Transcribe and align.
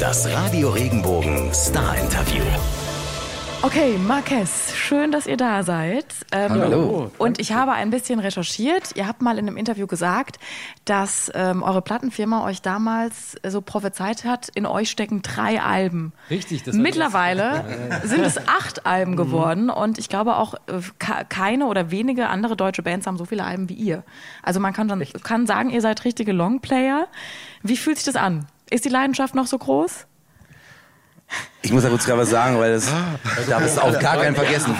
Das 0.00 0.26
Radio 0.32 0.70
Regenbogen 0.70 1.52
Star 1.52 1.98
Interview. 1.98 2.42
Okay, 3.60 3.98
Marques, 3.98 4.74
schön, 4.74 5.12
dass 5.12 5.26
ihr 5.26 5.36
da 5.36 5.62
seid. 5.62 6.06
Ähm, 6.32 6.52
Hallo. 6.52 7.10
Und 7.18 7.38
ich 7.38 7.52
habe 7.52 7.72
ein 7.72 7.90
bisschen 7.90 8.18
recherchiert. 8.18 8.96
Ihr 8.96 9.06
habt 9.06 9.20
mal 9.20 9.38
in 9.38 9.46
einem 9.46 9.56
Interview 9.58 9.86
gesagt, 9.86 10.38
dass 10.86 11.30
ähm, 11.34 11.62
eure 11.62 11.82
Plattenfirma 11.82 12.44
euch 12.46 12.62
damals 12.62 13.36
so 13.46 13.60
prophezeit 13.60 14.24
hat, 14.24 14.48
in 14.54 14.64
euch 14.64 14.90
stecken 14.90 15.20
drei 15.20 15.60
Alben. 15.60 16.12
Richtig, 16.30 16.62
das 16.62 16.74
Mittlerweile 16.74 17.64
sind 18.04 18.24
es 18.24 18.38
acht 18.48 18.86
Alben 18.86 19.16
geworden 19.16 19.68
und 19.68 19.98
ich 19.98 20.08
glaube 20.08 20.36
auch 20.36 20.54
äh, 20.66 20.80
keine 21.28 21.66
oder 21.66 21.90
wenige 21.90 22.28
andere 22.28 22.56
deutsche 22.56 22.82
Bands 22.82 23.06
haben 23.06 23.18
so 23.18 23.26
viele 23.26 23.44
Alben 23.44 23.68
wie 23.68 23.74
ihr. 23.74 24.02
Also 24.42 24.60
man 24.60 24.72
kann, 24.72 24.88
dann, 24.88 25.04
kann 25.22 25.46
sagen, 25.46 25.70
ihr 25.70 25.80
seid 25.82 26.04
richtige 26.04 26.32
Longplayer. 26.32 27.06
Wie 27.62 27.76
fühlt 27.76 27.98
sich 27.98 28.06
das 28.06 28.16
an? 28.16 28.46
Ist 28.70 28.84
die 28.84 28.88
Leidenschaft 28.88 29.34
noch 29.34 29.46
so 29.46 29.58
groß? 29.58 30.06
Ich 31.62 31.72
muss 31.72 31.82
da 31.82 31.88
kurz 31.88 32.04
gerade 32.04 32.20
was 32.20 32.30
sagen, 32.30 32.58
weil 32.58 32.72
das 32.72 32.90
darf 33.48 33.64
es 33.64 33.78
auf 33.78 33.98
gar 33.98 34.18
keinen 34.18 34.34
vergessen. 34.34 34.74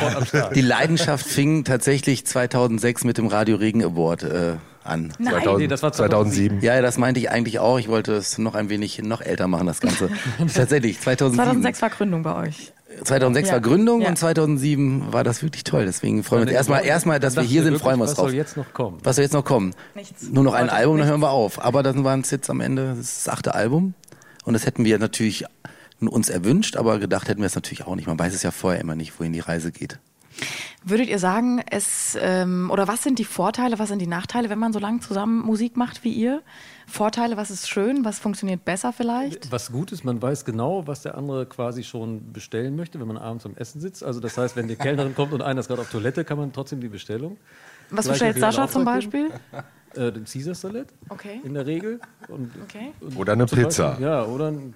Die 0.55 0.61
Leidenschaft 0.61 1.27
fing 1.27 1.65
tatsächlich 1.65 2.27
2006 2.27 3.05
mit 3.05 3.17
dem 3.17 3.27
Radio 3.27 3.57
Regen 3.57 3.83
Award 3.83 4.23
äh, 4.25 4.57
an. 4.85 5.15
Nein. 5.19 5.33
2000, 5.33 5.59
nee, 5.59 5.67
das 5.67 5.83
war 5.83 5.93
2007. 5.93 6.61
Ja, 6.61 6.75
ja, 6.75 6.83
das 6.83 6.99
meinte 6.99 7.21
ich 7.21 7.31
eigentlich 7.31 7.59
auch. 7.59 7.79
Ich 7.79 7.89
wollte 7.89 8.13
es 8.13 8.37
noch 8.37 8.55
ein 8.55 8.69
wenig 8.69 9.03
noch 9.03 9.23
älter 9.23 9.49
machen, 9.49 9.67
das 9.67 9.81
Ganze. 9.81 10.11
Tatsächlich, 10.55 11.01
2007. 11.01 11.37
2006 11.37 11.83
war 11.83 11.91
Gründung 11.91 12.23
bei 12.23 12.35
euch. 12.37 12.74
2006 13.03 13.49
Ja. 13.49 13.55
war 13.55 13.61
Gründung 13.61 14.03
Ja. 14.03 14.09
und 14.09 14.17
2007 14.19 15.13
war 15.13 15.25
das 15.25 15.43
wirklich 15.43 15.65
toll. 15.65 15.85
Deswegen 15.87 16.23
freuen 16.23 16.43
wir 16.43 16.47
uns 16.49 16.57
erstmal, 16.57 16.85
erstmal, 16.85 17.21
dass 17.21 17.37
wir 17.37 17.43
hier 17.43 17.63
sind, 17.63 17.73
wirklich, 17.73 17.83
freuen 17.83 17.99
wir 17.99 18.03
uns 18.03 18.11
was 18.13 18.17
drauf. 18.17 18.27
soll 18.29 18.35
jetzt 18.37 18.57
noch 18.57 18.73
kommen? 18.73 18.99
Was 19.03 19.17
soll 19.17 19.23
jetzt 19.25 19.33
noch 19.33 19.45
kommen? 19.45 19.75
Nichts. 19.95 20.23
Nur 20.31 20.45
noch 20.45 20.55
ein 20.55 20.65
Heute 20.65 20.73
Album, 20.75 20.99
dann 20.99 21.09
hören 21.09 21.21
wir 21.21 21.31
auf. 21.31 21.63
Aber 21.65 21.83
dann 21.83 22.05
waren 22.05 22.21
es 22.21 22.31
jetzt 22.31 22.49
am 22.51 22.61
Ende 22.61 22.89
das, 22.91 22.99
ist 22.99 23.27
das 23.27 23.33
achte 23.35 23.55
Album. 23.55 23.95
Und 24.45 24.53
das 24.55 24.67
hätten 24.67 24.85
wir 24.85 24.99
natürlich 24.99 25.45
uns 26.01 26.29
erwünscht, 26.29 26.77
aber 26.77 26.99
gedacht 26.99 27.29
hätten 27.29 27.41
wir 27.41 27.47
es 27.47 27.55
natürlich 27.55 27.87
auch 27.87 27.95
nicht. 27.97 28.07
Man 28.07 28.19
weiß 28.19 28.35
es 28.35 28.43
ja 28.43 28.51
vorher 28.51 28.81
immer 28.81 28.95
nicht, 28.95 29.19
wohin 29.19 29.33
die 29.33 29.41
Reise 29.41 29.73
geht. 29.73 29.99
Würdet 30.87 31.09
ihr 31.09 31.19
sagen, 31.19 31.63
es 31.71 32.17
ähm, 32.21 32.71
oder 32.71 32.87
was 32.87 33.03
sind 33.03 33.19
die 33.19 33.25
Vorteile, 33.25 33.79
was 33.79 33.89
sind 33.89 34.01
die 34.01 34.07
Nachteile, 34.07 34.51
wenn 34.51 34.59
man 34.59 34.73
so 34.75 34.79
lange 34.79 35.01
zusammen 35.01 35.41
Musik 35.45 35.77
macht 35.79 36.05
wie 36.05 36.13
ihr? 36.13 36.43
Vorteile, 36.87 37.39
was 37.39 37.51
ist 37.51 37.69
schön, 37.71 38.05
was 38.05 38.19
funktioniert 38.19 38.65
besser 38.67 38.93
vielleicht? 38.93 39.51
Was 39.51 39.73
gut 39.73 39.93
ist, 39.93 40.05
man 40.05 40.21
weiß 40.21 40.45
genau, 40.45 40.87
was 40.87 41.01
der 41.01 41.17
andere 41.17 41.47
quasi 41.47 41.83
schon 41.85 42.33
bestellen 42.35 42.77
möchte, 42.77 43.01
wenn 43.01 43.07
man 43.09 43.17
abends 43.17 43.47
am 43.47 43.57
Essen 43.57 43.81
sitzt. 43.81 44.05
Also 44.05 44.21
das 44.21 44.37
heißt, 44.37 44.57
wenn 44.57 44.69
die 44.69 44.77
Kellnerin 44.77 45.15
kommt 45.15 45.33
und 45.33 45.41
einer 45.41 45.61
ist 45.61 45.69
gerade 45.69 45.81
auf 45.81 45.91
Toilette, 45.91 46.23
kann 46.25 46.37
man 46.37 46.53
trotzdem 46.53 46.81
die 46.83 46.89
Bestellung. 46.89 47.39
Was 47.91 48.07
bestellt 48.07 48.39
Sascha 48.39 48.69
zum. 48.69 48.85
Beispiel? 48.85 49.31
Äh, 49.95 50.11
den 50.13 50.25
Caesar 50.25 50.55
Salad 50.55 50.89
Okay. 51.09 51.41
in 51.45 51.55
der 51.55 51.65
Regel. 51.67 52.01
Und, 52.29 52.51
Okay. 52.65 52.93
und 53.01 53.17
Oder 53.17 53.35
eine 53.35 53.47
Pizza. 53.47 53.91
Beispiel- 53.91 54.07
ja, 54.07 54.25
oder 54.25 54.49
ein 54.49 54.75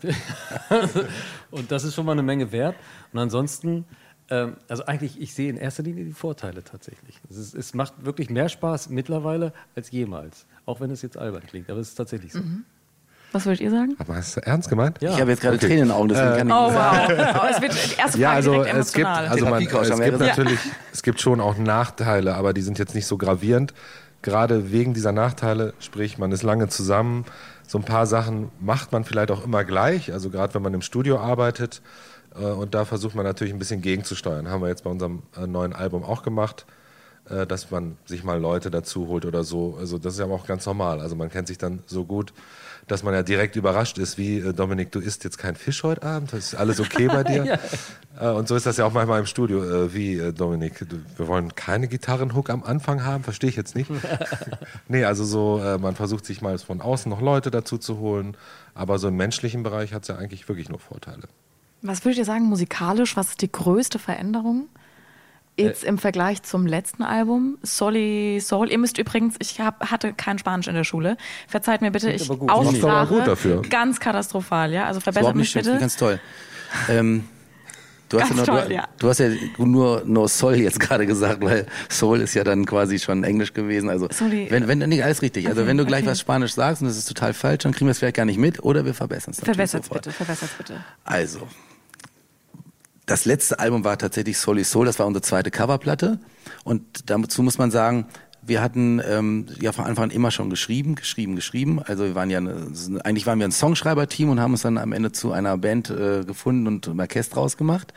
Und 1.50 1.70
das 1.70 1.84
ist 1.84 1.94
schon 1.94 2.06
mal 2.06 2.12
eine 2.12 2.22
Menge 2.22 2.50
wert. 2.52 2.76
Und 3.12 3.18
ansonsten, 3.18 3.84
also 4.30 4.84
eigentlich, 4.86 5.20
ich 5.20 5.32
sehe 5.34 5.48
in 5.48 5.56
erster 5.56 5.82
Linie 5.82 6.04
die 6.04 6.12
Vorteile 6.12 6.62
tatsächlich. 6.62 7.18
Es, 7.30 7.36
ist, 7.38 7.54
es 7.54 7.74
macht 7.74 8.04
wirklich 8.04 8.28
mehr 8.30 8.48
Spaß 8.48 8.90
mittlerweile 8.90 9.52
als 9.74 9.90
jemals. 9.90 10.46
Auch 10.66 10.80
wenn 10.80 10.90
es 10.90 11.00
jetzt 11.02 11.16
albern 11.16 11.42
klingt, 11.46 11.70
aber 11.70 11.80
es 11.80 11.88
ist 11.88 11.94
tatsächlich 11.94 12.32
so. 12.32 12.40
Was 13.32 13.44
würdet 13.44 13.60
ihr 13.60 13.70
sagen? 13.70 13.94
Aber 13.98 14.16
hast 14.16 14.36
du 14.36 14.40
ernst 14.40 14.68
gemeint? 14.70 14.98
Ja. 15.02 15.12
Ich 15.12 15.20
habe 15.20 15.30
jetzt 15.30 15.40
gerade 15.42 15.56
Okay. 15.56 15.66
Tränen 15.66 15.82
in 15.82 15.88
den 15.88 15.96
Augen, 15.96 16.08
deswegen 16.08 16.36
kann 16.36 16.48
ich 16.48 16.54
Oh 16.54 16.64
nicht 16.66 16.74
sagen. 16.74 17.18
wow. 17.18 17.42
Oh, 17.42 17.46
es 17.54 17.60
wird 17.62 17.72
die 17.72 17.76
erste 17.76 17.96
Frage 18.02 18.18
Ja, 18.18 18.32
also 18.32 18.52
direkt 18.52 18.76
es 18.76 18.92
gibt, 18.92 19.06
also 19.06 19.44
man, 19.46 19.62
es 19.62 19.68
gibt 20.00 20.18
natürlich, 20.20 20.60
es 20.92 21.02
gibt 21.02 21.20
schon 21.20 21.40
auch 21.40 21.56
Nachteile, 21.58 22.34
aber 22.36 22.52
die 22.54 22.62
sind 22.62 22.78
jetzt 22.78 22.94
nicht 22.94 23.06
so 23.06 23.18
gravierend. 23.18 23.74
Gerade 24.22 24.72
wegen 24.72 24.94
dieser 24.94 25.12
Nachteile, 25.12 25.74
sprich, 25.78 26.18
man 26.18 26.32
ist 26.32 26.42
lange 26.42 26.68
zusammen. 26.68 27.24
So 27.66 27.78
ein 27.78 27.84
paar 27.84 28.06
Sachen 28.06 28.50
macht 28.60 28.92
man 28.92 29.04
vielleicht 29.04 29.30
auch 29.30 29.44
immer 29.44 29.62
gleich. 29.64 30.12
Also 30.12 30.30
gerade 30.30 30.54
wenn 30.54 30.62
man 30.62 30.74
im 30.74 30.82
Studio 30.82 31.18
arbeitet 31.18 31.76
äh, 31.76 31.80
und 32.44 32.74
da 32.74 32.84
versucht 32.84 33.14
man 33.14 33.24
natürlich 33.24 33.52
ein 33.52 33.58
bisschen 33.58 33.82
gegenzusteuern. 33.82 34.48
Haben 34.48 34.62
wir 34.62 34.68
jetzt 34.68 34.84
bei 34.84 34.90
unserem 34.90 35.22
äh, 35.36 35.46
neuen 35.46 35.72
Album 35.72 36.04
auch 36.04 36.22
gemacht, 36.22 36.66
äh, 37.28 37.46
dass 37.46 37.70
man 37.70 37.96
sich 38.06 38.24
mal 38.24 38.40
Leute 38.40 38.70
dazu 38.70 39.08
holt 39.08 39.24
oder 39.24 39.44
so. 39.44 39.76
Also 39.78 39.98
das 39.98 40.14
ist 40.14 40.20
ja 40.20 40.26
auch 40.26 40.46
ganz 40.46 40.66
normal. 40.66 41.00
Also 41.00 41.16
man 41.16 41.30
kennt 41.30 41.48
sich 41.48 41.58
dann 41.58 41.82
so 41.86 42.04
gut, 42.04 42.32
dass 42.88 43.02
man 43.02 43.14
ja 43.14 43.22
direkt 43.22 43.54
überrascht 43.54 43.98
ist, 43.98 44.18
wie 44.18 44.38
äh, 44.38 44.52
Dominik, 44.52 44.90
du 44.92 44.98
isst 44.98 45.24
jetzt 45.24 45.38
kein 45.38 45.54
Fisch 45.54 45.82
heute 45.82 46.02
Abend, 46.02 46.32
das 46.32 46.38
ist 46.38 46.54
alles 46.54 46.80
okay 46.80 47.06
bei 47.06 47.22
dir. 47.22 47.58
äh, 48.20 48.28
und 48.28 48.48
so 48.48 48.56
ist 48.56 48.66
das 48.66 48.78
ja 48.78 48.86
auch 48.86 48.92
manchmal 48.92 49.20
im 49.20 49.26
Studio. 49.26 49.62
Äh, 49.62 49.94
wie 49.94 50.16
äh, 50.16 50.32
Dominik, 50.32 50.86
wir 51.16 51.28
wollen 51.28 51.54
keine 51.54 51.88
Gitarrenhook 51.88 52.50
am 52.50 52.62
Anfang 52.62 53.04
haben, 53.04 53.22
verstehe 53.22 53.50
ich 53.50 53.56
jetzt 53.56 53.76
nicht. 53.76 53.90
nee, 54.88 55.04
also 55.04 55.24
so, 55.24 55.60
äh, 55.62 55.78
man 55.78 55.94
versucht 55.94 56.24
sich 56.24 56.40
mal 56.40 56.58
von 56.58 56.80
außen 56.80 57.10
noch 57.10 57.20
Leute 57.20 57.50
dazu 57.50 57.78
zu 57.78 57.98
holen, 57.98 58.36
aber 58.74 58.98
so 58.98 59.08
im 59.08 59.16
menschlichen 59.16 59.62
Bereich 59.62 59.92
hat 59.92 60.02
es 60.02 60.08
ja 60.08 60.16
eigentlich 60.16 60.48
wirklich 60.48 60.68
nur 60.68 60.78
Vorteile. 60.78 61.28
Was 61.82 62.04
würdet 62.04 62.18
ihr 62.18 62.24
sagen, 62.24 62.44
musikalisch, 62.44 63.16
was 63.16 63.30
ist 63.30 63.42
die 63.42 63.52
größte 63.52 63.98
Veränderung? 63.98 64.68
Jetzt 65.56 65.82
im 65.82 65.98
Vergleich 65.98 66.42
zum 66.44 66.66
letzten 66.66 67.02
Album, 67.02 67.58
Soli 67.62 68.38
Soul. 68.40 68.70
Ihr 68.70 68.78
müsst 68.78 68.96
übrigens, 68.96 69.34
ich 69.40 69.60
hab, 69.60 69.90
hatte 69.90 70.12
kein 70.12 70.38
Spanisch 70.38 70.68
in 70.68 70.74
der 70.74 70.84
Schule. 70.84 71.16
Verzeiht 71.48 71.80
mir 71.80 71.90
bitte, 71.90 72.12
ich 72.12 72.30
Aussprache 72.30 73.14
gut 73.14 73.26
dafür. 73.26 73.62
ganz 73.62 73.98
katastrophal, 73.98 74.72
ja. 74.72 74.86
Also 74.86 75.00
verbessert 75.00 75.34
nicht 75.34 75.42
mich 75.42 75.50
schlimm, 75.50 75.64
bitte. 75.64 75.78
ganz 75.80 75.96
toll. 75.96 76.20
Ähm, 76.88 77.24
du, 78.08 78.20
hast 78.20 78.30
ja 78.30 78.36
Ganz 78.36 78.46
nur, 78.46 78.56
toll, 78.56 78.68
du, 78.68 78.74
ja. 78.74 78.88
du 78.98 79.08
hast 79.08 79.18
ja 79.18 79.30
nur 79.58 80.02
No 80.06 80.28
Soul 80.28 80.54
jetzt 80.56 80.78
gerade 80.78 81.06
gesagt, 81.06 81.42
weil 81.42 81.66
Soul 81.90 82.20
ist 82.20 82.34
ja 82.34 82.44
dann 82.44 82.64
quasi 82.64 83.00
schon 83.00 83.24
Englisch 83.24 83.52
gewesen. 83.52 83.90
Also 83.90 84.06
Sorry. 84.12 84.46
wenn, 84.50 84.68
wenn 84.68 84.78
nee, 84.78 85.02
alles 85.02 85.22
richtig. 85.22 85.48
Also 85.48 85.62
Okay, 85.62 85.70
wenn 85.70 85.76
du 85.76 85.86
gleich 85.86 86.02
okay. 86.02 86.10
was 86.10 86.20
Spanisch 86.20 86.54
sagst 86.54 86.82
und 86.82 86.88
das 86.88 86.96
ist 86.96 87.08
total 87.08 87.34
falsch, 87.34 87.64
dann 87.64 87.72
kriegen 87.72 87.86
wir 87.86 87.92
es 87.92 87.98
vielleicht 87.98 88.16
gar 88.16 88.26
nicht 88.26 88.38
mit 88.38 88.62
oder 88.62 88.84
wir 88.84 88.94
verbessern 88.94 89.32
es. 89.32 89.40
Verbessert 89.40 89.84
sofort. 89.84 90.04
bitte, 90.04 90.14
verbessert 90.14 90.50
bitte. 90.56 90.84
Also, 91.04 91.48
das 93.08 93.24
letzte 93.24 93.58
Album 93.58 93.84
war 93.84 93.98
tatsächlich 93.98 94.38
Soli 94.38 94.64
Soul, 94.64 94.86
das 94.86 94.98
war 94.98 95.06
unsere 95.06 95.22
zweite 95.22 95.50
Coverplatte. 95.50 96.20
Und 96.62 97.10
dazu 97.10 97.42
muss 97.42 97.58
man 97.58 97.70
sagen, 97.70 98.06
wir 98.48 98.62
hatten 98.62 99.00
ähm, 99.06 99.46
ja 99.60 99.72
von 99.72 99.84
Anfang 99.84 100.04
an 100.04 100.10
immer 100.10 100.30
schon 100.30 100.50
geschrieben, 100.50 100.94
geschrieben, 100.94 101.36
geschrieben. 101.36 101.80
Also 101.82 102.04
wir 102.04 102.14
waren 102.14 102.30
ja 102.30 102.38
eine, 102.38 102.68
eigentlich 103.04 103.26
waren 103.26 103.38
wir 103.38 103.46
ein 103.46 103.52
Songschreiber-Team 103.52 104.30
und 104.30 104.40
haben 104.40 104.52
uns 104.52 104.62
dann 104.62 104.78
am 104.78 104.92
Ende 104.92 105.12
zu 105.12 105.32
einer 105.32 105.56
Band 105.58 105.90
äh, 105.90 106.24
gefunden 106.24 106.66
und 106.66 106.88
ein 106.88 106.98
Orchester 106.98 107.36
rausgemacht. 107.36 107.92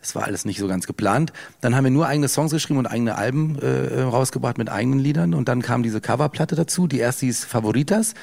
Das 0.00 0.14
war 0.14 0.24
alles 0.24 0.44
nicht 0.44 0.58
so 0.58 0.68
ganz 0.68 0.86
geplant. 0.86 1.32
Dann 1.60 1.74
haben 1.74 1.84
wir 1.84 1.90
nur 1.90 2.06
eigene 2.06 2.28
Songs 2.28 2.52
geschrieben 2.52 2.78
und 2.78 2.86
eigene 2.86 3.16
Alben 3.16 3.58
äh, 3.58 4.00
rausgebracht 4.00 4.58
mit 4.58 4.70
eigenen 4.70 4.98
Liedern. 4.98 5.34
Und 5.34 5.48
dann 5.48 5.62
kam 5.62 5.82
diese 5.82 6.00
Coverplatte 6.00 6.54
dazu. 6.54 6.86
Die 6.86 6.98
erste 6.98 7.26
hieß 7.26 7.44
Favoritas. 7.44 8.14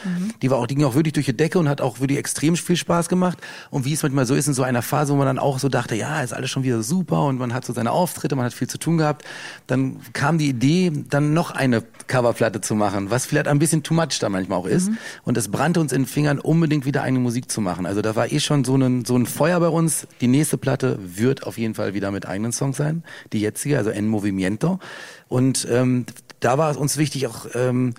Die 0.41 0.49
war 0.49 0.57
auch, 0.57 0.67
die 0.67 0.75
ging 0.75 0.85
auch 0.85 0.95
wirklich 0.95 1.13
durch 1.13 1.25
die 1.25 1.37
Decke 1.37 1.59
und 1.59 1.69
hat 1.69 1.81
auch 1.81 1.99
wirklich 1.99 2.17
extrem 2.17 2.55
viel 2.55 2.77
Spaß 2.77 3.09
gemacht. 3.09 3.37
Und 3.69 3.85
wie 3.85 3.93
es 3.93 4.03
manchmal 4.03 4.25
so 4.25 4.35
ist 4.35 4.47
in 4.47 4.53
so 4.53 4.63
einer 4.63 4.81
Phase, 4.81 5.13
wo 5.13 5.17
man 5.17 5.27
dann 5.27 5.39
auch 5.39 5.59
so 5.59 5.69
dachte, 5.69 5.95
ja, 5.95 6.21
ist 6.21 6.33
alles 6.33 6.49
schon 6.49 6.63
wieder 6.63 6.81
super 6.83 7.25
und 7.25 7.37
man 7.37 7.53
hat 7.53 7.65
so 7.65 7.73
seine 7.73 7.91
Auftritte, 7.91 8.35
man 8.35 8.45
hat 8.45 8.53
viel 8.53 8.69
zu 8.69 8.77
tun 8.77 8.97
gehabt. 8.97 9.25
Dann 9.67 9.99
kam 10.13 10.37
die 10.37 10.49
Idee, 10.49 10.91
dann 11.09 11.33
noch 11.33 11.51
eine 11.51 11.72
Coverplatte 11.81 12.61
zu 12.61 12.75
machen, 12.75 13.09
was 13.09 13.25
vielleicht 13.25 13.47
ein 13.47 13.59
bisschen 13.59 13.83
too 13.83 13.93
much 13.93 14.19
da 14.19 14.29
manchmal 14.29 14.59
auch 14.59 14.65
ist. 14.65 14.89
Und 15.23 15.37
es 15.37 15.49
brannte 15.49 15.79
uns 15.79 15.91
in 15.91 16.03
den 16.03 16.07
Fingern, 16.07 16.39
unbedingt 16.39 16.85
wieder 16.85 17.03
eigene 17.03 17.19
Musik 17.19 17.49
zu 17.49 17.61
machen. 17.61 17.85
Also 17.85 18.01
da 18.01 18.15
war 18.15 18.31
eh 18.31 18.39
schon 18.39 18.63
so 18.63 18.75
ein, 18.75 19.05
so 19.05 19.15
ein 19.17 19.25
Feuer 19.25 19.59
bei 19.59 19.69
uns. 19.69 20.07
Die 20.21 20.27
nächste 20.27 20.57
Platte 20.57 20.99
wird 21.01 21.47
auf 21.47 21.57
jeden 21.57 21.75
Fall 21.75 21.93
wieder 21.93 22.11
mit 22.11 22.25
eigenen 22.25 22.51
Songs 22.51 22.77
sein. 22.77 23.03
Die 23.31 23.39
jetzige, 23.39 23.77
also 23.77 23.89
En 23.89 24.07
Movimiento. 24.07 24.79
Und 25.27 25.67
ähm, 25.71 26.05
da 26.39 26.57
war 26.57 26.71
es 26.71 26.77
uns 26.77 26.97
wichtig, 26.97 27.27
auch 27.27 27.47
ähm, 27.55 27.93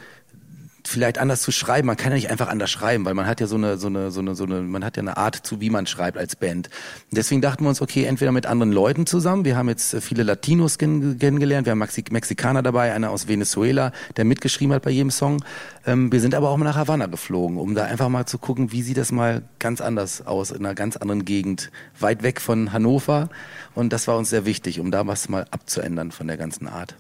vielleicht 0.86 1.18
anders 1.18 1.42
zu 1.42 1.50
schreiben. 1.50 1.86
Man 1.86 1.96
kann 1.96 2.12
ja 2.12 2.16
nicht 2.16 2.30
einfach 2.30 2.48
anders 2.48 2.70
schreiben, 2.70 3.04
weil 3.04 3.14
man 3.14 3.26
hat 3.26 3.40
ja 3.40 3.46
so 3.46 3.56
eine, 3.56 3.78
so 3.78 3.86
eine, 3.86 4.10
so 4.10 4.20
eine, 4.20 4.34
so 4.34 4.44
eine, 4.44 4.60
man 4.60 4.84
hat 4.84 4.96
ja 4.96 5.02
eine 5.02 5.16
Art 5.16 5.36
zu, 5.36 5.60
wie 5.60 5.70
man 5.70 5.86
schreibt 5.86 6.18
als 6.18 6.36
Band. 6.36 6.68
Deswegen 7.10 7.40
dachten 7.40 7.64
wir 7.64 7.68
uns, 7.68 7.80
okay, 7.80 8.04
entweder 8.04 8.32
mit 8.32 8.46
anderen 8.46 8.72
Leuten 8.72 9.06
zusammen. 9.06 9.44
Wir 9.44 9.56
haben 9.56 9.68
jetzt 9.68 9.94
äh, 9.94 10.00
viele 10.00 10.22
Latinos 10.22 10.78
kenn 10.78 11.18
kennengelernt. 11.18 11.66
Wir 11.66 11.72
haben 11.72 11.78
Maxi 11.78 12.04
Mexikaner 12.10 12.62
dabei, 12.62 12.92
einer 12.92 13.10
aus 13.10 13.28
Venezuela, 13.28 13.92
der 14.16 14.24
mitgeschrieben 14.24 14.74
hat 14.74 14.82
bei 14.82 14.90
jedem 14.90 15.10
Song. 15.10 15.44
Ähm, 15.86 16.12
wir 16.12 16.20
sind 16.20 16.34
aber 16.34 16.50
auch 16.50 16.56
mal 16.56 16.64
nach 16.64 16.76
Havanna 16.76 17.06
geflogen, 17.06 17.58
um 17.58 17.74
da 17.74 17.84
einfach 17.84 18.08
mal 18.08 18.26
zu 18.26 18.38
gucken, 18.38 18.72
wie 18.72 18.82
sieht 18.82 18.98
das 18.98 19.10
mal 19.10 19.42
ganz 19.58 19.80
anders 19.80 20.26
aus, 20.26 20.50
in 20.50 20.64
einer 20.64 20.75
ganz 20.75 20.96
anderen 20.96 21.25
Gegend, 21.25 21.70
weit 21.98 22.22
weg 22.22 22.40
von 22.40 22.72
Hannover. 22.72 23.30
Und 23.75 23.92
das 23.92 24.06
war 24.06 24.16
uns 24.16 24.30
sehr 24.30 24.44
wichtig, 24.44 24.80
um 24.80 24.90
da 24.90 25.06
was 25.06 25.28
mal 25.28 25.46
abzuändern 25.50 26.12
von 26.12 26.26
der 26.26 26.37
ganzen 26.37 26.69
Art. 26.69 26.94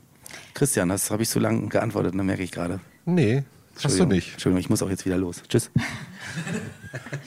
Christian, 0.54 0.88
das 0.88 1.10
habe 1.10 1.22
ich 1.22 1.28
so 1.28 1.38
lange 1.38 1.68
geantwortet, 1.68 2.14
das 2.14 2.22
merke 2.22 2.42
ich 2.42 2.52
gerade. 2.52 2.80
Nee, 3.04 3.44
hast 3.82 3.98
du 3.98 4.04
nicht. 4.04 4.32
Entschuldigung, 4.32 4.60
ich 4.60 4.70
muss 4.70 4.82
auch 4.82 4.90
jetzt 4.90 5.04
wieder 5.06 5.16
los. 5.16 5.42
Tschüss. 5.48 5.70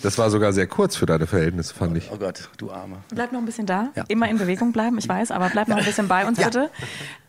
Das 0.01 0.17
war 0.17 0.29
sogar 0.29 0.53
sehr 0.53 0.67
kurz 0.67 0.95
für 0.95 1.05
deine 1.05 1.27
Verhältnisse, 1.27 1.73
fand 1.73 1.97
ich. 1.97 2.09
Oh 2.11 2.17
Gott, 2.17 2.49
du 2.57 2.71
Arme. 2.71 2.97
Bleib 3.13 3.31
noch 3.31 3.39
ein 3.39 3.45
bisschen 3.45 3.65
da. 3.65 3.89
Ja. 3.95 4.05
Immer 4.07 4.29
in 4.29 4.37
Bewegung 4.37 4.71
bleiben, 4.71 4.97
ich 4.97 5.09
weiß, 5.09 5.31
aber 5.31 5.49
bleib 5.49 5.67
noch 5.67 5.77
ein 5.77 5.83
bisschen 5.85 6.07
bei 6.07 6.25
uns 6.27 6.37
bitte. 6.43 6.69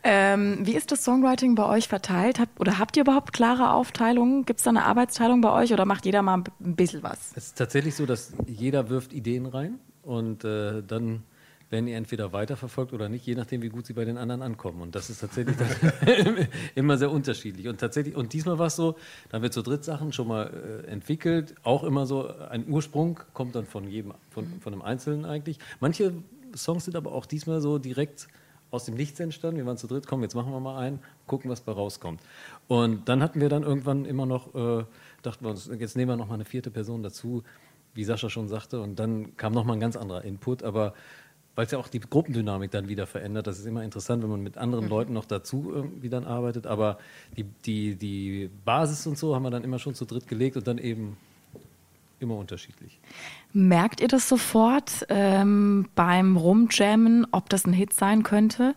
Ähm, 0.05 0.59
wie 0.63 0.75
ist 0.75 0.93
das 0.93 1.05
Songwriting 1.05 1.55
bei 1.55 1.65
euch 1.65 1.89
verteilt? 1.89 2.39
Habt, 2.39 2.61
oder 2.61 2.79
habt 2.79 2.97
ihr 2.97 3.03
überhaupt 3.03 3.33
klare 3.33 3.73
Aufteilungen? 3.73 4.45
Gibt 4.45 4.61
es 4.61 4.65
da 4.65 4.71
eine 4.71 4.85
Arbeitsteilung 4.85 5.41
bei 5.41 5.51
euch 5.51 5.73
oder 5.73 5.85
macht 5.85 6.05
jeder 6.05 6.23
mal 6.23 6.45
ein 6.61 6.77
bisschen 6.77 7.03
was? 7.03 7.33
Es 7.35 7.47
ist 7.47 7.59
tatsächlich 7.59 7.95
so, 7.97 8.07
dass 8.07 8.33
jeder 8.47 8.89
wirft 8.89 9.13
Ideen 9.13 9.47
rein 9.47 9.79
und 10.03 10.45
äh, 10.45 10.83
dann 10.87 11.23
werden 11.71 11.87
die 11.87 11.93
entweder 11.93 12.33
weiterverfolgt 12.33 12.93
oder 12.93 13.09
nicht, 13.09 13.27
je 13.27 13.35
nachdem, 13.35 13.63
wie 13.63 13.69
gut 13.69 13.87
sie 13.87 13.93
bei 13.93 14.05
den 14.05 14.17
anderen 14.17 14.43
ankommen. 14.43 14.81
Und 14.81 14.95
das 14.95 15.11
ist 15.11 15.21
tatsächlich 15.21 15.57
immer 16.75 16.97
sehr 16.97 17.11
unterschiedlich. 17.11 17.69
Und 17.69 17.79
tatsächlich, 17.79 18.17
und 18.17 18.33
diesmal 18.33 18.59
war 18.59 18.69
es 18.69 18.77
so, 18.77 18.97
da 19.29 19.37
haben 19.37 19.43
wir 19.43 19.51
zu 19.51 19.63
dritt 19.63 19.85
Sachen 19.85 20.13
schon 20.13 20.29
mal 20.29 20.83
äh, 20.87 20.91
entwickelt, 20.91 21.55
auch 21.63 21.85
immer 21.85 22.07
so 22.07 22.29
ein 22.51 22.67
Ursprung 22.69 23.21
kommt 23.35 23.55
dann 23.55 23.67
von 23.67 23.89
jedem, 23.89 24.15
von, 24.31 24.61
von 24.61 24.73
einem 24.73 24.83
Einzelnen 24.83 25.25
eigentlich. 25.25 25.59
Manche 25.81 26.15
Songs 26.57 26.87
sind 26.87 26.97
aber 26.97 27.13
auch 27.13 27.27
diesmal 27.27 27.61
so 27.61 27.79
direkt 27.79 28.29
aus 28.71 28.85
dem 28.85 28.95
Nichts 28.95 29.21
entstanden. 29.21 29.59
Wir 29.59 29.67
waren 29.67 29.77
zu 29.77 29.87
dritt, 29.87 30.07
komm, 30.07 30.23
jetzt 30.23 30.35
machen 30.35 30.53
wir 30.53 30.61
mal 30.61 30.79
einen, 30.79 31.01
gucken, 31.27 31.51
was 31.51 31.61
bei 31.61 31.73
rauskommt. 31.73 32.21
Und 32.67 33.09
dann 33.09 33.23
hatten 33.23 33.41
wir 33.41 33.49
dann 33.49 33.63
irgendwann 33.63 34.05
immer 34.05 34.27
noch, 34.27 34.55
äh, 34.55 34.85
dachten 35.23 35.45
wir 35.45 35.51
uns, 35.51 35.71
jetzt 35.79 35.97
nehmen 35.97 36.11
wir 36.11 36.17
noch 36.17 36.29
mal 36.29 36.35
eine 36.35 36.45
vierte 36.45 36.71
Person 36.71 37.03
dazu, 37.03 37.43
wie 37.95 38.05
Sascha 38.05 38.29
schon 38.29 38.49
sagte. 38.49 38.81
Und 38.81 38.99
dann 38.99 39.37
kam 39.37 39.53
noch 39.53 39.65
mal 39.65 39.75
ein 39.75 39.81
ganz 39.81 39.97
anderer 39.97 40.25
Input. 40.25 40.63
Aber 40.63 40.95
weil 41.59 41.65
es 41.65 41.73
ja 41.73 41.79
auch 41.81 41.89
die 41.89 41.99
Gruppendynamik 41.99 42.71
dann 42.71 42.87
wieder 42.87 43.09
verändert, 43.09 43.49
das 43.49 43.59
ist 43.59 43.67
immer 43.67 43.83
interessant, 43.83 44.23
wenn 44.23 44.31
man 44.31 44.45
mit 44.45 44.57
anderen 44.57 44.85
mhm. 44.85 44.91
Leuten 44.91 45.13
noch 45.13 45.25
dazu 45.25 45.73
irgendwie 45.75 46.09
dann 46.09 46.25
arbeitet. 46.25 46.69
Aber 46.69 46.99
die, 47.37 47.43
die, 47.65 47.97
die 47.97 48.49
Basis 48.65 49.09
und 49.09 49.19
so 49.19 49.35
haben 49.35 49.43
wir 49.43 49.51
dann 49.51 49.65
immer 49.65 49.81
schon 49.81 49.97
zu 49.97 50.05
dritt 50.05 50.29
gelegt 50.29 50.57
und 50.57 50.69
dann 50.69 50.79
eben 50.79 51.17
immer 52.21 52.37
unterschiedlich. 52.37 53.01
Merkt 53.53 54.01
ihr 54.01 54.07
das 54.07 54.29
sofort 54.29 55.05
ähm, 55.09 55.89
beim 55.97 56.37
Rumjammen, 56.37 57.27
ob 57.33 57.49
das 57.49 57.67
ein 57.67 57.73
Hit 57.73 57.93
sein 57.93 58.23
könnte 58.23 58.77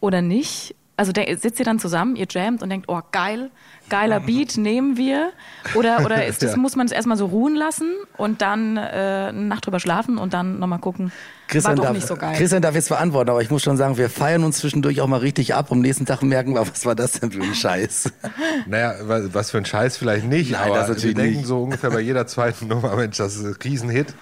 oder 0.00 0.20
nicht? 0.20 0.74
Also 0.98 1.12
sitzt 1.14 1.60
ihr 1.60 1.64
dann 1.64 1.78
zusammen, 1.78 2.16
ihr 2.16 2.26
jammt 2.28 2.60
und 2.60 2.70
denkt, 2.70 2.88
oh 2.88 3.00
geil, 3.12 3.50
geiler 3.88 4.18
Beat, 4.18 4.56
nehmen 4.56 4.96
wir? 4.96 5.30
Oder, 5.76 6.04
oder 6.04 6.26
ist 6.26 6.42
das, 6.42 6.52
ja. 6.52 6.56
muss 6.56 6.74
man 6.74 6.86
es 6.86 6.92
erstmal 6.92 7.16
so 7.16 7.26
ruhen 7.26 7.54
lassen 7.54 7.94
und 8.16 8.42
dann 8.42 8.76
äh, 8.76 8.80
eine 8.80 9.32
Nacht 9.32 9.64
drüber 9.64 9.78
schlafen 9.78 10.18
und 10.18 10.34
dann 10.34 10.58
nochmal 10.58 10.80
gucken, 10.80 11.12
Christian 11.46 11.70
war 11.70 11.76
doch 11.76 11.82
darf, 11.84 11.94
nicht 11.94 12.06
so 12.08 12.16
geil. 12.16 12.36
Christian 12.36 12.62
darf 12.62 12.74
jetzt 12.74 12.88
verantworten, 12.88 13.30
aber 13.30 13.40
ich 13.40 13.48
muss 13.48 13.62
schon 13.62 13.76
sagen, 13.76 13.96
wir 13.96 14.10
feiern 14.10 14.42
uns 14.42 14.58
zwischendurch 14.58 15.00
auch 15.00 15.06
mal 15.06 15.20
richtig 15.20 15.54
ab. 15.54 15.70
Am 15.70 15.78
nächsten 15.78 16.04
Tag 16.04 16.22
merken 16.22 16.54
wir, 16.54 16.66
was 16.66 16.84
war 16.84 16.96
das 16.96 17.12
denn 17.12 17.30
für 17.30 17.42
ein 17.42 17.54
Scheiß? 17.54 18.12
Naja, 18.66 18.94
was 19.32 19.52
für 19.52 19.58
ein 19.58 19.64
Scheiß 19.64 19.96
vielleicht 19.96 20.26
nicht, 20.26 20.50
Nein, 20.50 20.72
aber 20.72 20.88
wir 20.88 21.14
denken 21.14 21.36
nicht. 21.36 21.46
so 21.46 21.62
ungefähr 21.62 21.90
bei 21.90 22.00
jeder 22.00 22.26
zweiten 22.26 22.66
Nummer, 22.66 22.96
Mensch, 22.96 23.18
das 23.18 23.36
ist 23.36 23.44
ein 23.44 23.56
Riesenhit. 23.62 24.14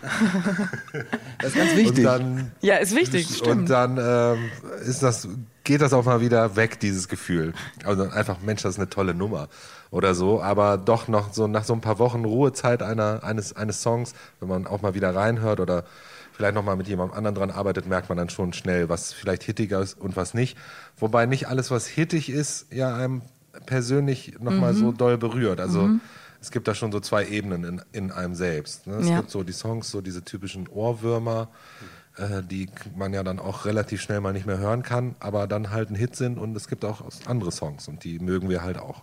Das 1.39 1.53
ist 1.53 1.57
ganz 1.57 1.75
wichtig. 1.75 2.05
Dann, 2.05 2.53
ja, 2.61 2.77
ist 2.77 2.95
wichtig, 2.95 3.29
stimmt. 3.35 3.63
Und 3.63 3.71
dann 3.71 3.99
ähm, 3.99 4.51
ist 4.87 5.03
das 5.03 5.27
geht 5.67 5.81
das 5.83 5.93
auch 5.93 6.05
mal 6.05 6.21
wieder 6.21 6.57
weg, 6.57 6.79
dieses 6.81 7.09
Gefühl. 7.09 7.53
Also 7.85 8.05
einfach, 8.05 8.41
Mensch, 8.41 8.63
das 8.63 8.75
ist 8.75 8.79
eine 8.79 8.89
tolle 8.89 9.15
Nummer 9.15 9.49
oder 9.91 10.15
so. 10.15 10.41
Aber 10.41 10.79
doch 10.79 11.09
noch 11.09 11.35
so 11.35 11.49
nach 11.49 11.65
so 11.65 11.75
ein 11.75 11.81
paar 11.81 11.99
Wochen 11.99 12.25
Ruhezeit 12.25 12.83
einer, 12.83 13.25
eines, 13.25 13.55
eines 13.55 13.83
Songs, 13.83 14.15
wenn 14.41 14.49
man 14.49 14.67
auch 14.67 14.81
mal 14.81 14.95
wieder 14.95 15.15
reinhört 15.15 15.59
oder 15.59 15.85
vielleicht 16.33 16.55
noch 16.55 16.65
mal 16.65 16.77
mit 16.77 16.87
jemandem 16.87 17.19
anderen 17.19 17.35
dran 17.35 17.51
arbeitet, 17.51 17.87
merkt 17.87 18.09
man 18.09 18.17
dann 18.17 18.31
schon 18.31 18.53
schnell, 18.53 18.89
was 18.89 19.13
vielleicht 19.13 19.43
hittiger 19.43 19.81
ist 19.81 20.01
und 20.01 20.17
was 20.17 20.35
nicht. 20.35 20.57
Wobei 20.99 21.27
nicht 21.27 21.49
alles, 21.49 21.71
was 21.73 21.87
hittig 21.87 22.31
ist, 22.31 22.73
ja 22.73 22.95
einem 22.95 23.23
persönlich 23.67 24.35
noch 24.39 24.53
mhm. 24.53 24.61
mal 24.61 24.75
so 24.75 24.93
doll 24.93 25.19
berührt. 25.19 25.59
Also 25.59 25.83
mhm. 25.83 26.01
es 26.41 26.53
gibt 26.53 26.69
da 26.69 26.77
schon 26.77 26.93
so 26.93 27.01
zwei 27.01 27.27
Ebenen 27.27 27.65
in, 27.65 27.83
in 27.91 28.13
einem 28.13 28.37
selbst. 28.37 28.87
Ne? 28.87 28.99
Es 28.99 29.09
ja. 29.09 29.17
gibt 29.17 29.31
so 29.31 29.43
die 29.43 29.53
Songs, 29.53 29.91
so 29.91 30.01
diese 30.01 30.25
typischen 30.25 30.69
Ohrwürmer. 30.69 31.49
Mhm 31.81 31.96
äh, 32.17 32.43
die 32.43 32.69
man 32.97 33.13
ja 33.13 33.23
dann 33.23 33.39
auch 33.39 33.65
relativ 33.65 34.01
schnell 34.01 34.21
mal 34.21 34.33
nicht 34.33 34.47
mehr 34.47 34.59
hören 34.59 34.83
kann, 34.83 35.17
aber 35.21 35.47
dann 35.47 35.71
halt 35.71 35.91
ein 35.91 35.95
Hit 35.95 36.17
sind 36.17 36.39
und 36.39 36.57
es 36.57 36.69
gibt 36.69 36.85
auch 36.85 37.03
andere 37.27 37.53
Songs 37.53 37.89
und 37.89 38.05
die 38.05 38.19
mögen 38.19 38.49
wir 38.49 38.63
halt 38.63 38.79
auch. 38.79 39.03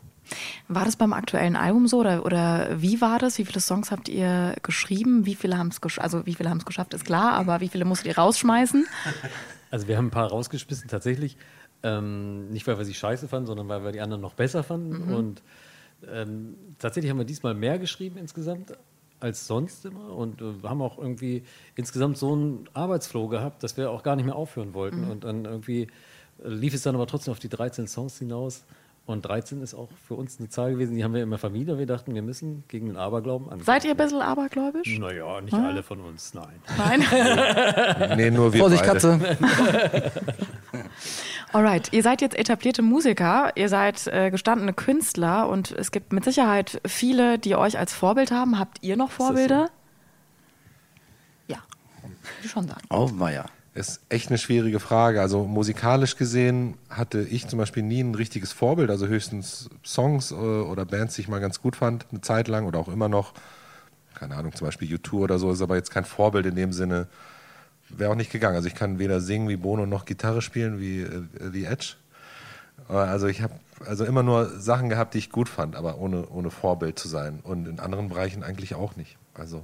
War 0.67 0.85
das 0.85 0.95
beim 0.95 1.13
aktuellen 1.13 1.55
Album 1.55 1.87
so 1.87 1.99
oder, 1.99 2.25
oder 2.25 2.81
wie 2.81 3.01
war 3.01 3.19
das? 3.19 3.37
Wie 3.37 3.45
viele 3.45 3.59
Songs 3.59 3.91
habt 3.91 4.09
ihr 4.09 4.55
geschrieben? 4.63 5.25
Wie 5.25 5.35
viele 5.35 5.57
haben 5.57 5.67
es 5.67 5.81
gesch 5.81 5.99
also 5.99 6.25
wie 6.25 6.33
viele 6.33 6.49
haben 6.49 6.57
es 6.57 6.65
geschafft, 6.65 6.93
ist 6.93 7.05
klar, 7.05 7.33
aber 7.33 7.59
wie 7.59 7.69
viele 7.69 7.85
musstet 7.85 8.07
ihr 8.07 8.17
rausschmeißen? 8.17 8.85
Also 9.71 9.87
wir 9.87 9.97
haben 9.97 10.07
ein 10.07 10.11
paar 10.11 10.29
rausgeschmissen 10.29 10.87
tatsächlich. 10.87 11.35
Ähm, 11.81 12.49
nicht 12.49 12.67
weil 12.67 12.77
wir 12.77 12.85
sie 12.85 12.93
scheiße 12.93 13.27
fanden, 13.27 13.47
sondern 13.47 13.67
weil 13.67 13.83
wir 13.83 13.91
die 13.91 14.01
anderen 14.01 14.21
noch 14.21 14.35
besser 14.35 14.63
fanden. 14.63 15.07
Mhm. 15.07 15.15
Und 15.15 15.43
ähm, 16.07 16.55
tatsächlich 16.77 17.09
haben 17.09 17.17
wir 17.17 17.25
diesmal 17.25 17.55
mehr 17.55 17.79
geschrieben 17.79 18.17
insgesamt, 18.17 18.77
als 19.23 19.47
sonst 19.47 19.85
immer 19.85 20.13
und 20.13 20.41
äh, 20.41 20.53
haben 20.63 20.81
auch 20.81 20.97
irgendwie 20.97 21.43
insgesamt 21.75 22.17
so 22.17 22.33
einen 22.33 22.69
Arbeitsflow 22.73 23.29
gehabt, 23.29 23.63
dass 23.63 23.77
wir 23.77 23.89
auch 23.89 24.03
gar 24.03 24.17
nicht 24.17 24.25
mehr 24.25 24.35
aufhören 24.35 24.73
wollten. 24.73 25.05
Mhm. 25.05 25.11
Und 25.11 25.23
dann 25.23 25.45
irgendwie 25.45 25.83
äh, 26.43 26.49
lief 26.49 26.73
es 26.73 26.81
dann 26.83 26.93
aber 26.93 27.07
trotzdem 27.07 27.31
auf 27.31 27.39
die 27.39 27.47
13 27.47 27.87
Songs 27.87 28.19
hinaus. 28.19 28.65
Und 29.05 29.25
13 29.25 29.61
ist 29.61 29.73
auch 29.73 29.89
für 30.07 30.13
uns 30.13 30.39
eine 30.39 30.47
Zahl 30.47 30.71
gewesen, 30.71 30.95
die 30.95 31.03
haben 31.03 31.13
wir 31.13 31.21
immer 31.21 31.37
vermieden. 31.37 31.77
Wir 31.77 31.85
dachten, 31.85 32.15
wir 32.15 32.21
müssen 32.21 32.63
gegen 32.69 32.87
den 32.87 32.95
Aberglauben 32.95 33.47
anfangen. 33.47 33.65
Seid 33.65 33.83
ihr 33.83 33.91
ein 33.91 33.97
bisschen 33.97 34.21
abergläubisch? 34.21 34.97
Naja, 34.97 35.41
nicht 35.41 35.53
hm? 35.53 35.65
alle 35.65 35.83
von 35.83 35.99
uns, 35.99 36.33
nein. 36.33 36.61
Nein? 36.77 37.03
nee, 38.15 38.31
nur 38.31 38.53
wir 38.53 38.61
Vorsicht, 38.61 38.85
beide. 38.85 39.19
Katze. 39.19 39.37
Alright, 41.51 41.91
ihr 41.91 42.01
seid 42.01 42.21
jetzt 42.21 42.37
etablierte 42.37 42.81
Musiker, 42.81 43.51
ihr 43.55 43.67
seid 43.67 44.07
äh, 44.07 44.31
gestandene 44.31 44.71
Künstler 44.71 45.49
und 45.49 45.71
es 45.71 45.91
gibt 45.91 46.13
mit 46.13 46.23
Sicherheit 46.23 46.79
viele, 46.87 47.37
die 47.37 47.57
euch 47.57 47.77
als 47.77 47.93
Vorbild 47.93 48.31
haben. 48.31 48.57
Habt 48.57 48.77
ihr 48.83 48.95
noch 48.95 49.11
Vorbilder? 49.11 49.69
So? 51.47 51.53
Ja, 51.55 51.57
würde 52.39 52.47
schon 52.47 52.67
sagen. 52.69 52.81
Oh, 52.89 53.09
ja. 53.27 53.45
Ist 53.75 54.01
echt 54.09 54.29
eine 54.29 54.37
schwierige 54.37 54.79
Frage. 54.79 55.19
Also 55.19 55.45
musikalisch 55.45 56.15
gesehen 56.15 56.75
hatte 56.89 57.21
ich 57.21 57.47
zum 57.47 57.57
Beispiel 57.57 57.81
nie 57.81 58.01
ein 58.01 58.13
richtiges 58.13 58.51
Vorbild, 58.51 58.91
also 58.91 59.07
höchstens 59.07 59.69
Songs 59.83 60.29
äh, 60.29 60.35
oder 60.35 60.85
Bands, 60.85 61.15
die 61.15 61.21
ich 61.21 61.27
mal 61.27 61.39
ganz 61.39 61.59
gut 61.59 61.75
fand, 61.75 62.05
eine 62.11 62.21
Zeit 62.21 62.47
lang 62.47 62.67
oder 62.67 62.77
auch 62.77 62.87
immer 62.87 63.09
noch. 63.09 63.33
Keine 64.13 64.35
Ahnung, 64.35 64.53
zum 64.53 64.67
Beispiel 64.67 64.95
U2 64.95 65.13
oder 65.13 65.39
so, 65.39 65.51
ist 65.51 65.61
aber 65.61 65.75
jetzt 65.75 65.89
kein 65.89 66.05
Vorbild 66.05 66.45
in 66.45 66.55
dem 66.55 66.71
Sinne, 66.71 67.07
wäre 67.89 68.11
auch 68.11 68.15
nicht 68.15 68.31
gegangen. 68.31 68.55
Also 68.55 68.67
ich 68.67 68.75
kann 68.75 68.99
weder 68.99 69.21
singen 69.21 69.49
wie 69.49 69.57
Bono 69.57 69.87
noch 69.87 70.05
Gitarre 70.05 70.43
spielen 70.43 70.79
wie 70.79 71.01
äh, 71.01 71.23
The 71.51 71.65
Edge. 71.65 71.95
Also 72.87 73.27
ich 73.27 73.41
habe 73.41 73.53
also 73.85 74.05
immer 74.05 74.23
nur 74.23 74.59
Sachen 74.59 74.89
gehabt, 74.89 75.15
die 75.15 75.17
ich 75.17 75.31
gut 75.31 75.49
fand, 75.49 75.75
aber 75.75 75.97
ohne, 75.97 76.27
ohne 76.29 76.51
Vorbild 76.51 76.99
zu 76.99 77.07
sein. 77.07 77.39
Und 77.41 77.67
in 77.67 77.79
anderen 77.79 78.09
Bereichen 78.09 78.43
eigentlich 78.43 78.75
auch 78.75 78.95
nicht. 78.95 79.17
Also 79.33 79.63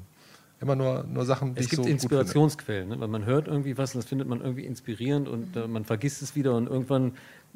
immer 0.61 0.75
nur, 0.75 1.03
nur 1.03 1.25
Sachen, 1.25 1.56
die 1.56 1.61
es 1.61 1.65
ich 1.65 1.71
gibt 1.71 1.83
so 1.83 1.89
Inspirationsquellen, 1.89 2.89
ne? 2.89 3.00
weil 3.00 3.07
man 3.07 3.25
hört 3.25 3.47
irgendwie 3.47 3.77
was 3.77 3.95
und 3.95 4.03
das 4.03 4.09
findet 4.09 4.27
man 4.27 4.41
irgendwie 4.41 4.65
inspirierend 4.65 5.27
und 5.27 5.56
äh, 5.56 5.67
man 5.67 5.85
vergisst 5.85 6.21
es 6.21 6.35
wieder 6.35 6.56
und 6.56 6.67
irgendwann 6.67 7.13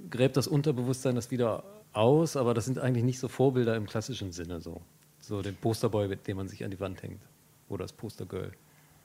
gräbt 0.10 0.38
das 0.38 0.48
Unterbewusstsein 0.48 1.16
das 1.16 1.32
wieder 1.32 1.64
aus, 1.92 2.36
aber 2.36 2.54
das 2.54 2.66
sind 2.66 2.80
eigentlich 2.80 3.04
nicht 3.04 3.20
so 3.20 3.28
Vorbilder 3.28 3.76
im 3.76 3.86
klassischen 3.86 4.32
Sinne 4.32 4.62
so. 4.62 4.82
So 5.20 5.42
den 5.42 5.56
Posterboy, 5.56 6.16
den 6.16 6.38
man 6.38 6.48
sich 6.48 6.64
an 6.66 6.72
die 6.72 6.80
Wand 6.80 7.02
hängt 7.02 7.22
oder 7.70 7.84
das 7.84 7.94
Postergirl. 7.94 8.52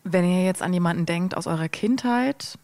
Wenn 0.04 0.24
ihr 0.24 0.44
jetzt 0.44 0.62
an 0.62 0.72
jemanden 0.72 1.06
denkt 1.06 1.36
aus 1.36 1.46
eurer 1.46 1.68
Kindheit, 1.68 2.58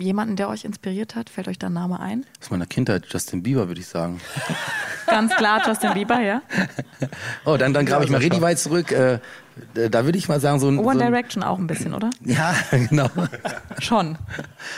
jemanden, 0.00 0.36
der 0.36 0.48
euch 0.48 0.64
inspiriert 0.64 1.14
hat, 1.14 1.30
fällt 1.30 1.48
euch 1.48 1.58
der 1.58 1.70
Name 1.70 2.00
ein? 2.00 2.24
Aus 2.40 2.50
meiner 2.50 2.66
Kindheit, 2.66 3.04
Justin 3.08 3.42
Bieber, 3.42 3.68
würde 3.68 3.80
ich 3.80 3.86
sagen. 3.86 4.20
Ganz 5.06 5.34
klar, 5.36 5.62
Justin 5.66 5.94
Bieber, 5.94 6.20
ja. 6.20 6.42
Oh, 7.44 7.56
dann, 7.56 7.72
dann 7.72 7.86
grabe 7.86 8.04
ich 8.04 8.10
mal 8.10 8.18
richtig 8.18 8.40
weit 8.40 8.58
zurück. 8.58 8.92
Äh, 8.92 9.18
da 9.74 10.04
würde 10.04 10.18
ich 10.18 10.28
mal 10.28 10.40
sagen, 10.40 10.60
so 10.60 10.68
ein. 10.68 10.78
One 10.78 10.84
so 10.84 11.04
ein, 11.04 11.12
Direction 11.12 11.42
auch 11.42 11.58
ein 11.58 11.66
bisschen, 11.66 11.94
oder? 11.94 12.10
Ja, 12.24 12.54
genau. 12.70 13.08
Schon. 13.80 14.18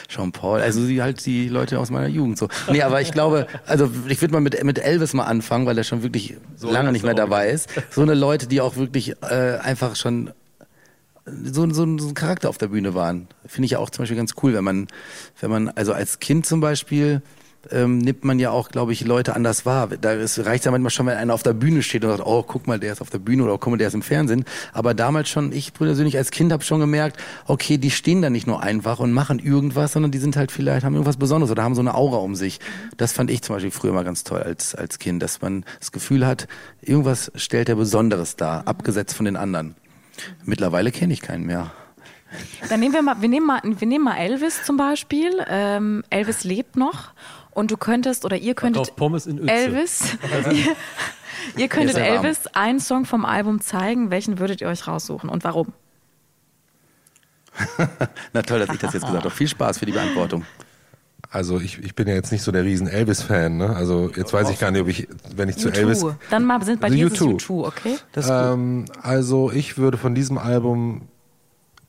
Sean 0.08 0.32
Paul, 0.32 0.60
also 0.60 0.86
die, 0.86 1.02
halt 1.02 1.24
die 1.26 1.48
Leute 1.48 1.78
aus 1.78 1.90
meiner 1.90 2.06
Jugend 2.06 2.38
so. 2.38 2.48
Nee, 2.70 2.82
aber 2.82 3.00
ich 3.00 3.12
glaube, 3.12 3.46
also 3.66 3.90
ich 4.08 4.20
würde 4.20 4.32
mal 4.32 4.40
mit, 4.40 4.62
mit 4.62 4.78
Elvis 4.78 5.12
mal 5.12 5.24
anfangen, 5.24 5.66
weil 5.66 5.76
er 5.76 5.84
schon 5.84 6.02
wirklich 6.02 6.36
so 6.56 6.70
lange 6.70 6.92
nicht 6.92 7.04
mehr 7.04 7.14
dabei 7.14 7.50
ist. 7.50 7.68
So 7.90 8.02
eine 8.02 8.14
Leute, 8.14 8.46
die 8.46 8.60
auch 8.60 8.76
wirklich 8.76 9.14
äh, 9.22 9.58
einfach 9.58 9.96
schon 9.96 10.30
so, 11.26 11.68
so, 11.70 11.98
so 11.98 12.08
ein 12.08 12.14
Charakter 12.14 12.48
auf 12.48 12.58
der 12.58 12.68
Bühne 12.68 12.94
waren. 12.94 13.28
Finde 13.46 13.66
ich 13.66 13.72
ja 13.72 13.78
auch 13.78 13.90
zum 13.90 14.02
Beispiel 14.02 14.16
ganz 14.16 14.34
cool, 14.42 14.54
wenn 14.54 14.64
man, 14.64 14.88
wenn 15.40 15.50
man, 15.50 15.68
also 15.70 15.92
als 15.92 16.18
Kind 16.20 16.46
zum 16.46 16.60
Beispiel, 16.60 17.22
ähm, 17.70 17.98
nimmt 17.98 18.24
man 18.24 18.38
ja 18.38 18.50
auch, 18.50 18.70
glaube 18.70 18.92
ich, 18.92 19.04
Leute 19.04 19.36
anders 19.36 19.66
wahr. 19.66 19.88
Da 19.88 20.14
reicht 20.38 20.64
ja 20.64 20.70
manchmal 20.70 20.90
schon, 20.90 21.06
wenn 21.06 21.16
einer 21.16 21.34
auf 21.34 21.42
der 21.42 21.52
Bühne 21.52 21.82
steht 21.82 22.04
und 22.04 22.10
sagt, 22.10 22.22
oh, 22.24 22.42
guck 22.42 22.66
mal, 22.66 22.78
der 22.78 22.92
ist 22.92 23.02
auf 23.02 23.10
der 23.10 23.18
Bühne 23.18 23.44
oder 23.44 23.54
oh, 23.54 23.58
guck 23.58 23.70
mal, 23.70 23.76
der 23.76 23.88
ist 23.88 23.94
im 23.94 24.02
Fernsehen. 24.02 24.44
Aber 24.72 24.94
damals 24.94 25.28
schon, 25.28 25.52
ich 25.52 25.74
persönlich 25.74 26.16
als 26.16 26.30
Kind 26.30 26.52
habe 26.52 26.64
schon 26.64 26.80
gemerkt, 26.80 27.18
okay, 27.46 27.76
die 27.76 27.90
stehen 27.90 28.22
da 28.22 28.30
nicht 28.30 28.46
nur 28.46 28.62
einfach 28.62 28.98
und 28.98 29.12
machen 29.12 29.38
irgendwas, 29.38 29.92
sondern 29.92 30.10
die 30.10 30.18
sind 30.18 30.36
halt 30.36 30.52
vielleicht, 30.52 30.84
haben 30.84 30.94
irgendwas 30.94 31.18
Besonderes 31.18 31.50
oder 31.50 31.62
haben 31.62 31.74
so 31.74 31.82
eine 31.82 31.94
Aura 31.94 32.18
um 32.18 32.34
sich. 32.34 32.60
Das 32.96 33.12
fand 33.12 33.30
ich 33.30 33.42
zum 33.42 33.56
Beispiel 33.56 33.70
früher 33.70 33.92
mal 33.92 34.04
ganz 34.04 34.24
toll 34.24 34.40
als, 34.40 34.74
als 34.74 34.98
Kind, 34.98 35.22
dass 35.22 35.42
man 35.42 35.64
das 35.78 35.92
Gefühl 35.92 36.26
hat, 36.26 36.48
irgendwas 36.80 37.30
stellt 37.34 37.68
er 37.68 37.76
Besonderes 37.76 38.36
dar, 38.36 38.66
abgesetzt 38.66 39.14
von 39.14 39.26
den 39.26 39.36
anderen. 39.36 39.74
Mittlerweile 40.44 40.90
kenne 40.92 41.12
ich 41.12 41.22
keinen 41.22 41.44
mehr. 41.44 41.70
Dann 42.68 42.80
nehmen 42.80 42.94
wir 42.94 43.02
mal, 43.02 43.20
wir 43.20 43.28
nehmen 43.28 43.46
mal, 43.46 43.60
wir 43.64 43.88
nehmen 43.88 44.04
mal 44.04 44.16
Elvis 44.16 44.62
zum 44.64 44.76
Beispiel. 44.76 45.44
Ähm, 45.48 46.04
Elvis 46.10 46.44
lebt 46.44 46.76
noch 46.76 47.12
und 47.50 47.70
du 47.70 47.76
könntest 47.76 48.24
oder 48.24 48.36
ihr 48.36 48.54
könntet 48.54 48.92
Elvis, 49.46 50.16
ihr, 50.52 50.76
ihr 51.56 51.68
könntet 51.68 51.96
Elvis 51.96 52.46
einen 52.48 52.78
Song 52.78 53.04
vom 53.04 53.24
Album 53.24 53.60
zeigen. 53.60 54.10
Welchen 54.10 54.38
würdet 54.38 54.60
ihr 54.60 54.68
euch 54.68 54.86
raussuchen 54.86 55.28
und 55.28 55.42
warum? 55.42 55.72
Na 58.32 58.42
toll, 58.42 58.60
dass 58.60 58.70
ich 58.70 58.80
das 58.80 58.94
jetzt 58.94 59.06
gesagt 59.06 59.24
habe. 59.24 59.34
Viel 59.34 59.48
Spaß 59.48 59.78
für 59.78 59.86
die 59.86 59.92
Beantwortung. 59.92 60.44
Also 61.28 61.60
ich, 61.60 61.78
ich 61.78 61.94
bin 61.94 62.08
ja 62.08 62.14
jetzt 62.14 62.32
nicht 62.32 62.42
so 62.42 62.52
der 62.52 62.64
riesen 62.64 62.86
Elvis-Fan, 62.86 63.56
ne? 63.56 63.76
Also 63.76 64.10
jetzt 64.16 64.32
weiß 64.32 64.50
ich 64.50 64.58
gar 64.58 64.70
nicht, 64.70 64.80
ob 64.80 64.88
ich, 64.88 65.08
wenn 65.34 65.48
ich 65.48 65.56
zu 65.56 65.68
U2. 65.68 65.74
Elvis... 65.74 66.06
Dann 66.30 66.44
mal 66.44 66.62
sind 66.64 66.80
bei 66.80 66.86
also 66.88 66.96
dir 66.96 67.08
U2. 67.08 67.40
U2, 67.40 67.66
okay? 67.66 67.96
Ähm, 68.16 68.84
also 69.02 69.50
ich 69.52 69.78
würde 69.78 69.98
von 69.98 70.14
diesem 70.14 70.38
Album 70.38 71.08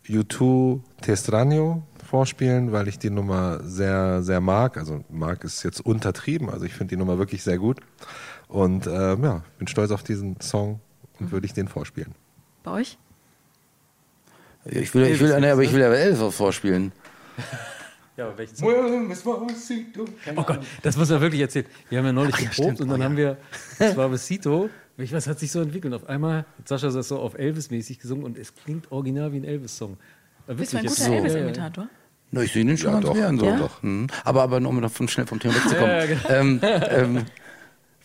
U2 0.07 0.81
Testranio 1.01 1.83
vorspielen, 2.09 2.71
weil 2.71 2.87
ich 2.87 2.99
die 2.99 3.09
Nummer 3.09 3.61
sehr, 3.63 4.21
sehr 4.21 4.41
mag. 4.41 4.77
Also 4.77 5.03
mag 5.09 5.43
ist 5.43 5.63
jetzt 5.63 5.79
untertrieben, 5.79 6.49
also 6.49 6.65
ich 6.65 6.73
finde 6.73 6.95
die 6.95 6.97
Nummer 6.97 7.17
wirklich 7.17 7.43
sehr 7.43 7.57
gut. 7.57 7.79
Und 8.47 8.85
äh, 8.85 9.15
ja, 9.15 9.43
bin 9.57 9.67
stolz 9.67 9.91
auf 9.91 10.03
diesen 10.03 10.39
Song 10.41 10.81
und 11.19 11.31
würde 11.31 11.45
ich 11.45 11.53
den 11.53 11.67
vorspielen. 11.67 12.13
Bei 12.63 12.71
euch? 12.71 12.97
Ich 14.65 14.93
will, 14.93 15.05
ich 15.05 15.19
will, 15.19 15.39
nee, 15.39 15.49
aber 15.49 15.63
ich 15.63 15.73
will 15.73 15.79
ja 15.79 15.91
Elvis 15.91 16.35
vorspielen. 16.35 16.91
Ja, 18.21 18.27
aber 18.27 18.37
welchen 18.37 18.55
Song? 18.55 18.69
Oh 20.35 20.43
Gott, 20.43 20.59
das 20.83 20.95
muss 20.95 21.09
man 21.09 21.21
wirklich 21.21 21.41
erzählen. 21.41 21.65
Wir 21.89 21.97
haben 21.97 22.05
ja 22.05 22.13
neulich 22.13 22.35
ja, 22.37 22.49
geprobt 22.49 22.75
stimmt. 22.75 22.81
und 22.81 22.89
dann 22.89 22.97
Oh, 22.99 23.03
ja. 23.03 23.05
haben 23.05 23.17
wir 23.79 23.93
Suavecito. 23.95 24.69
Ich 24.97 25.11
weiß, 25.11 25.25
hat 25.25 25.39
sich 25.39 25.51
so 25.51 25.59
entwickelt. 25.61 25.91
Auf 25.95 26.07
einmal 26.07 26.45
hat 26.59 26.67
Sascha 26.67 26.89
das 26.91 27.07
so 27.07 27.17
auf 27.17 27.33
Elvis-mäßig 27.33 27.97
gesungen 27.97 28.23
und 28.23 28.37
es 28.37 28.53
klingt 28.53 28.91
original 28.91 29.33
wie 29.33 29.37
ein 29.37 29.43
Elvis-Song. 29.43 29.97
Bist 30.45 30.73
du 30.73 30.77
ein 30.77 30.83
guter 30.85 30.93
es 30.99 31.05
so. 31.05 31.11
Elvis-Imitator? 31.11 31.87
Na, 32.29 32.41
ich 32.43 32.53
sehe 32.53 32.63
den 32.63 32.77
schon 32.77 32.93
Ja, 32.93 32.99
doch. 32.99 33.15
so, 33.15 33.19
Ja? 33.45 33.57
doch. 33.57 33.81
Hm. 33.81 34.05
Aber, 34.23 34.43
aber 34.43 34.59
nur 34.59 34.69
um 34.69 34.81
davon 34.81 35.07
schnell 35.07 35.25
vom 35.25 35.39
Thema 35.39 35.55
wegzukommen. 35.55 35.89
Ja, 35.89 36.05
genau. 36.05 36.29
ähm, 36.29 36.59
ähm, 36.61 37.25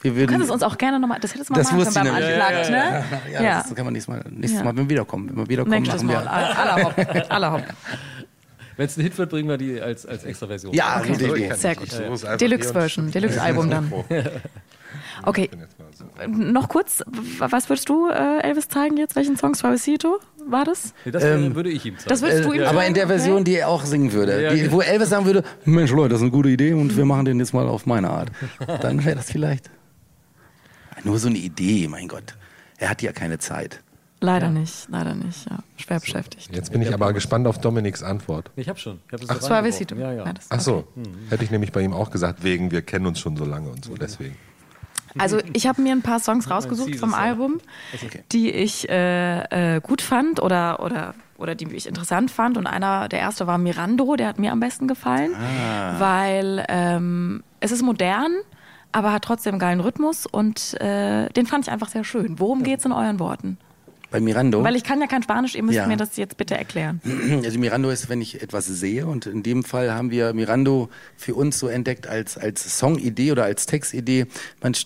wir 0.02 0.26
Du 0.26 0.32
kannst 0.32 0.46
es 0.46 0.50
uns 0.52 0.62
auch 0.62 0.78
gerne 0.78 1.00
nochmal, 1.00 1.18
das 1.20 1.34
hättest 1.34 1.50
du 1.50 1.54
mal 1.54 1.58
das 1.60 1.72
machen 1.72 1.84
können 1.84 1.94
beim. 1.94 2.14
Unplugged, 2.14 2.70
ne? 2.70 3.04
ja, 3.32 3.42
Ja. 3.42 3.62
das 3.62 3.74
kann 3.74 3.84
man 3.84 3.92
nächstes 3.92 4.08
Mal, 4.14 4.24
nächstes 4.30 4.58
Ja. 4.60 4.64
Mal, 4.64 4.70
wenn 4.76 4.84
wir 4.84 4.90
wiederkommen. 4.90 5.28
Wenn 5.30 5.36
wir 5.36 5.48
wiederkommen, 5.48 5.82
Nächstes 5.82 6.02
machen 6.02 6.24
Mal. 6.24 6.24
wir. 6.24 6.58
Aller 6.58 6.84
Hopp. 6.84 7.30
Aller 7.30 7.52
Hopp. 7.52 7.64
Wenn 8.76 8.86
es 8.86 8.96
ein 8.96 9.02
Hit 9.02 9.16
wird, 9.18 9.30
bringen 9.30 9.48
wir 9.48 9.56
die 9.58 9.80
als, 9.80 10.04
als 10.06 10.24
extra 10.24 10.46
Version. 10.46 10.74
Ja, 10.74 11.00
Okay. 11.00 11.12
gute 11.12 11.24
Idee. 11.36 11.54
Sehr 11.54 11.74
gut. 11.76 11.88
Deluxe-Version, 12.40 13.10
Deluxe-Album 13.10 13.70
dann. 13.70 13.92
Okay, 15.24 15.50
so. 15.92 16.04
noch 16.28 16.68
kurz, 16.68 17.02
was 17.38 17.68
würdest 17.68 17.88
du 17.88 18.08
äh, 18.08 18.40
Elvis 18.42 18.68
zeigen 18.68 18.96
jetzt? 18.96 19.16
Welchen 19.16 19.36
Song? 19.36 19.54
Suavecito 19.54 20.18
war 20.46 20.64
das? 20.64 20.92
Nee, 21.04 21.10
das 21.10 21.24
Ähm, 21.24 21.54
würde 21.54 21.70
ich 21.70 21.84
ihm 21.86 21.96
zeigen. 21.98 22.08
Das 22.08 22.22
würdest 22.22 22.44
du 22.44 22.52
ihm 22.52 22.62
Äh, 22.62 22.66
aber 22.66 22.84
in 22.86 22.94
der? 22.94 23.06
Version, 23.06 23.42
die 23.44 23.56
er 23.56 23.68
auch 23.68 23.84
singen 23.84 24.12
würde. 24.12 24.42
Ja, 24.42 24.52
die, 24.54 24.70
wo 24.70 24.80
Elvis 24.80 25.08
sagen 25.10 25.24
würde, 25.26 25.42
Mensch 25.64 25.90
Leute, 25.90 26.10
das 26.10 26.18
ist 26.18 26.22
eine 26.22 26.30
gute 26.30 26.48
Idee 26.50 26.72
und 26.74 26.96
wir 26.96 27.04
machen 27.04 27.24
den 27.24 27.38
jetzt 27.38 27.52
mal 27.54 27.66
auf 27.66 27.86
meine 27.86 28.10
Art. 28.10 28.30
Dann 28.82 29.04
wäre 29.04 29.16
das 29.16 29.30
vielleicht. 29.30 29.70
Nur 31.04 31.18
so 31.18 31.28
eine 31.28 31.38
Idee, 31.38 31.88
mein 31.88 32.08
Gott. 32.08 32.34
Er 32.78 32.90
hat 32.90 33.00
ja 33.02 33.12
keine 33.12 33.38
Zeit. 33.38 33.82
Leider 34.20 34.48
nicht, 34.48 34.88
leider 34.88 35.14
nicht, 35.14 35.48
ja. 35.50 35.58
Schwer 35.76 36.00
beschäftigt. 36.00 36.48
Jetzt 36.54 36.72
bin 36.72 36.80
ich 36.80 36.92
aber 36.94 37.12
gespannt 37.12 37.46
auf 37.46 37.58
Dominiks 37.60 38.02
Antwort. 38.02 38.50
Ich 38.56 38.68
habe 38.68 38.78
schon. 38.78 38.98
Ich 39.08 39.12
hab 39.12 39.20
das 39.20 39.30
Ach, 39.30 39.40
so 39.42 39.46
Suavecito. 39.48 39.94
reingeworfen. 39.94 40.18
Ja, 40.18 40.26
ja. 40.26 40.32
das- 40.32 40.46
Ach 40.48 40.60
so, 40.60 40.88
okay. 40.96 41.08
hätte 41.28 41.44
ich 41.44 41.50
nämlich 41.50 41.70
bei 41.72 41.82
ihm 41.82 41.92
auch 41.92 42.10
gesagt, 42.10 42.42
wegen 42.42 42.70
wir 42.70 42.80
kennen 42.82 43.06
uns 43.06 43.20
schon 43.20 43.36
so 43.36 43.44
lange 43.44 43.68
und 43.68 43.84
so, 43.84 43.94
deswegen. 43.94 44.36
Also 45.18 45.38
ich 45.54 45.66
habe 45.66 45.80
mir 45.80 45.92
ein 45.92 46.02
paar 46.02 46.20
Songs 46.20 46.50
rausgesucht 46.50 46.96
vom. 46.96 47.14
Album, 47.14 47.58
die 48.32 48.50
ich 48.50 48.88
äh, 48.90 49.76
äh, 49.76 49.80
gut 49.80 50.02
fand 50.02 50.42
oder, 50.42 50.82
oder, 50.82 51.14
oder 51.38 51.54
die 51.54 51.66
ich 51.74 51.86
interessant 51.86 52.30
fand. 52.30 52.58
Und 52.58 52.66
einer, 52.66 53.08
der 53.08 53.20
erste 53.20 53.46
war 53.46 53.56
Mirando, 53.56 54.16
der 54.16 54.28
hat 54.28 54.38
mir 54.38 54.52
am 54.52 54.60
besten 54.60 54.86
gefallen, 54.88 55.32
weil 55.98 56.64
ähm, 56.68 57.42
es 57.60 57.70
ist 57.72 57.82
modern, 57.82 58.32
aber 58.92 59.12
hat 59.12 59.22
trotzdem 59.24 59.52
einen 59.54 59.58
geilen 59.60 59.80
Rhythmus 59.80 60.26
und 60.26 60.78
äh, 60.80 61.28
den 61.30 61.46
fand 61.46 61.66
ich 61.66 61.72
einfach 61.72 61.88
sehr 61.88 62.04
schön. 62.04 62.38
Worum 62.38 62.62
geht's 62.62 62.84
in 62.84 62.92
euren 62.92 63.18
Worten? 63.18 63.56
Bei 64.16 64.20
Mirando. 64.22 64.64
Weil 64.64 64.76
ich 64.76 64.82
kann 64.84 64.98
ja 65.00 65.06
kein 65.06 65.22
Spanisch, 65.22 65.54
ihr 65.54 65.62
müsst 65.62 65.76
Ja. 65.76 65.86
mir 65.86 65.98
das 65.98 66.16
jetzt 66.16 66.38
bitte 66.38 66.56
erklären. 66.56 67.00
Also 67.44 67.58
Mirando 67.58 67.90
ist, 67.90 68.08
wenn 68.08 68.22
ich 68.22 68.40
etwas 68.42 68.66
sehe 68.66 69.06
und 69.06 69.26
in 69.26 69.42
dem 69.42 69.62
Fall 69.62 69.92
haben 69.92 70.10
wir 70.10 70.32
Mirando 70.32 70.88
für 71.16 71.34
uns 71.34 71.58
so 71.58 71.68
entdeckt 71.68 72.06
als, 72.06 72.38
als 72.38 72.78
Songidee 72.78 73.30
oder 73.32 73.44
als 73.44 73.66
Textidee, 73.66 74.26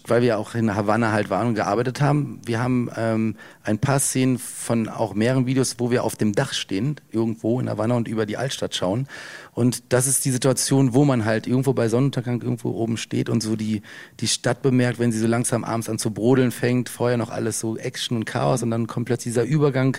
weil 0.08 0.22
wir 0.22 0.38
auch 0.38 0.54
in 0.56 0.74
Havanna 0.74 1.12
halt 1.12 1.30
waren 1.30 1.46
und 1.48 1.54
gearbeitet 1.54 2.00
haben. 2.00 2.40
Wir 2.44 2.60
haben 2.60 2.90
ähm, 2.96 3.36
ein 3.70 3.78
paar 3.78 4.00
Szenen 4.00 4.38
von 4.38 4.88
auch 4.88 5.14
mehreren 5.14 5.46
Videos, 5.46 5.76
wo 5.78 5.90
wir 5.90 6.04
auf 6.04 6.16
dem 6.16 6.32
Dach 6.32 6.52
stehen, 6.52 6.96
irgendwo 7.10 7.60
in 7.60 7.70
Havanna 7.70 7.94
und 7.94 8.08
über 8.08 8.26
die 8.26 8.36
Altstadt 8.36 8.74
schauen. 8.74 9.06
Und 9.52 9.92
das 9.92 10.06
ist 10.06 10.24
die 10.24 10.30
Situation, 10.30 10.92
wo 10.92 11.04
man 11.04 11.24
halt 11.24 11.46
irgendwo 11.46 11.72
bei 11.72 11.88
Sonnenuntergang 11.88 12.42
irgendwo 12.42 12.70
oben 12.70 12.96
steht 12.96 13.28
und 13.28 13.42
so 13.42 13.56
die, 13.56 13.82
die 14.18 14.28
Stadt 14.28 14.62
bemerkt, 14.62 14.98
wenn 14.98 15.12
sie 15.12 15.18
so 15.18 15.26
langsam 15.26 15.64
abends 15.64 15.88
an 15.88 15.98
zu 15.98 16.10
brodeln 16.10 16.50
fängt, 16.50 16.88
vorher 16.88 17.16
noch 17.16 17.30
alles 17.30 17.60
so 17.60 17.76
Action 17.76 18.16
und 18.16 18.24
Chaos 18.24 18.62
und 18.62 18.70
dann 18.70 18.86
kommt 18.86 19.06
plötzlich 19.06 19.34
dieser 19.34 19.44
Übergang 19.44 19.96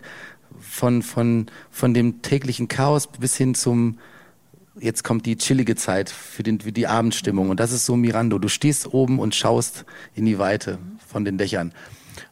von, 0.60 1.02
von, 1.02 1.46
von 1.70 1.94
dem 1.94 2.22
täglichen 2.22 2.68
Chaos 2.68 3.08
bis 3.08 3.38
hin 3.38 3.56
zum, 3.56 4.00
jetzt 4.80 5.04
kommt 5.04 5.26
die 5.26 5.38
chillige 5.38 5.76
Zeit 5.76 6.10
für, 6.10 6.44
den, 6.44 6.60
für 6.60 6.72
die 6.72 6.88
Abendstimmung. 6.88 7.50
Und 7.50 7.60
das 7.60 7.72
ist 7.72 7.86
so 7.86 7.96
Mirando. 7.96 8.38
Du 8.38 8.50
stehst 8.50 8.94
oben 8.94 9.20
und 9.20 9.34
schaust 9.34 9.86
in 10.14 10.26
die 10.26 10.40
Weite 10.40 10.78
von 11.08 11.26
den 11.26 11.38
Dächern. 11.38 11.74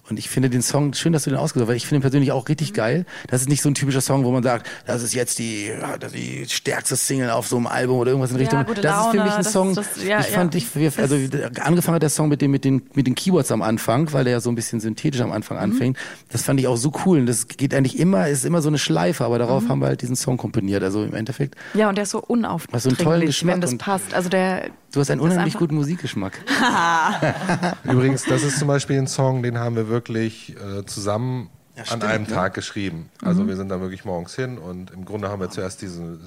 Und 0.09 0.17
ich 0.19 0.29
finde 0.29 0.49
den 0.49 0.61
Song, 0.61 0.93
schön, 0.93 1.13
dass 1.13 1.23
du 1.23 1.29
den 1.29 1.37
ausgesucht 1.39 1.63
hast, 1.63 1.69
weil 1.69 1.75
ich 1.77 1.85
finde 1.87 1.99
ihn 1.99 2.01
persönlich 2.01 2.31
auch 2.31 2.47
richtig 2.49 2.73
geil. 2.73 3.05
Das 3.27 3.41
ist 3.41 3.49
nicht 3.49 3.61
so 3.61 3.69
ein 3.69 3.75
typischer 3.75 4.01
Song, 4.01 4.23
wo 4.25 4.31
man 4.31 4.41
sagt, 4.43 4.67
das 4.85 5.03
ist 5.03 5.13
jetzt 5.13 5.39
die, 5.39 5.67
ja, 5.67 5.97
das 5.97 6.11
die 6.13 6.45
stärkste 6.49 6.95
Single 6.95 7.29
auf 7.29 7.47
so 7.47 7.57
einem 7.57 7.67
Album 7.67 7.97
oder 7.99 8.11
irgendwas 8.11 8.31
in 8.31 8.37
Ja, 8.37 8.41
Richtung. 8.41 8.65
gute 8.65 8.81
das 8.81 9.05
ist 9.05 9.11
für 9.11 9.17
Laune, 9.17 9.23
mich 9.29 9.37
ein 9.37 9.43
das- 9.43 9.53
Song. 9.53 9.75
das- 9.75 10.03
ja, 10.03 10.19
ich 10.19 10.27
fand, 10.27 10.55
ja. 10.55 10.61
ich, 10.75 10.99
also 10.99 11.15
angefangen 11.61 11.95
hat 11.95 12.01
der 12.03 12.09
Song 12.09 12.29
mit 12.29 12.41
dem, 12.41 12.51
mit 12.51 12.65
den, 12.65 12.81
mit 12.95 13.05
den 13.07 13.15
Keyboards 13.15 13.51
am 13.51 13.61
Anfang, 13.61 14.11
weil 14.13 14.23
der 14.23 14.33
ja 14.33 14.39
so 14.39 14.49
ein 14.49 14.55
bisschen 14.55 14.79
synthetisch 14.79 15.21
am 15.21 15.31
Anfang 15.31 15.57
Mhm. 15.57 15.63
anfängt. 15.63 15.97
Das 16.31 16.41
fand 16.43 16.59
ich 16.59 16.67
auch 16.67 16.77
so 16.77 16.91
cool. 17.05 17.19
Und 17.19 17.25
das 17.27 17.47
geht 17.47 17.73
eigentlich 17.73 17.99
immer, 17.99 18.27
ist 18.27 18.45
immer 18.45 18.61
so 18.61 18.69
eine 18.69 18.77
Schleife, 18.79 19.23
aber 19.25 19.37
darauf 19.39 19.63
Mhm. 19.63 19.69
haben 19.69 19.79
wir 19.81 19.87
halt 19.87 20.01
diesen 20.01 20.15
Song 20.15 20.37
komponiert. 20.37 20.81
Also 20.83 21.03
im 21.03 21.13
Endeffekt, 21.13 21.55
Ja, 21.73 21.89
und 21.89 21.95
der 21.95 22.03
ist 22.03 22.11
so 22.11 22.19
Was 22.19 22.25
so 22.27 22.33
einen 22.33 22.41
tollen 22.41 22.49
unaufdringlich, 22.49 23.27
Geschmack 23.27 23.53
wenn 23.55 23.61
das 23.61 23.77
passt. 23.77 24.13
Also 24.13 24.29
der, 24.29 24.69
du 24.91 24.99
hast 24.99 25.11
einen 25.11 25.21
Das 25.21 25.31
unheimlich 25.31 25.53
guten 25.55 25.75
Musikgeschmack. 25.75 26.39
Übrigens, 27.83 28.23
das 28.25 28.43
ist 28.43 28.59
zum 28.59 28.67
Beispiel 28.67 28.97
ein 28.97 29.07
Song, 29.07 29.43
den 29.43 29.57
haben 29.57 29.75
wir 29.75 29.87
wirklich 29.89 29.98
äh, 30.07 30.85
zusammen 30.85 31.49
Ja, 31.75 31.81
an 31.83 31.87
stimmt, 31.87 32.03
einem 32.05 32.23
ne? 32.23 32.29
Tag 32.29 32.53
geschrieben. 32.53 33.09
Also 33.21 33.47
wir 33.47 33.55
sind 33.55 33.69
da 33.69 33.79
wirklich 33.81 34.05
morgens 34.05 34.35
hin 34.35 34.57
und 34.57 34.91
im 34.91 35.05
Grunde 35.05 35.29
haben 35.29 35.41
wir 35.41 35.49
zuerst 35.49 35.81
diesen, 35.81 36.19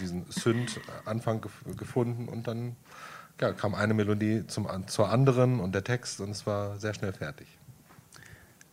diesen 0.00 0.24
Synth-Anfang 0.30 1.40
gef 1.40 1.52
gefunden 1.76 2.28
und 2.28 2.46
dann 2.46 2.76
ja, 3.40 3.52
kam 3.52 3.74
eine 3.74 3.94
Melodie 3.94 4.46
zum, 4.46 4.66
an- 4.66 4.88
zur 4.88 5.10
anderen 5.10 5.60
und 5.60 5.74
der 5.74 5.84
Text 5.84 6.20
und 6.20 6.30
es 6.30 6.46
war 6.46 6.78
sehr 6.78 6.94
schnell 6.94 7.12
fertig. 7.12 7.46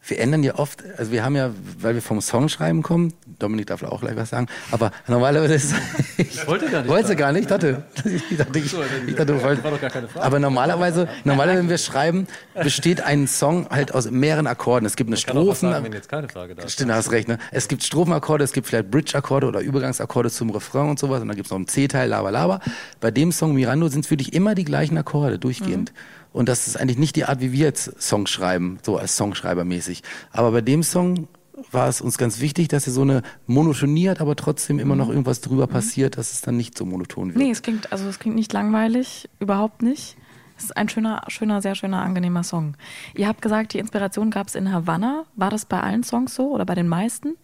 Wir 0.08 0.20
ändern 0.20 0.44
ja 0.44 0.56
oft, 0.56 0.84
also 0.98 1.12
wir 1.12 1.24
haben 1.24 1.36
ja, 1.36 1.52
weil 1.80 1.96
wir 1.96 2.02
vom 2.02 2.22
Songschreiben 2.22 2.84
kommen, 2.84 3.14
Dominik 3.40 3.68
darf 3.68 3.82
auch 3.84 4.02
gleich 4.02 4.16
was 4.16 4.30
sagen, 4.30 4.48
aber 4.72 4.92
normalerweise 5.08 5.56
ist 5.56 5.74
ich 6.18 6.48
wollte 6.48 6.70
gar 6.70 6.82
nicht 6.82 6.90
wollte 6.90 7.16
gar 7.16 7.32
nicht, 7.32 7.50
dachte, 7.50 7.84
ich 8.06 8.38
dachte, 8.38 8.60
ich, 8.60 8.76
ich 9.08 9.16
dachte, 9.16 9.40
Frage. 9.40 10.10
aber 10.16 10.40
normalerweise, 10.40 11.08
normalerweise, 11.24 11.60
wenn 11.60 11.70
wir 11.70 11.78
schreiben, 11.78 12.28
besteht 12.54 13.02
ein 13.02 13.28
Song 13.28 13.68
halt 13.70 13.94
aus 13.94 14.10
mehreren 14.10 14.48
Akkorden. 14.48 14.86
Es 14.86 14.96
gibt 14.96 15.10
eine 15.10 15.18
Strophen, 15.18 15.72
sagen, 15.72 15.86
wenn 15.86 15.94
jetzt 15.94 16.10
keine 16.10 16.30
Frage 16.30 16.56
da 16.56 16.64
ist. 16.64 16.74
Stimmt, 16.74 16.92
hast 16.92 17.12
recht. 17.12 17.28
Ne? 17.28 17.38
Es 17.52 17.68
gibt 17.68 17.84
Strophenakkorde, 17.84 18.44
es 18.44 18.54
gibt 18.54 18.68
vielleicht 18.68 18.92
Bridge-Akkorde 18.92 19.48
oder 19.48 19.62
Übergangsakkorde 19.62 20.30
zum 20.30 20.50
Refrain 20.52 20.90
und 20.90 21.00
sowas. 21.00 21.22
Und 21.22 21.28
dann 21.28 21.36
gibt 21.36 21.48
es 21.48 21.52
noch 21.52 21.58
einen 21.58 21.68
C-Teil, 21.68 22.10
Laber, 22.10 22.32
Laber. 22.32 22.60
Bei 23.00 23.12
dem 23.12 23.32
Song 23.32 23.54
Mirando 23.54 23.88
sind 23.88 24.06
es 24.06 24.12
wirklich 24.12 24.34
immer 24.34 24.56
die 24.56 24.66
gleichen 24.66 24.98
Akkorde 24.98 25.40
durchgehend. 25.40 25.94
Und 26.36 26.50
das 26.50 26.68
ist 26.68 26.76
eigentlich 26.76 26.98
nicht 26.98 27.16
die 27.16 27.24
Art, 27.24 27.40
wie 27.40 27.54
wir 27.54 27.64
jetzt 27.64 28.02
Songs 28.02 28.30
schreiben, 28.30 28.78
so 28.84 28.98
als 28.98 29.16
Songschreiber 29.16 29.64
mäßig. 29.64 30.04
Aber 30.34 30.52
bei 30.52 30.60
dem 30.60 30.84
Song 30.84 31.30
war 31.72 31.88
es 31.88 32.02
uns 32.02 32.18
ganz 32.18 32.42
wichtig, 32.42 32.68
dass 32.68 32.88
er 32.88 32.92
so 32.92 33.04
eine 33.04 33.22
Monotonie 33.48 34.10
hat, 34.10 34.20
aber 34.20 34.36
trotzdem 34.36 34.78
immer 34.78 34.98
noch 34.98 35.08
irgendwas 35.08 35.40
drüber 35.40 35.66
passiert, 35.66 36.18
dass 36.18 36.34
es 36.34 36.42
dann 36.42 36.58
nicht 36.58 36.78
so 36.78 36.86
monoton 36.86 37.30
wird. 37.30 37.38
nee, 37.38 37.52
es 37.52 37.62
klingt, 37.62 37.94
also 37.94 38.06
es 38.10 38.20
klingt 38.20 38.36
nicht 38.36 38.52
langweilig, 38.52 39.30
überhaupt 39.40 39.82
nicht. 39.82 40.18
Es 40.58 40.66
ist 40.66 40.76
ein 40.76 40.90
schöner, 40.90 41.22
schöner, 41.30 41.62
sehr 41.62 41.76
schöner, 41.76 42.02
angenehmer 42.02 42.44
Song. 42.44 42.76
Ihr 43.14 43.30
habt 43.30 43.42
gesagt, 43.42 43.72
die 43.72 43.80
Inspiration 43.80 44.30
gab 44.30 44.50
es 44.50 44.56
in 44.56 44.74
Havanna. 44.74 45.24
War 45.38 45.52
das 45.52 45.64
bei 45.64 45.80
allen 45.80 46.04
Songs 46.04 46.36
so 46.36 46.52
oder 46.52 46.66
bei 46.66 46.76
den 46.76 46.90
meisten? 46.90 47.38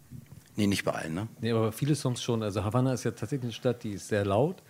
Nee, 0.58 0.68
nicht 0.68 0.84
bei 0.84 0.92
allen, 0.92 1.14
ne? 1.14 1.28
Nee, 1.40 1.54
aber 1.54 1.72
viele 1.72 1.96
Songs 1.96 2.22
schon. 2.22 2.44
Also 2.44 2.66
Havanna 2.66 2.92
ist 2.92 3.06
ja 3.06 3.12
tatsächlich 3.12 3.44
eine 3.44 3.54
Stadt, 3.54 3.84
die 3.84 3.92
ist 3.92 4.10
sehr 4.10 4.26
laut. 4.26 4.62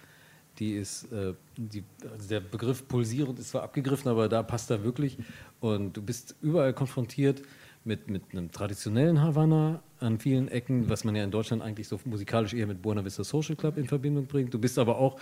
Die 0.61 0.73
ist, 0.73 1.11
äh, 1.11 1.33
die, 1.57 1.83
also 2.07 2.29
der 2.29 2.39
Begriff 2.39 2.87
pulsierend 2.87 3.39
ist 3.39 3.49
zwar 3.49 3.63
abgegriffen, 3.63 4.11
aber 4.11 4.29
da 4.29 4.43
passt 4.43 4.69
er 4.69 4.83
wirklich. 4.83 5.17
Und 5.59 5.97
du 5.97 6.03
bist 6.03 6.35
überall 6.39 6.71
konfrontiert 6.71 7.41
mit, 7.83 8.11
mit 8.11 8.21
einem 8.31 8.51
traditionellen 8.51 9.23
Havanna 9.23 9.81
an 9.99 10.19
vielen 10.19 10.49
Ecken, 10.49 10.87
was 10.87 11.03
man 11.03 11.15
ja 11.15 11.23
in 11.23 11.31
Deutschland 11.31 11.63
eigentlich 11.63 11.87
so 11.87 11.99
musikalisch 12.05 12.53
eher 12.53 12.67
mit 12.67 12.79
Buena 12.79 13.03
Vista 13.03 13.23
Social 13.23 13.55
Club 13.55 13.75
in 13.75 13.87
Verbindung 13.87 14.27
bringt. 14.27 14.53
Du 14.53 14.59
bist 14.59 14.77
aber 14.77 14.99
auch 14.99 15.19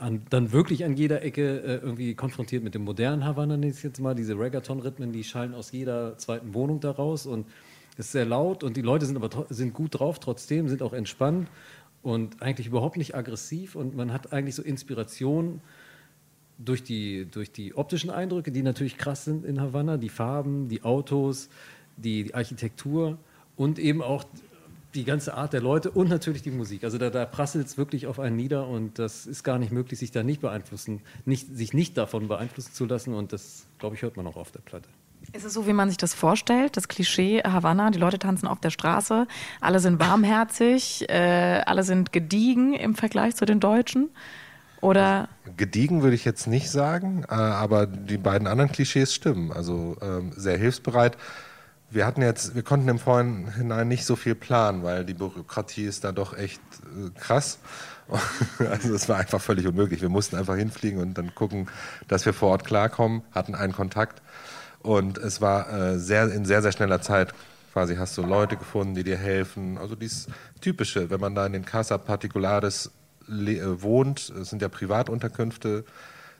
an, 0.00 0.22
dann 0.30 0.50
wirklich 0.50 0.84
an 0.84 0.96
jeder 0.96 1.22
Ecke 1.22 1.60
äh, 1.60 1.76
irgendwie 1.76 2.16
konfrontiert 2.16 2.64
mit 2.64 2.74
dem 2.74 2.82
modernen 2.82 3.24
Havanna, 3.24 3.56
nenne 3.56 3.72
ich 3.72 3.84
jetzt 3.84 4.00
mal. 4.00 4.16
Diese 4.16 4.36
Reggaeton-Rhythmen, 4.36 5.12
die 5.12 5.22
schallen 5.22 5.54
aus 5.54 5.70
jeder 5.70 6.18
zweiten 6.18 6.54
Wohnung 6.54 6.80
daraus 6.80 7.26
und 7.26 7.46
es 7.98 8.06
ist 8.06 8.12
sehr 8.12 8.24
laut 8.24 8.64
und 8.64 8.76
die 8.76 8.82
Leute 8.82 9.06
sind 9.06 9.16
aber 9.16 9.46
sind 9.50 9.74
gut 9.74 10.00
drauf 10.00 10.18
trotzdem, 10.18 10.68
sind 10.68 10.82
auch 10.82 10.92
entspannt 10.92 11.48
und 12.02 12.42
eigentlich 12.42 12.66
überhaupt 12.66 12.96
nicht 12.96 13.14
aggressiv 13.14 13.76
und 13.76 13.94
man 13.94 14.12
hat 14.12 14.32
eigentlich 14.32 14.54
so 14.54 14.62
Inspiration 14.62 15.60
durch 16.58 16.82
die, 16.82 17.26
durch 17.30 17.52
die 17.52 17.74
optischen 17.74 18.10
Eindrücke, 18.10 18.52
die 18.52 18.62
natürlich 18.62 18.98
krass 18.98 19.24
sind 19.24 19.44
in 19.44 19.60
Havanna, 19.60 19.96
die 19.96 20.08
Farben, 20.08 20.68
die 20.68 20.82
Autos, 20.82 21.48
die, 21.96 22.24
die 22.24 22.34
Architektur 22.34 23.18
und 23.56 23.78
eben 23.78 24.02
auch 24.02 24.24
die 24.94 25.04
ganze 25.04 25.34
Art 25.34 25.52
der 25.52 25.62
Leute 25.62 25.90
und 25.90 26.08
natürlich 26.10 26.42
die 26.42 26.50
Musik. 26.50 26.84
Also 26.84 26.98
da, 26.98 27.08
da 27.08 27.24
prasselt 27.24 27.66
es 27.66 27.78
wirklich 27.78 28.06
auf 28.06 28.20
einen 28.20 28.36
nieder 28.36 28.68
und 28.68 28.98
das 28.98 29.26
ist 29.26 29.42
gar 29.42 29.58
nicht 29.58 29.72
möglich, 29.72 29.98
sich 29.98 30.10
da 30.10 30.22
nicht 30.22 30.40
beeinflussen, 30.40 31.00
nicht, 31.24 31.56
sich 31.56 31.72
nicht 31.72 31.96
davon 31.96 32.28
beeinflussen 32.28 32.72
zu 32.74 32.84
lassen 32.84 33.14
und 33.14 33.32
das, 33.32 33.66
glaube 33.78 33.96
ich, 33.96 34.02
hört 34.02 34.16
man 34.16 34.26
auch 34.26 34.36
auf 34.36 34.50
der 34.50 34.60
Platte. 34.60 34.88
Ist 35.34 35.44
es 35.44 35.54
so, 35.54 35.66
wie 35.66 35.72
man 35.72 35.88
sich 35.88 35.96
das 35.96 36.12
vorstellt? 36.12 36.76
Das 36.76 36.88
Klischee 36.88 37.42
Havanna, 37.42 37.90
die 37.90 37.98
Leute 37.98 38.18
tanzen 38.18 38.46
auf 38.46 38.60
der 38.60 38.68
Straße, 38.68 39.26
alle 39.62 39.80
sind 39.80 39.98
warmherzig, 39.98 41.08
äh, 41.08 41.62
alle 41.64 41.84
sind 41.84 42.12
gediegen 42.12 42.74
im 42.74 42.94
Vergleich 42.94 43.34
zu 43.34 43.46
den 43.46 43.58
Deutschen? 43.58 44.10
Oder 44.82 45.28
Gediegen 45.56 46.02
würde 46.02 46.16
ich 46.16 46.24
jetzt 46.26 46.48
nicht 46.48 46.68
sagen, 46.68 47.24
äh, 47.30 47.34
aber 47.34 47.86
die 47.86 48.18
beiden 48.18 48.46
anderen 48.46 48.70
Klischees 48.70 49.14
stimmen. 49.14 49.52
Also 49.52 49.96
ähm, 50.02 50.32
sehr 50.36 50.58
hilfsbereit. 50.58 51.16
Wir 51.88 52.04
hatten 52.04 52.20
jetzt, 52.20 52.54
wir 52.54 52.62
konnten 52.62 52.88
im 52.88 52.98
Vorhinein 52.98 53.88
nicht 53.88 54.04
so 54.04 54.16
viel 54.16 54.34
planen, 54.34 54.82
weil 54.82 55.04
die 55.04 55.14
Bürokratie 55.14 55.84
ist 55.84 56.04
da 56.04 56.12
doch 56.12 56.36
echt 56.36 56.60
äh, 56.82 57.10
krass. 57.18 57.58
Also 58.58 58.94
es 58.94 59.08
war 59.08 59.16
einfach 59.16 59.40
völlig 59.40 59.66
unmöglich. 59.66 60.02
Wir 60.02 60.08
mussten 60.10 60.36
einfach 60.36 60.56
hinfliegen 60.56 61.00
und 61.00 61.16
dann 61.16 61.34
gucken, 61.34 61.68
dass 62.08 62.26
wir 62.26 62.34
vor 62.34 62.50
Ort 62.50 62.64
klarkommen, 62.64 63.22
hatten 63.32 63.54
einen 63.54 63.72
Kontakt 63.72 64.20
und 64.82 65.18
es 65.18 65.40
war 65.40 65.72
äh, 65.72 65.98
sehr 65.98 66.30
in 66.32 66.44
sehr 66.44 66.62
sehr 66.62 66.72
schneller 66.72 67.00
Zeit. 67.00 67.32
Quasi 67.72 67.96
hast 67.96 68.18
du 68.18 68.22
Leute 68.22 68.56
gefunden, 68.56 68.94
die 68.94 69.04
dir 69.04 69.16
helfen. 69.16 69.78
Also 69.78 69.96
dieses 69.96 70.26
typische, 70.60 71.08
wenn 71.08 71.20
man 71.20 71.34
da 71.34 71.46
in 71.46 71.54
den 71.54 71.64
Casa 71.64 71.96
Particulares 71.96 72.90
äh, 73.28 73.82
wohnt, 73.82 74.28
es 74.30 74.50
sind 74.50 74.60
ja 74.60 74.68
Privatunterkünfte, 74.68 75.84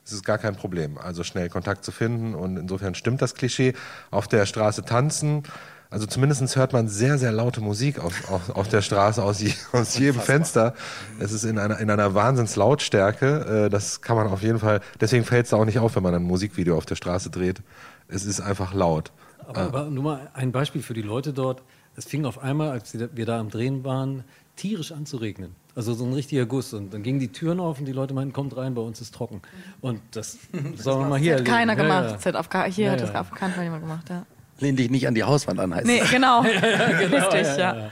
es 0.05 0.13
ist 0.13 0.25
gar 0.25 0.39
kein 0.39 0.57
Problem, 0.57 0.99
also 0.99 1.23
schnell 1.23 1.49
Kontakt 1.49 1.85
zu 1.85 1.93
finden 1.93 2.35
und 2.35 2.57
insofern 2.57 2.95
stimmt 2.95 3.23
das 3.23 3.35
Klischee. 3.35 3.75
Auf 4.11 4.27
der 4.29 4.47
Straße 4.47 4.85
tanzen, 4.85 5.45
also 5.93 6.07
zumindest 6.07 6.57
hört 6.57 6.73
man 6.73 6.89
sehr, 6.89 7.19
sehr 7.19 7.31
laute 7.33 7.61
Musik 7.61 8.01
auf, 8.01 8.31
auf, 8.31 8.51
auf 8.57 8.69
der 8.69 8.83
Straße 8.83 9.23
aus, 9.23 9.41
je, 9.41 9.53
aus 9.73 9.97
jedem 9.99 10.21
Fenster. 10.21 10.75
Es 11.21 11.31
ist 11.33 11.45
in 11.45 11.59
einer, 11.59 11.79
in 11.79 11.91
einer 11.91 12.15
Wahnsinnslautstärke, 12.15 13.67
äh, 13.67 13.71
das 13.71 14.01
kann 14.01 14.17
man 14.17 14.27
auf 14.29 14.43
jeden 14.43 14.59
Fall, 14.59 14.81
deswegen 15.01 15.25
fällt 15.25 15.47
es 15.47 15.53
auch 15.53 15.65
nicht 15.65 15.79
auf, 15.79 15.95
wenn 15.97 16.03
man 16.03 16.15
ein 16.15 16.23
Musikvideo 16.23 16.77
auf 16.77 16.87
der 16.87 16.97
Straße 16.97 17.31
dreht. 17.31 17.63
Es 18.09 18.25
ist 18.25 18.41
einfach 18.41 18.75
laut. 18.75 19.13
Aber, 19.47 19.61
aber 19.61 19.85
nur 19.91 20.05
mal 20.05 20.31
ein 20.35 20.53
Beispiel 20.53 20.83
für 20.83 20.95
die 20.95 21.03
Leute 21.03 21.33
dort. 21.33 21.63
Es 21.97 22.07
fing 22.07 22.25
auf 22.25 22.39
einmal, 22.43 22.71
als 22.71 22.95
wir 22.99 23.27
da 23.27 23.39
am 23.39 23.51
Drehen 23.51 23.85
waren, 23.85 24.25
tierisch 24.57 24.93
an 24.93 25.05
zu 25.05 25.19
regnen. 25.19 25.55
Also 25.75 25.95
so 25.95 26.05
ein 26.05 26.13
richtiger 26.13 26.47
Guss. 26.47 26.73
Und 26.75 26.93
dann 26.95 27.03
gingen 27.03 27.19
die 27.21 27.29
Türen 27.33 27.61
auf 27.61 27.79
und 27.79 27.87
die 27.87 27.93
Leute 27.93 28.15
meinten, 28.15 28.33
kommt 28.33 28.57
rein, 28.57 28.75
bei 28.75 28.83
uns 28.83 29.01
ist 29.01 29.15
trocken. 29.15 29.43
Und 29.81 30.01
das 30.13 30.39
sollen 30.77 31.01
wir 31.01 31.09
mal 31.09 31.19
hier 31.19 31.33
hat 31.35 31.41
erleben. 31.41 31.55
keiner 31.57 31.73
Ja, 31.77 31.83
gemacht. 31.83 32.05
ja. 32.07 32.13
Das 32.13 32.27
hat 32.27 32.37
auf, 32.37 32.49
gar- 32.49 32.71
hier 32.71 32.87
Ja, 32.87 32.93
hat 32.93 33.01
das 33.01 33.13
ja. 33.13 33.21
auf 33.21 33.31
keinen 33.33 33.53
Fall 33.53 33.65
jemand 33.65 33.83
gemacht, 33.83 34.09
ja. 34.09 34.25
Lehn 34.61 34.77
dich 34.77 34.91
nicht 34.91 35.09
an 35.09 35.15
die 35.15 35.25
Hauswand 35.25 35.59
an, 35.59 35.75
heißt 35.75 35.87
Nee, 35.87 36.01
es. 36.01 36.11
genau. 36.11 36.41
Richtig, 36.43 37.57
ja. 37.57 37.91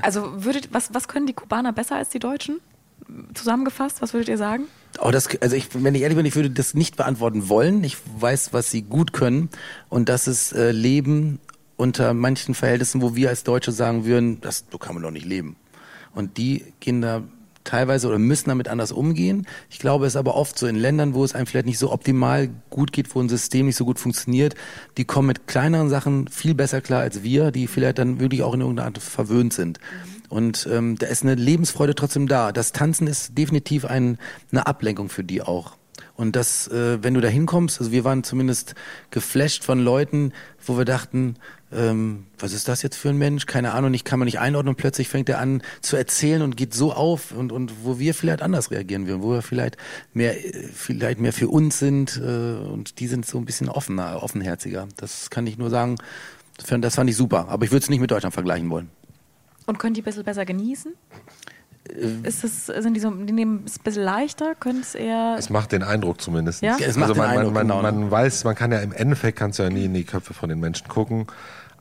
Also 0.00 0.44
würdet, 0.44 0.68
was, 0.72 0.94
was 0.94 1.08
können 1.08 1.26
die 1.26 1.32
Kubaner 1.34 1.72
besser 1.72 1.96
als 1.96 2.08
die 2.08 2.18
Deutschen? 2.18 2.60
Zusammengefasst, 3.34 4.00
was 4.00 4.12
würdet 4.14 4.28
ihr 4.28 4.38
sagen? 4.38 4.64
Oh, 5.00 5.10
das, 5.10 5.28
also 5.40 5.56
ich, 5.56 5.68
wenn 5.74 5.94
ich 5.94 6.02
ehrlich 6.02 6.16
bin, 6.16 6.26
ich 6.26 6.34
würde 6.36 6.50
das 6.50 6.74
nicht 6.74 6.96
beantworten 6.96 7.48
wollen. 7.48 7.82
Ich 7.84 7.96
weiß, 8.18 8.52
was 8.52 8.70
sie 8.70 8.82
gut 8.82 9.12
können. 9.12 9.48
Und 9.88 10.08
das 10.08 10.26
ist 10.28 10.52
äh, 10.52 10.70
Leben 10.70 11.40
unter 11.76 12.14
manchen 12.14 12.54
Verhältnissen, 12.54 13.02
wo 13.02 13.14
wir 13.16 13.28
als 13.28 13.44
Deutsche 13.44 13.72
sagen 13.72 14.04
würden, 14.04 14.40
das 14.40 14.64
so 14.70 14.78
kann 14.78 14.94
man 14.94 15.02
doch 15.02 15.10
nicht 15.10 15.26
leben. 15.26 15.56
Und 16.14 16.36
die 16.38 16.64
da 16.84 17.22
teilweise 17.64 18.08
oder 18.08 18.18
müssen 18.18 18.48
damit 18.48 18.68
anders 18.68 18.92
umgehen. 18.92 19.46
Ich 19.70 19.78
glaube, 19.78 20.06
es 20.06 20.12
ist 20.12 20.16
aber 20.16 20.34
oft 20.34 20.58
so 20.58 20.66
in 20.66 20.76
Ländern, 20.76 21.14
wo 21.14 21.24
es 21.24 21.34
einem 21.34 21.46
vielleicht 21.46 21.66
nicht 21.66 21.78
so 21.78 21.92
optimal 21.92 22.50
gut 22.70 22.92
geht, 22.92 23.14
wo 23.14 23.20
ein 23.20 23.28
System 23.28 23.66
nicht 23.66 23.76
so 23.76 23.84
gut 23.84 23.98
funktioniert, 23.98 24.54
die 24.96 25.04
kommen 25.04 25.28
mit 25.28 25.46
kleineren 25.46 25.88
Sachen 25.88 26.28
viel 26.28 26.54
besser 26.54 26.80
klar 26.80 27.00
als 27.00 27.22
wir, 27.22 27.50
die 27.50 27.66
vielleicht 27.66 27.98
dann 27.98 28.20
wirklich 28.20 28.42
auch 28.42 28.54
in 28.54 28.60
irgendeiner 28.60 28.86
Art 28.86 28.98
verwöhnt 28.98 29.52
sind. 29.52 29.78
Und 30.28 30.66
ähm, 30.70 30.96
da 30.96 31.06
ist 31.06 31.22
eine 31.24 31.34
Lebensfreude 31.34 31.94
trotzdem 31.94 32.26
da. 32.26 32.52
Das 32.52 32.72
Tanzen 32.72 33.06
ist 33.06 33.36
definitiv 33.36 33.84
ein, 33.84 34.18
eine 34.50 34.66
Ablenkung 34.66 35.10
für 35.10 35.24
die 35.24 35.42
auch. 35.42 35.76
Und 36.14 36.36
das, 36.36 36.68
äh, 36.68 37.02
wenn 37.02 37.14
du 37.14 37.20
da 37.20 37.28
hinkommst, 37.28 37.80
also 37.80 37.92
wir 37.92 38.04
waren 38.04 38.24
zumindest 38.24 38.74
geflasht 39.10 39.64
von 39.64 39.78
Leuten, 39.78 40.32
wo 40.64 40.76
wir 40.78 40.84
dachten, 40.84 41.36
ähm, 41.74 42.26
was 42.38 42.52
ist 42.52 42.68
das 42.68 42.82
jetzt 42.82 42.96
für 42.96 43.08
ein 43.08 43.18
Mensch? 43.18 43.46
Keine 43.46 43.72
Ahnung, 43.72 43.94
ich 43.94 44.04
kann 44.04 44.18
man 44.18 44.26
nicht 44.26 44.38
einordnen 44.38 44.70
und 44.70 44.76
plötzlich 44.76 45.08
fängt 45.08 45.28
er 45.28 45.38
an 45.38 45.62
zu 45.80 45.96
erzählen 45.96 46.42
und 46.42 46.56
geht 46.56 46.74
so 46.74 46.92
auf 46.92 47.32
und, 47.32 47.52
und 47.52 47.84
wo 47.84 47.98
wir 47.98 48.14
vielleicht 48.14 48.42
anders 48.42 48.70
reagieren 48.70 49.06
würden, 49.06 49.22
wo 49.22 49.30
wir 49.30 49.42
vielleicht 49.42 49.76
mehr, 50.12 50.36
äh, 50.44 50.68
vielleicht 50.72 51.20
mehr 51.20 51.32
für 51.32 51.48
uns 51.48 51.78
sind 51.78 52.18
äh, 52.18 52.22
und 52.22 53.00
die 53.00 53.06
sind 53.06 53.26
so 53.26 53.38
ein 53.38 53.44
bisschen 53.44 53.68
offener, 53.68 54.22
offenherziger. 54.22 54.88
Das 54.96 55.30
kann 55.30 55.46
ich 55.46 55.58
nur 55.58 55.70
sagen, 55.70 55.96
das 56.56 56.94
fand 56.94 57.10
ich 57.10 57.16
super. 57.16 57.48
Aber 57.48 57.64
ich 57.64 57.70
würde 57.70 57.82
es 57.82 57.90
nicht 57.90 58.00
mit 58.00 58.10
Deutschland 58.10 58.34
vergleichen 58.34 58.70
wollen. 58.70 58.90
Und 59.66 59.78
können 59.78 59.94
die 59.94 60.02
ein 60.02 60.04
bisschen 60.04 60.24
besser 60.24 60.44
genießen? 60.44 60.92
Äh, 61.88 62.28
Ist 62.28 62.44
es, 62.44 62.66
sind 62.66 62.94
die 62.94 63.00
so, 63.00 63.10
die 63.10 63.32
nehmen 63.32 63.64
es 63.66 63.78
ein 63.78 63.82
bisschen 63.82 64.04
leichter? 64.04 64.54
Können 64.54 64.80
es 64.80 64.94
eher. 64.94 65.36
Es 65.38 65.50
macht 65.50 65.72
den 65.72 65.82
Eindruck 65.82 66.20
zumindest. 66.20 66.62
Ja? 66.62 66.76
Es 66.78 66.96
macht 66.96 67.10
also 67.10 67.14
den 67.14 67.22
man, 67.22 67.30
Eindruck, 67.30 67.54
man, 67.54 67.68
genau. 67.68 67.82
man, 67.82 68.00
man 68.00 68.10
weiß, 68.10 68.44
man 68.44 68.54
kann 68.54 68.72
ja 68.72 68.78
im 68.78 68.92
Endeffekt 68.92 69.38
kannst 69.38 69.58
du 69.58 69.62
ja 69.62 69.70
nie 69.70 69.84
in 69.84 69.94
die 69.94 70.04
Köpfe 70.04 70.34
von 70.34 70.48
den 70.48 70.60
Menschen 70.60 70.88
gucken, 70.88 71.26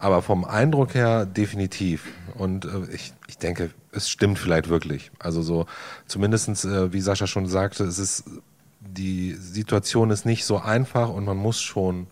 aber 0.01 0.21
vom 0.21 0.45
Eindruck 0.45 0.95
her 0.95 1.25
definitiv. 1.25 2.07
Und 2.35 2.65
äh, 2.65 2.93
ich, 2.93 3.13
ich 3.27 3.37
denke, 3.37 3.69
es 3.91 4.09
stimmt 4.09 4.39
vielleicht 4.39 4.67
wirklich. 4.67 5.11
Also 5.19 5.41
so 5.41 5.67
zumindestens, 6.07 6.65
äh, 6.65 6.91
wie 6.91 7.01
Sascha 7.01 7.27
schon 7.27 7.47
sagte, 7.47 7.83
es 7.83 7.99
ist 7.99 8.25
die 8.79 9.33
Situation 9.33 10.09
ist 10.09 10.25
nicht 10.25 10.43
so 10.43 10.57
einfach 10.57 11.09
und 11.09 11.23
man 11.23 11.37
muss 11.37 11.61
schon 11.61 12.07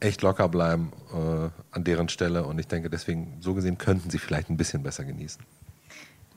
echt 0.00 0.22
locker 0.22 0.48
bleiben 0.48 0.92
äh, 1.12 1.50
an 1.72 1.84
deren 1.84 2.08
Stelle. 2.08 2.44
Und 2.44 2.58
ich 2.58 2.66
denke, 2.66 2.88
deswegen 2.88 3.36
so 3.40 3.52
gesehen 3.52 3.76
könnten 3.76 4.08
sie 4.08 4.18
vielleicht 4.18 4.48
ein 4.48 4.56
bisschen 4.56 4.82
besser 4.82 5.04
genießen. 5.04 5.42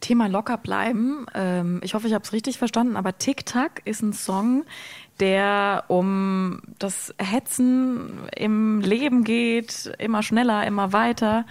Thema 0.02 0.28
locker 0.28 0.58
bleiben. 0.58 1.26
Ähm, 1.34 1.80
ich 1.82 1.94
hoffe, 1.94 2.08
ich 2.08 2.14
habe 2.14 2.26
es 2.26 2.34
richtig 2.34 2.58
verstanden, 2.58 2.98
aber 2.98 3.18
Tic 3.18 3.46
Tac 3.46 3.82
ist 3.86 4.02
ein 4.02 4.12
Song, 4.12 4.66
der 5.24 5.86
um 5.88 6.62
das 6.80 7.16
Hetzen 7.18 8.28
im 8.36 8.82
Leben 8.82 9.24
geht, 9.24 9.94
immer 9.98 10.22
schneller, 10.22 10.68
immer 10.68 10.92
weiter. 10.92 11.46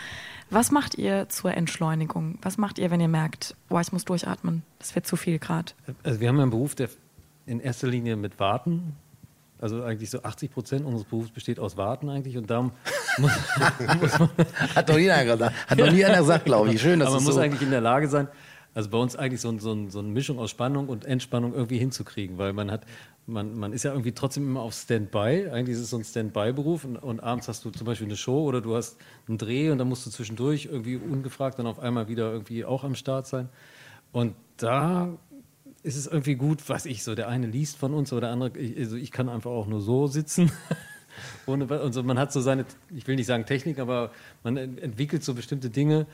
Was 0.51 0.71
macht 0.71 0.99
ihr 0.99 1.31
zur 1.31 1.55
Entschleunigung? 1.55 2.39
Was 2.43 2.59
macht 2.59 2.79
ihr, 2.79 2.91
wenn 2.91 3.01
ihr 3.01 3.09
merkt, 3.09 3.57
boah, 3.71 3.81
ich 3.81 3.91
muss 3.91 4.05
durchatmen, 4.05 4.63
das 4.79 4.95
wird 4.95 5.07
zu 5.07 5.17
viel 5.17 5.39
gerade? 5.39 5.73
Also 6.03 6.21
wir 6.21 6.29
haben 6.29 6.37
ja 6.37 6.43
einen 6.43 6.51
Beruf, 6.51 6.75
der 6.75 6.91
in 7.47 7.61
erster 7.61 7.87
Linie 7.89 8.17
mit 8.17 8.39
Warten, 8.39 8.95
also 9.59 9.83
eigentlich 9.83 10.11
so 10.11 10.23
80 10.23 10.53
Prozent 10.53 10.85
unseres 10.85 11.05
Berufs 11.07 11.31
besteht 11.31 11.59
aus 11.59 11.79
Warten 11.79 12.11
eigentlich 12.11 12.37
und 12.37 12.51
darum 12.51 12.73
muss, 13.19 13.33
Hat 14.75 14.87
doch 14.91 14.97
nie 14.97 15.11
einer 15.11 15.33
gesagt. 15.33 15.55
Hat 15.71 15.79
noch 15.79 15.91
nie 15.91 16.05
einer 16.05 16.19
gesagt, 16.19 16.45
glaube 16.45 16.75
ich. 16.75 16.83
Schön, 16.83 16.99
dass 16.99 17.07
aber 17.09 17.15
man 17.15 17.23
es 17.23 17.27
muss 17.27 17.35
so. 17.37 17.41
eigentlich 17.41 17.63
in 17.63 17.71
der 17.71 17.81
Lage 17.81 18.09
sein, 18.09 18.29
also 18.75 18.89
bei 18.91 18.99
uns 18.99 19.17
eigentlich 19.17 19.41
so, 19.41 19.57
so, 19.59 19.89
so 19.89 19.99
eine 19.99 20.09
Mischung 20.09 20.39
aus 20.39 20.51
Spannung 20.51 20.89
und 20.89 21.05
Entspannung 21.05 21.55
irgendwie 21.55 21.79
hinzukriegen, 21.79 22.39
weil 22.39 22.53
man 22.53 22.71
hat, 22.71 22.87
man, 23.27 23.55
man 23.57 23.73
ist 23.73 23.83
ja 23.83 23.93
irgendwie 23.93 24.13
trotzdem 24.13 24.45
immer 24.47 24.61
auf 24.61 24.75
Standby. 24.75 25.49
Eigentlich 25.51 25.77
ist 25.77 25.83
es 25.83 25.91
so 25.91 25.99
ein 25.99 26.05
Standby-Beruf 26.05 26.85
und, 26.85 26.97
und 26.97 27.21
abends 27.21 27.49
hast 27.49 27.65
du 27.65 27.71
zum 27.71 27.87
Beispiel 27.87 28.07
eine 28.07 28.17
Show 28.17 28.45
oder 28.45 28.61
du 28.61 28.75
hast 28.75 28.97
einen 29.29 29.39
Dreh 29.39 29.71
und 29.71 29.79
dann 29.79 29.89
musst 29.89 30.07
du 30.07 30.11
zwischendurch 30.11 30.67
irgendwie 30.67 30.97
ungefragt 30.97 31.59
dann 31.59 31.67
auf 31.67 31.79
einmal 31.79 32.09
wieder 32.09 32.33
irgendwie 32.33 32.65
auch 32.65 32.85
am 32.85 32.95
Start 32.95 33.27
sein. 33.27 33.49
Und 34.13 34.35
da 34.57 35.19
ist 35.83 35.97
es 35.97 36.07
irgendwie 36.07 36.37
gut, 36.37 36.69
was 36.69 36.87
ich 36.87 37.03
so, 37.03 37.15
der 37.15 37.29
eine 37.29 37.47
liest 37.47 37.77
von 37.77 37.93
uns, 37.93 38.13
aber 38.13 38.21
der 38.23 38.31
andere, 38.31 38.57
ich, 38.59 38.77
also 38.79 38.97
ich 38.97 39.11
kann 39.11 39.29
einfach 39.29 39.51
auch 39.51 39.67
nur 39.67 39.81
so 39.81 40.07
sitzen. 40.07 40.51
Ohne, 41.47 41.67
und 41.67 41.93
so, 41.93 42.03
man 42.03 42.19
hat 42.19 42.33
so 42.33 42.41
seine, 42.41 42.65
ich 42.95 43.07
will 43.07 43.17
nicht 43.17 43.27
sagen 43.27 43.45
Technik, 43.47 43.79
aber 43.79 44.13
man 44.45 44.57
ent- 44.57 44.81
entwickelt 44.81 45.25
so 45.25 45.35
bestimmte 45.35 45.71
Dinge, 45.71 46.07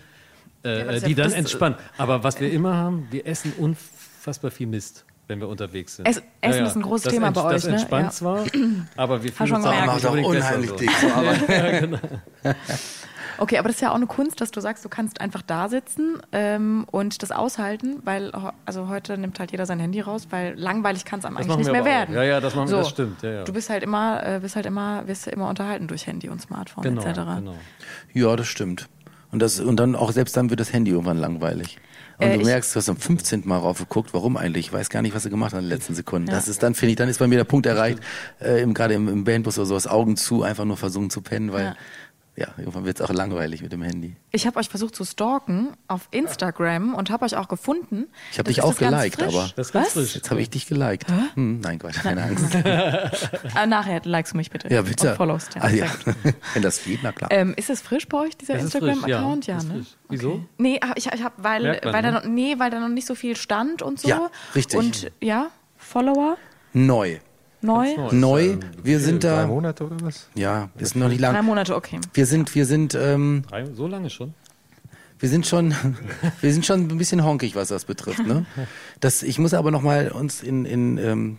äh, 0.64 0.96
ist 0.96 1.06
die 1.06 1.12
ja- 1.12 1.24
dann 1.24 1.32
entspannen. 1.32 1.78
Aber 1.98 2.24
was 2.24 2.40
wir 2.40 2.50
immer 2.52 2.76
haben, 2.76 3.06
wir 3.10 3.26
essen 3.26 3.52
unfassbar 3.58 4.50
viel 4.50 4.66
Mist, 4.66 5.04
wenn 5.26 5.40
wir 5.40 5.48
unterwegs 5.48 5.96
sind. 5.96 6.06
Es- 6.08 6.22
Essen 6.40 6.64
ist 6.66 6.76
ein 6.76 6.82
großes 6.82 7.04
das 7.04 7.12
Thema 7.12 7.30
bei 7.30 7.42
euch, 7.44 7.52
Das 7.54 7.64
ne? 7.66 7.72
entspannt 7.72 8.04
Ja. 8.06 8.10
zwar, 8.10 8.44
aber 8.96 9.22
wir 9.22 9.32
fühlen 9.32 9.52
uns 9.54 9.66
auch 9.66 9.86
Macht 9.86 10.06
auch 10.06 10.12
unheimlich 10.16 10.70
so. 10.70 10.76
dick 10.76 10.90
zur 11.00 11.14
Arbeit. 11.14 12.00
Okay, 13.40 13.56
aber 13.58 13.68
das 13.68 13.76
ist 13.76 13.82
ja 13.82 13.92
auch 13.92 13.94
eine 13.94 14.08
Kunst, 14.08 14.40
dass 14.40 14.50
du 14.50 14.60
sagst, 14.60 14.84
du 14.84 14.88
kannst 14.88 15.20
einfach 15.20 15.42
da 15.42 15.68
sitzen 15.68 16.18
ähm, 16.32 16.86
und 16.90 17.22
das 17.22 17.30
aushalten, 17.30 18.00
weil 18.04 18.32
also 18.66 18.88
heute 18.88 19.16
nimmt 19.16 19.38
halt 19.38 19.52
jeder 19.52 19.64
sein 19.64 19.78
Handy 19.78 20.00
raus, 20.00 20.26
weil 20.30 20.58
langweilig 20.58 21.04
kann 21.04 21.20
es 21.20 21.24
einem 21.24 21.36
Das 21.36 21.44
eigentlich 21.46 21.58
nicht 21.58 21.70
mehr 21.70 21.82
aber 21.82 21.88
auch. 21.88 21.94
werden. 21.94 22.14
Ja, 22.16 22.24
ja, 22.24 22.40
das 22.40 22.56
machen 22.56 22.68
wir- 22.68 22.78
das 22.78 22.88
stimmt, 22.88 23.22
ja, 23.22 23.30
ja. 23.30 23.44
Du 23.44 23.52
bist 23.52 23.70
halt 23.70 23.84
immer, 23.84 24.26
äh, 24.26 24.40
bist 24.40 24.56
halt 24.56 24.66
immer, 24.66 25.06
wirst 25.06 25.28
immer 25.28 25.48
unterhalten 25.48 25.86
durch 25.86 26.08
Handy 26.08 26.28
und 26.28 26.40
Smartphone 26.42 26.82
Genau, 26.82 27.00
etc. 27.02 27.14
genau. 27.36 27.54
Ja, 28.12 28.34
das 28.34 28.48
stimmt. 28.48 28.88
Und, 29.30 29.40
das, 29.40 29.60
und 29.60 29.76
dann 29.76 29.94
auch 29.94 30.12
selbst 30.12 30.36
dann 30.36 30.50
wird 30.50 30.60
das 30.60 30.72
Handy 30.72 30.90
irgendwann 30.90 31.18
langweilig. 31.18 31.78
Und 32.18 32.26
Äh, 32.26 32.38
du 32.38 32.44
merkst, 32.44 32.74
du 32.74 32.78
hast 32.78 32.88
am 32.88 32.96
15. 32.96 33.42
Mal 33.44 33.58
raufgeguckt, 33.58 34.12
warum 34.14 34.36
eigentlich? 34.36 34.66
Ich 34.66 34.72
weiß 34.72 34.88
gar 34.88 35.02
nicht, 35.02 35.14
was 35.14 35.22
du 35.22 35.30
gemacht 35.30 35.52
hast 35.52 35.60
in 35.60 35.66
den 35.66 35.76
letzten 35.76 35.94
Sekunden. 35.94 36.28
Das 36.28 36.48
ist 36.48 36.62
dann, 36.62 36.74
finde 36.74 36.90
ich, 36.92 36.96
dann 36.96 37.08
ist 37.08 37.18
bei 37.18 37.26
mir 37.28 37.36
der 37.36 37.44
Punkt 37.44 37.66
erreicht, 37.66 38.00
äh, 38.40 38.66
gerade 38.66 38.94
im, 38.94 39.08
im 39.08 39.24
Bandbus 39.24 39.58
oder 39.58 39.66
sowas, 39.66 39.86
Augen 39.86 40.16
zu, 40.16 40.42
einfach 40.42 40.64
nur 40.64 40.76
versuchen 40.76 41.10
zu 41.10 41.20
pennen, 41.20 41.52
weil 41.52 41.64
Ja. 41.64 41.76
Ja, 42.38 42.48
irgendwann 42.56 42.84
wird 42.84 43.00
es 43.00 43.06
auch 43.08 43.12
langweilig 43.12 43.62
mit 43.62 43.72
dem 43.72 43.82
Handy. 43.82 44.14
Ich 44.30 44.46
habe 44.46 44.58
euch 44.60 44.68
versucht 44.68 44.94
zu 44.94 45.04
stalken 45.04 45.70
auf 45.88 46.08
Instagram 46.12 46.94
und 46.94 47.10
habe 47.10 47.24
euch 47.24 47.36
auch 47.36 47.48
gefunden. 47.48 48.06
Ich 48.30 48.38
hab 48.38 48.46
Das 48.46 48.54
dich 48.54 48.62
auch 48.62 48.74
das 48.74 48.78
geliked, 48.78 49.22
aber- 49.22 49.50
Das 49.56 49.68
ist 49.68 49.72
ganz 49.72 49.86
Was? 49.86 49.92
frisch. 49.94 50.14
Jetzt 50.14 50.30
habe 50.30 50.40
ich 50.40 50.48
dich 50.50 50.66
geliked. 50.66 51.06
Hm, 51.34 51.60
nein, 51.60 51.78
Quatsch, 51.78 51.96
keine 52.02 52.22
Angst. 52.22 52.44
Ah, 53.54 53.66
nachher 53.66 54.00
likest 54.04 54.34
du 54.34 54.36
mich 54.36 54.50
bitte. 54.50 54.72
Ja, 54.72 54.82
bitte. 54.82 55.10
Und 55.10 55.16
followst. 55.16 55.54
Ja, 55.56 55.62
Ah, 55.62 55.68
ja. 55.70 55.86
Wenn 56.54 56.62
das 56.62 56.84
geht, 56.84 57.00
na 57.02 57.12
klar. 57.12 57.30
Ähm, 57.32 57.54
ist 57.56 57.70
es 57.70 57.80
frisch 57.80 58.06
bei 58.08 58.18
euch, 58.18 58.36
dieser 58.36 58.54
Instagram-Account? 58.58 59.46
ja. 59.46 59.56
Ja, 59.58 59.62
ne? 59.64 59.74
frisch. 59.74 59.96
Wieso? 60.08 60.44
Nee, 60.58 60.78
hab- 60.82 60.96
ich, 60.96 61.06
ich 61.12 61.22
habe, 61.22 61.34
weil, 61.38 61.62
Merkt 61.62 61.84
man, 61.84 61.94
weil, 61.94 62.02
da 62.02 62.10
ne? 62.10 62.16
noch, 62.18 62.24
nee, 62.24 62.54
weil 62.58 62.70
da 62.70 62.78
noch 62.80 62.88
nicht 62.88 63.06
so 63.06 63.14
viel 63.14 63.36
stand 63.36 63.82
und 63.82 64.00
so. 64.00 64.08
Ja, 64.08 64.30
richtig. 64.54 64.78
Und 64.78 65.10
ja, 65.20 65.48
Follower? 65.76 66.36
Neu. 66.72 67.18
Neu? 67.60 67.96
Neu, 68.12 68.56
wir 68.82 69.00
sind 69.00 69.24
Drei 69.24 69.28
da, 69.42 69.46
Monate 69.46 69.84
oder 69.84 69.96
was? 70.02 70.28
ja, 70.34 70.70
ist 70.78 70.94
noch 70.94 71.08
nicht 71.08 71.20
Drei 71.20 71.32
lang. 71.32 71.44
Monate, 71.44 71.74
okay. 71.74 71.98
Wir 72.14 72.26
sind, 72.26 72.54
wir 72.54 72.66
sind, 72.66 72.94
ähm, 72.94 73.42
Drei, 73.48 73.64
so 73.66 73.86
lange 73.86 74.10
schon? 74.10 74.34
wir 75.18 75.28
sind 75.28 75.46
schon, 75.46 75.74
wir 76.40 76.52
sind 76.52 76.64
schon 76.64 76.88
ein 76.88 76.98
bisschen 76.98 77.24
honkig, 77.24 77.56
was 77.56 77.68
das 77.68 77.84
betrifft. 77.84 78.26
Ne? 78.26 78.46
Das, 79.00 79.22
ich 79.22 79.38
muss 79.38 79.54
aber 79.54 79.70
noch 79.70 79.82
mal 79.82 80.10
uns 80.10 80.42
in, 80.42 80.64
in 80.64 80.98
ähm, 80.98 81.38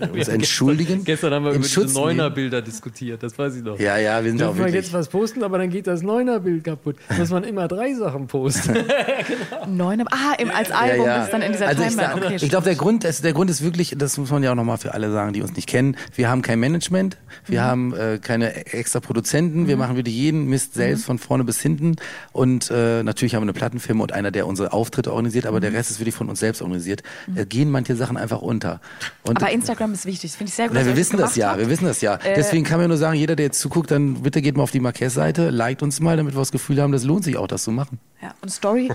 äh, 0.00 0.06
uns 0.08 0.28
entschuldigen. 0.28 1.04
Gestern, 1.04 1.04
gestern 1.04 1.34
haben 1.34 1.44
wir 1.44 1.50
in 1.52 1.56
über 1.58 1.68
Schutz 1.68 1.86
diese. 1.88 1.98
Neuner-Bilder 2.00 2.62
diskutiert, 2.62 3.22
das 3.22 3.38
weiß 3.38 3.56
ich 3.56 3.62
noch. 3.62 3.78
Ja, 3.78 3.96
ja, 3.98 4.22
wir 4.22 4.30
sind 4.30 4.42
auch 4.42 4.46
Dürfen 4.48 4.58
wir 4.58 4.64
wirklich. 4.66 4.84
jetzt 4.84 4.92
was 4.92 5.08
posten, 5.08 5.42
aber 5.42 5.58
dann 5.58 5.70
geht 5.70 5.86
das 5.86 6.02
Neuner-Bild 6.02 6.64
kaputt. 6.64 6.96
Muss 7.18 7.30
man 7.30 7.44
immer 7.44 7.68
drei 7.68 7.94
Sachen 7.94 8.26
posten. 8.26 8.76
Neun, 9.68 10.02
ah, 10.10 10.34
im, 10.38 10.50
als 10.50 10.70
Album, 10.70 11.06
das 11.06 11.24
ist 11.26 11.32
dann 11.32 11.42
in 11.42 11.52
dieser 11.52 11.68
also 11.68 11.82
ich, 11.82 11.88
Timeline. 11.88 12.14
sag- 12.14 12.24
Okay, 12.24 12.36
ich 12.40 12.48
glaube, 12.48 12.64
der 12.64 12.74
Grund, 12.74 13.04
ist, 13.04 13.24
der 13.24 13.32
Grund 13.32 13.50
ist 13.50 13.62
wirklich, 13.62 13.94
das 13.96 14.18
muss 14.18 14.30
man 14.30 14.42
ja 14.42 14.50
auch 14.52 14.56
nochmal 14.56 14.78
für 14.78 14.94
alle 14.94 15.10
sagen, 15.10 15.32
die 15.32 15.42
uns 15.42 15.54
nicht 15.56 15.68
kennen. 15.68 15.96
Wir 16.14 16.28
haben 16.28 16.42
kein 16.42 16.58
Management, 16.60 17.16
wir 17.46 17.62
haben 17.62 17.94
äh, 17.94 18.18
keine 18.22 18.66
extra 18.72 19.00
Produzenten, 19.00 19.68
wir 19.68 19.76
machen 19.76 19.96
wirklich 19.96 20.14
jeden 20.14 20.46
Mist 20.46 20.74
selbst 20.74 21.04
von 21.04 21.18
vorne 21.18 21.44
bis 21.44 21.60
hinten. 21.60 21.96
Und 22.32 22.70
äh, 22.70 23.02
natürlich 23.02 23.34
haben 23.34 23.42
wir 23.42 23.46
eine 23.46 23.52
Plattenfirma 23.52 24.02
und 24.02 24.12
einer, 24.12 24.30
der 24.30 24.46
unsere 24.46 24.72
Auftritte 24.72 25.10
organisiert, 25.12 25.46
aber 25.46 25.60
der 25.60 25.72
Rest 25.72 25.90
ist 25.90 26.00
wirklich 26.00 26.14
von 26.14 26.28
uns 26.28 26.40
selbst 26.40 26.62
organisiert. 26.62 27.02
Da 27.26 27.44
gehen 27.44 27.70
manche 27.70 27.96
Sachen 27.96 28.16
einfach 28.16 28.42
unter. 28.42 28.80
Und 29.22 29.38
Aber 29.42 29.50
Instagram 29.70 29.92
ist 29.92 30.04
wichtig, 30.04 30.30
das 30.32 30.36
finde 30.36 30.48
ich 30.50 30.54
sehr 30.54 30.66
gut. 30.68 30.74
na, 30.76 30.84
wir 30.84 30.96
wissen 30.96 31.16
das 31.16 31.36
ja, 31.36 31.50
habt. 31.50 31.58
wir 31.60 31.68
wissen 31.68 31.84
das 31.84 32.00
ja. 32.00 32.16
Äh, 32.16 32.34
Deswegen 32.34 32.64
kann 32.64 32.80
man 32.80 32.88
nur 32.88 32.96
sagen, 32.96 33.16
jeder, 33.16 33.36
der 33.36 33.46
jetzt 33.46 33.60
zuguckt, 33.60 33.90
dann 33.90 34.22
bitte 34.22 34.42
geht 34.42 34.56
mal 34.56 34.64
auf 34.64 34.72
die 34.72 34.80
Marquez-Seite, 34.80 35.50
liked 35.50 35.82
uns 35.82 36.00
mal, 36.00 36.16
damit 36.16 36.34
wir 36.34 36.40
das 36.40 36.50
Gefühl 36.50 36.82
haben, 36.82 36.92
das 36.92 37.04
lohnt 37.04 37.24
sich 37.24 37.36
auch, 37.36 37.46
das 37.46 37.62
zu 37.62 37.70
machen. 37.70 38.00
Ja, 38.20 38.34
und 38.42 38.50
Story, 38.50 38.90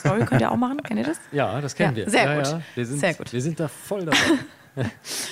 Story 0.00 0.24
könnt 0.24 0.40
ihr 0.40 0.50
auch 0.50 0.56
machen, 0.56 0.82
kennt 0.82 0.98
ihr 0.98 1.06
das? 1.06 1.18
Ja, 1.30 1.60
das 1.60 1.74
kennen 1.74 1.96
Ja, 1.96 2.04
wir. 2.04 2.10
sehr 2.10 2.24
ja, 2.24 2.34
gut. 2.36 2.46
Ja. 2.46 2.62
Wir, 2.74 2.86
sind, 2.86 2.98
Sehr 3.00 3.14
gut. 3.14 3.32
wir 3.32 3.40
sind 3.40 3.60
da 3.60 3.68
voll 3.68 4.04
dabei. 4.04 4.18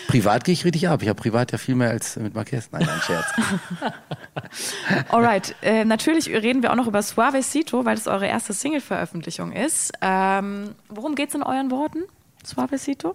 Privat 0.09 0.44
gehe 0.44 0.52
ich 0.52 0.64
richtig 0.64 0.88
ab. 0.88 1.02
Ich 1.02 1.09
habe 1.09 1.18
privat 1.20 1.50
ja 1.50 1.56
viel 1.59 1.74
mehr 1.74 1.88
als 1.90 2.16
mit 2.16 2.35
Marquez. 2.35 2.68
Nein, 2.72 2.87
ein 2.87 3.00
Scherz. 3.00 3.24
Alright, 5.09 5.56
äh, 5.62 5.85
natürlich 5.87 6.28
reden 6.28 6.62
wir 6.62 6.70
auch 6.70 6.76
noch 6.76 6.87
über 6.87 7.02
Suavecito, 7.02 7.87
weil 7.87 7.96
das 7.96 8.06
eure 8.06 8.26
erste 8.26 8.52
Single-Veröffentlichung 8.52 9.52
ist. 9.52 9.92
Ähm, 10.02 10.74
worum 10.90 11.14
geht's 11.14 11.35
in 11.35 11.42
euren 11.42 11.70
Worten, 11.70 12.00
Suavecito? 12.44 13.14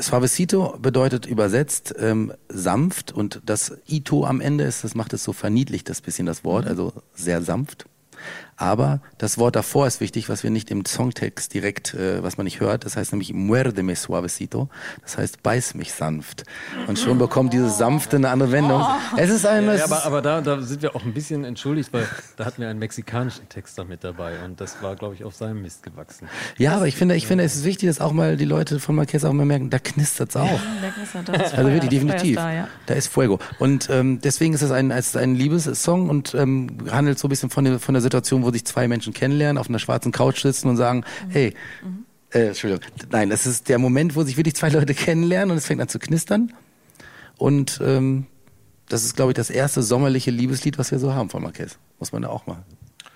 Suavecito 0.00 0.78
bedeutet 0.80 1.26
übersetzt 1.26 1.94
ähm, 1.98 2.32
sanft 2.48 3.12
und 3.12 3.40
das 3.44 3.78
Ito 3.86 4.24
am 4.24 4.40
Ende 4.40 4.64
ist, 4.64 4.84
das 4.84 4.94
macht 4.94 5.12
es 5.12 5.24
so 5.24 5.32
verniedlicht, 5.32 5.88
das 5.88 6.00
bisschen 6.00 6.26
das 6.26 6.44
Wort, 6.44 6.66
also 6.66 6.92
sehr 7.14 7.42
sanft. 7.42 7.86
Aber 8.60 9.00
das 9.18 9.38
Wort 9.38 9.54
davor 9.54 9.86
ist 9.86 10.00
wichtig, 10.00 10.28
was 10.28 10.42
wir 10.42 10.50
nicht 10.50 10.70
im 10.72 10.84
Songtext 10.84 11.54
direkt, 11.54 11.94
äh, 11.94 12.22
was 12.24 12.36
man 12.38 12.44
nicht 12.44 12.58
hört. 12.58 12.84
Das 12.84 12.96
heißt 12.96 13.12
nämlich 13.12 13.32
muerdeme 13.32 13.94
suavecito. 13.94 14.68
Das 15.02 15.16
heißt 15.16 15.44
beiß 15.44 15.74
mich 15.74 15.92
sanft. 15.92 16.42
Und 16.88 16.98
schon 16.98 17.18
bekommt 17.18 17.52
dieses 17.52 17.78
sanfte 17.78 18.16
eine 18.16 18.30
andere 18.30 18.50
Wendung. 18.50 18.84
Es 19.16 19.30
ist 19.30 19.46
ein, 19.46 19.68
es 19.68 19.78
Ja, 19.78 19.86
aber, 19.86 20.04
aber 20.04 20.22
da, 20.22 20.40
da 20.40 20.60
sind 20.60 20.82
wir 20.82 20.96
auch 20.96 21.04
ein 21.04 21.14
bisschen 21.14 21.44
entschuldigt, 21.44 21.92
weil 21.92 22.06
da 22.36 22.46
hatten 22.46 22.60
wir 22.60 22.68
einen 22.68 22.80
mexikanischen 22.80 23.48
Texter 23.48 23.84
mit 23.84 24.02
dabei 24.02 24.42
und 24.44 24.60
das 24.60 24.82
war, 24.82 24.96
glaube 24.96 25.14
ich, 25.14 25.22
auf 25.22 25.36
seinem 25.36 25.62
Mist 25.62 25.84
gewachsen. 25.84 26.28
ja, 26.56 26.74
aber 26.74 26.88
ich 26.88 26.96
finde, 26.96 27.14
ich 27.14 27.28
finde, 27.28 27.44
es 27.44 27.54
ist 27.54 27.64
wichtig, 27.64 27.88
dass 27.88 28.00
auch 28.00 28.12
mal 28.12 28.36
die 28.36 28.44
Leute 28.44 28.80
von 28.80 28.96
Marquez 28.96 29.22
auch 29.24 29.32
mal 29.32 29.46
merken, 29.46 29.70
da 29.70 29.78
knistert's 29.78 30.34
auch. 30.36 30.60
Also 31.56 31.70
wirklich, 31.70 31.90
definitiv. 31.90 32.36
Da, 32.36 32.52
ja. 32.52 32.68
Da 32.86 32.94
ist 32.94 33.06
Fuego. 33.06 33.38
Und 33.60 33.88
ähm, 33.90 34.20
deswegen 34.20 34.54
ist 34.54 34.62
es 34.62 34.72
ein, 34.72 34.90
es 34.90 35.08
ist 35.08 35.16
ein 35.16 35.36
Liebessong 35.36 36.08
und 36.08 36.34
ähm, 36.34 36.78
handelt 36.90 37.18
so 37.18 37.28
ein 37.28 37.30
bisschen 37.30 37.50
von 37.50 37.64
der, 37.64 37.78
von 37.78 37.94
der 37.94 38.02
Situation, 38.02 38.42
wo 38.44 38.47
sich 38.52 38.64
zwei 38.64 38.88
Menschen 38.88 39.12
kennenlernen, 39.12 39.58
auf 39.58 39.68
einer 39.68 39.78
schwarzen 39.78 40.12
Couch 40.12 40.40
sitzen 40.42 40.68
und 40.68 40.76
sagen, 40.76 41.04
hey, 41.28 41.54
äh, 42.30 42.48
Entschuldigung, 42.48 42.84
nein, 43.10 43.30
das 43.30 43.46
ist 43.46 43.68
der 43.68 43.78
Moment, 43.78 44.14
wo 44.16 44.22
sich 44.22 44.36
wirklich 44.36 44.54
zwei 44.56 44.68
Leute 44.70 44.94
kennenlernen 44.94 45.50
und 45.52 45.56
es 45.58 45.66
fängt 45.66 45.80
an 45.80 45.88
zu 45.88 45.98
knistern. 45.98 46.52
Und 47.36 47.80
ähm, 47.82 48.26
das 48.88 49.04
ist, 49.04 49.16
glaube 49.16 49.32
ich, 49.32 49.36
das 49.36 49.50
erste 49.50 49.82
sommerliche 49.82 50.30
Liebeslied, 50.30 50.78
was 50.78 50.90
wir 50.90 50.98
so 50.98 51.14
haben 51.14 51.30
von 51.30 51.42
Marquez. 51.42 51.78
Muss 51.98 52.12
man 52.12 52.22
da 52.22 52.28
auch 52.28 52.46
mal 52.46 52.64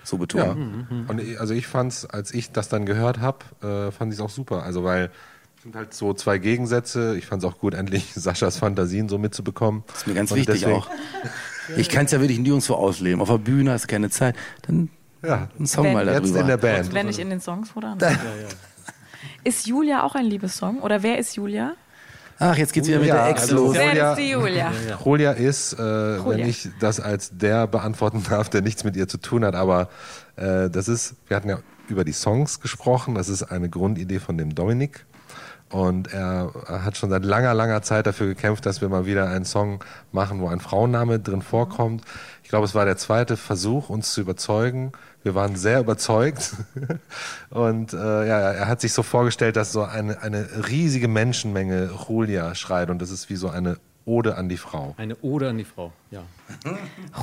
so 0.04 0.16
Ja. 0.16 0.20
betonen. 0.20 1.06
Und 1.08 1.20
ich- 1.20 1.40
also 1.40 1.54
ich 1.54 1.66
fand's, 1.66 2.04
als 2.06 2.32
ich 2.34 2.52
das 2.52 2.68
dann 2.68 2.86
gehört 2.86 3.20
habe, 3.20 3.38
äh, 3.62 3.90
fand 3.92 4.12
ich 4.12 4.18
es 4.18 4.24
auch 4.24 4.30
super. 4.30 4.62
Also 4.64 4.84
weil 4.84 5.10
es 5.56 5.62
sind 5.62 5.76
halt 5.76 5.94
so 5.94 6.12
zwei 6.14 6.38
Gegensätze. 6.38 7.16
Ich 7.16 7.26
fand 7.26 7.42
es 7.42 7.48
auch 7.48 7.58
gut, 7.58 7.74
endlich 7.74 8.12
Saschas 8.14 8.56
Fantasien 8.58 9.08
so 9.08 9.18
mitzubekommen. 9.18 9.84
Das 9.86 9.98
ist 9.98 10.06
mir 10.08 10.14
ganz 10.14 10.30
Und 10.32 10.38
wichtig 10.38 10.60
deswegen- 10.60 10.76
auch. 10.78 10.88
Ich 11.76 11.88
kann 11.88 12.06
es 12.06 12.12
ja 12.12 12.20
wirklich 12.20 12.40
nirgendwo 12.40 12.74
ausleben. 12.74 13.20
Auf 13.20 13.28
der 13.28 13.38
Bühne 13.38 13.70
hast 13.72 13.84
du 13.84 13.88
keine 13.88 14.10
Zeit. 14.10 14.34
Dann 14.62 14.90
Ja, 15.22 15.48
einen 15.56 15.66
Song 15.66 15.84
Wenn- 15.84 15.92
mal 15.94 16.06
jetzt 16.08 16.22
darüber. 16.24 16.40
in 16.40 16.46
der 16.48 16.56
Band. 16.56 16.92
Wenn 16.94 17.06
nicht 17.06 17.18
in 17.18 17.30
den 17.30 17.40
Songs, 17.40 17.70
oder? 17.76 17.96
Ist 19.44 19.66
Julia 19.66 20.02
auch 20.04 20.14
ein 20.14 20.24
Liebessong? 20.24 20.80
Oder 20.80 21.02
wer 21.02 21.18
ist 21.18 21.36
Julia? 21.36 21.74
Ach, 22.38 22.56
jetzt 22.56 22.72
geht's 22.72 22.88
wieder 22.88 22.98
mit 22.98 23.08
Ja, 23.08 23.14
der 23.26 23.28
Ex 23.30 23.42
also- 23.42 23.56
los. 23.56 23.74
Wer 23.76 24.10
ist 24.12 24.18
die 24.18 24.30
Julia? 24.30 24.72
Julia 25.04 25.32
ist, 25.32 25.74
äh, 25.74 25.78
wenn 25.78 26.24
Julia. 26.24 26.46
ich 26.46 26.68
das 26.80 26.98
als 27.00 27.30
der 27.36 27.66
beantworten 27.66 28.22
darf, 28.28 28.48
der 28.48 28.62
nichts 28.62 28.82
mit 28.84 28.96
ihr 28.96 29.06
zu 29.08 29.18
tun 29.18 29.44
hat, 29.44 29.54
aber 29.54 29.88
äh, 30.36 30.70
das 30.70 30.88
ist, 30.88 31.14
wir 31.28 31.36
hatten 31.36 31.48
ja 31.48 31.58
über 31.88 32.04
die 32.04 32.12
Songs 32.12 32.60
gesprochen, 32.60 33.14
das 33.14 33.28
ist 33.28 33.42
eine 33.44 33.68
Grundidee 33.68 34.18
von 34.18 34.38
dem 34.38 34.54
Dominik. 34.54 35.04
Und 35.72 36.12
er 36.12 36.52
hat 36.68 36.98
schon 36.98 37.08
seit 37.08 37.24
langer, 37.24 37.54
langer 37.54 37.80
Zeit 37.80 38.06
dafür 38.06 38.26
gekämpft, 38.26 38.66
dass 38.66 38.82
wir 38.82 38.90
mal 38.90 39.06
wieder 39.06 39.30
einen 39.30 39.46
Song 39.46 39.82
machen, 40.12 40.40
wo 40.40 40.48
ein 40.48 40.60
Frauenname 40.60 41.18
drin 41.18 41.40
vorkommt. 41.40 42.04
Ich 42.42 42.50
glaube, 42.50 42.66
es 42.66 42.74
war 42.74 42.84
der 42.84 42.98
zweite 42.98 43.38
Versuch, 43.38 43.88
uns 43.88 44.12
zu 44.12 44.20
überzeugen. 44.20 44.92
Wir 45.22 45.34
waren 45.34 45.56
sehr 45.56 45.80
überzeugt. 45.80 46.56
Und 47.48 47.94
äh, 47.94 47.96
ja, 47.96 48.52
er 48.52 48.68
hat 48.68 48.82
sich 48.82 48.92
so 48.92 49.02
vorgestellt, 49.02 49.56
dass 49.56 49.72
so 49.72 49.82
eine, 49.82 50.20
eine 50.20 50.46
riesige 50.68 51.08
Menschenmenge 51.08 51.88
Julia 52.06 52.54
schreit. 52.54 52.90
Und 52.90 53.00
das 53.00 53.10
ist 53.10 53.30
wie 53.30 53.36
so 53.36 53.48
eine 53.48 53.78
Ode 54.04 54.36
an 54.36 54.48
die 54.48 54.56
Frau. 54.56 54.94
Eine 54.98 55.16
Ode 55.22 55.48
an 55.50 55.58
die 55.58 55.64
Frau, 55.64 55.92
ja. 56.10 56.22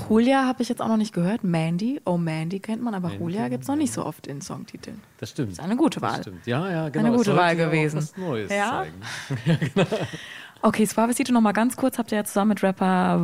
Julia 0.10 0.46
habe 0.46 0.62
ich 0.63 0.70
jetzt 0.70 0.82
auch 0.82 0.88
noch 0.88 0.98
nicht 0.98 1.13
gehört. 1.13 1.44
Mandy, 1.44 2.00
oh 2.06 2.18
Mandy 2.18 2.60
kennt 2.60 2.82
man, 2.82 2.94
aber 2.94 3.12
Julia 3.13 3.48
gibt 3.50 3.63
es 3.63 3.68
noch 3.68 3.76
nicht 3.76 3.92
so 3.94 4.06
oft 4.06 4.28
in 4.28 4.42
Songtiteln. 4.42 5.02
Das 5.20 5.30
stimmt. 5.32 5.52
Ist 5.54 5.60
eine 5.60 5.76
gute 5.76 6.02
Wahl. 6.02 6.12
Das 6.18 6.22
stimmt. 6.22 6.48
Ja, 6.48 6.70
ja, 6.72 6.89
genau. 6.89 7.08
Eine 7.08 7.18
gute 7.18 7.36
Wahl 7.36 7.58
ja 7.58 7.65
auch 7.68 7.72
gewesen. 7.72 7.98
Was 7.98 8.15
Neues 8.18 8.52
Ja? 8.52 8.86
zeigen. 8.86 9.88
Okay, 10.62 10.84
Suavecito 10.84 11.32
noch 11.32 11.39
mal 11.39 11.54
ganz 11.54 11.78
kurz. 11.78 11.98
Habt 11.98 12.12
ihr 12.12 12.18
ja 12.18 12.26
zusammen 12.26 12.50
mit 12.50 12.62
Rapper 12.63 13.18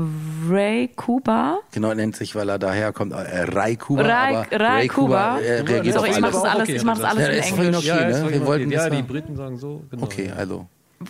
Ray 0.47 0.87
Kuba. 0.95 1.59
Genau, 1.73 1.93
nennt 1.93 2.15
sich, 2.15 2.33
weil 2.33 2.47
er 2.47 2.57
daherkommt, 2.57 3.11
äh, 3.11 3.17
Ray 3.51 3.75
Kuba. 3.75 4.03
Ray- 4.03 4.35
aber 4.37 4.47
Ray 4.57 4.87
Kuba. 4.87 5.39
äh, 5.39 5.59
reagiert 5.59 5.95
Sorry, 5.95 6.11
auf 6.11 6.15
ich 6.15 6.21
mache 6.21 6.31
alles. 6.31 6.43
das 6.43 6.51
alles, 6.53 6.63
Okay, 6.69 6.75
ich 6.77 6.83
mach 6.85 6.95
das 6.97 7.03
alles 7.03 7.23
Ja, 7.27 7.33
in 7.33 7.39
Englisch. 7.65 7.77
okay, 7.77 7.87
Ja, 7.87 7.95
ne? 7.95 8.09
ist 8.11 8.29
Wir 8.31 8.45
wollten 8.45 8.65
okay. 8.67 8.75
das 8.75 8.83
ja, 8.85 8.89
die 8.89 9.01
Briten 9.01 9.35
sagen 9.35 9.57
so. 9.57 9.83
Genau. 9.91 10.03
Okay, 10.03 10.31
also. 10.31 10.65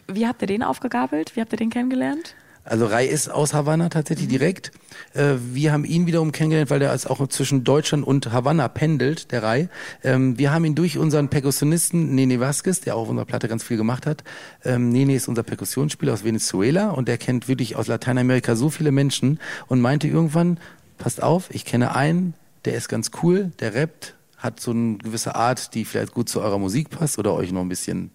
Wie 0.08 0.28
habt 0.28 0.42
ihr 0.42 0.48
den 0.48 0.64
aufgegabelt? 0.64 1.36
Wie 1.36 1.42
habt 1.42 1.54
ihr 1.54 1.58
den 1.58 1.70
kennengelernt? 1.70 2.36
Also 2.68 2.88
Rai 2.88 3.06
ist 3.06 3.30
aus 3.30 3.54
Havanna 3.54 3.90
tatsächlich 3.90 4.28
direkt. 4.28 4.72
Äh, 5.14 5.36
wir 5.54 5.72
haben 5.72 5.86
ihn 5.86 6.08
wiederum 6.08 6.32
kennengelernt, 6.32 6.72
weil 6.72 6.80
der 6.80 6.90
als 6.90 7.06
auch 7.06 7.26
zwischen 7.28 7.64
Deutschland 7.64 8.06
und 8.06 8.32
Havanna 8.32 8.68
pendelt, 8.68 9.32
der 9.32 9.44
Rai. 9.44 9.70
Ähm, 10.04 10.40
wir 10.40 10.52
haben 10.52 10.66
ihn 10.66 10.74
durch 10.74 10.98
unseren 10.98 11.30
Perkussionisten 11.30 12.16
Nene 12.16 12.40
Vasquez, 12.40 12.82
der 12.82 12.96
auch 12.96 13.04
auf 13.04 13.10
unserer 13.10 13.28
Platte 13.28 13.48
ganz 13.48 13.64
viel 13.64 13.78
gemacht 13.78 14.08
hat. 14.08 14.24
Ähm, 14.64 14.90
Nene 14.90 15.14
ist 15.14 15.28
unser 15.28 15.44
Perkussionsspieler 15.44 16.14
aus 16.14 16.24
Venezuela 16.24 16.90
und 16.90 17.08
der 17.08 17.20
kennt 17.20 17.48
wirklich 17.48 17.76
aus 17.76 17.86
Lateinamerika 17.86 18.56
so 18.56 18.72
viele 18.72 18.92
Menschen 18.92 19.40
und 19.68 19.80
meinte 19.80 20.08
irgendwann, 20.08 20.60
passt 20.98 21.22
auf, 21.22 21.50
ich 21.52 21.66
kenne 21.66 21.96
einen, 21.96 22.34
der 22.66 22.74
ist 22.74 22.90
ganz 22.90 23.12
cool, 23.22 23.52
der 23.60 23.76
rappt, 23.76 24.15
hat 24.46 24.60
so 24.60 24.72
eine 24.72 24.98
gewisse 24.98 25.36
Art, 25.36 25.74
die 25.74 25.84
vielleicht 25.84 26.14
gut 26.14 26.30
zu 26.30 26.40
eurer 26.40 26.60
Musik 26.60 26.90
passt 26.90 27.20
oder 27.20 27.34
euch 27.34 27.52
noch 27.52 27.62
ein 27.62 27.70
bisschen 27.70 28.12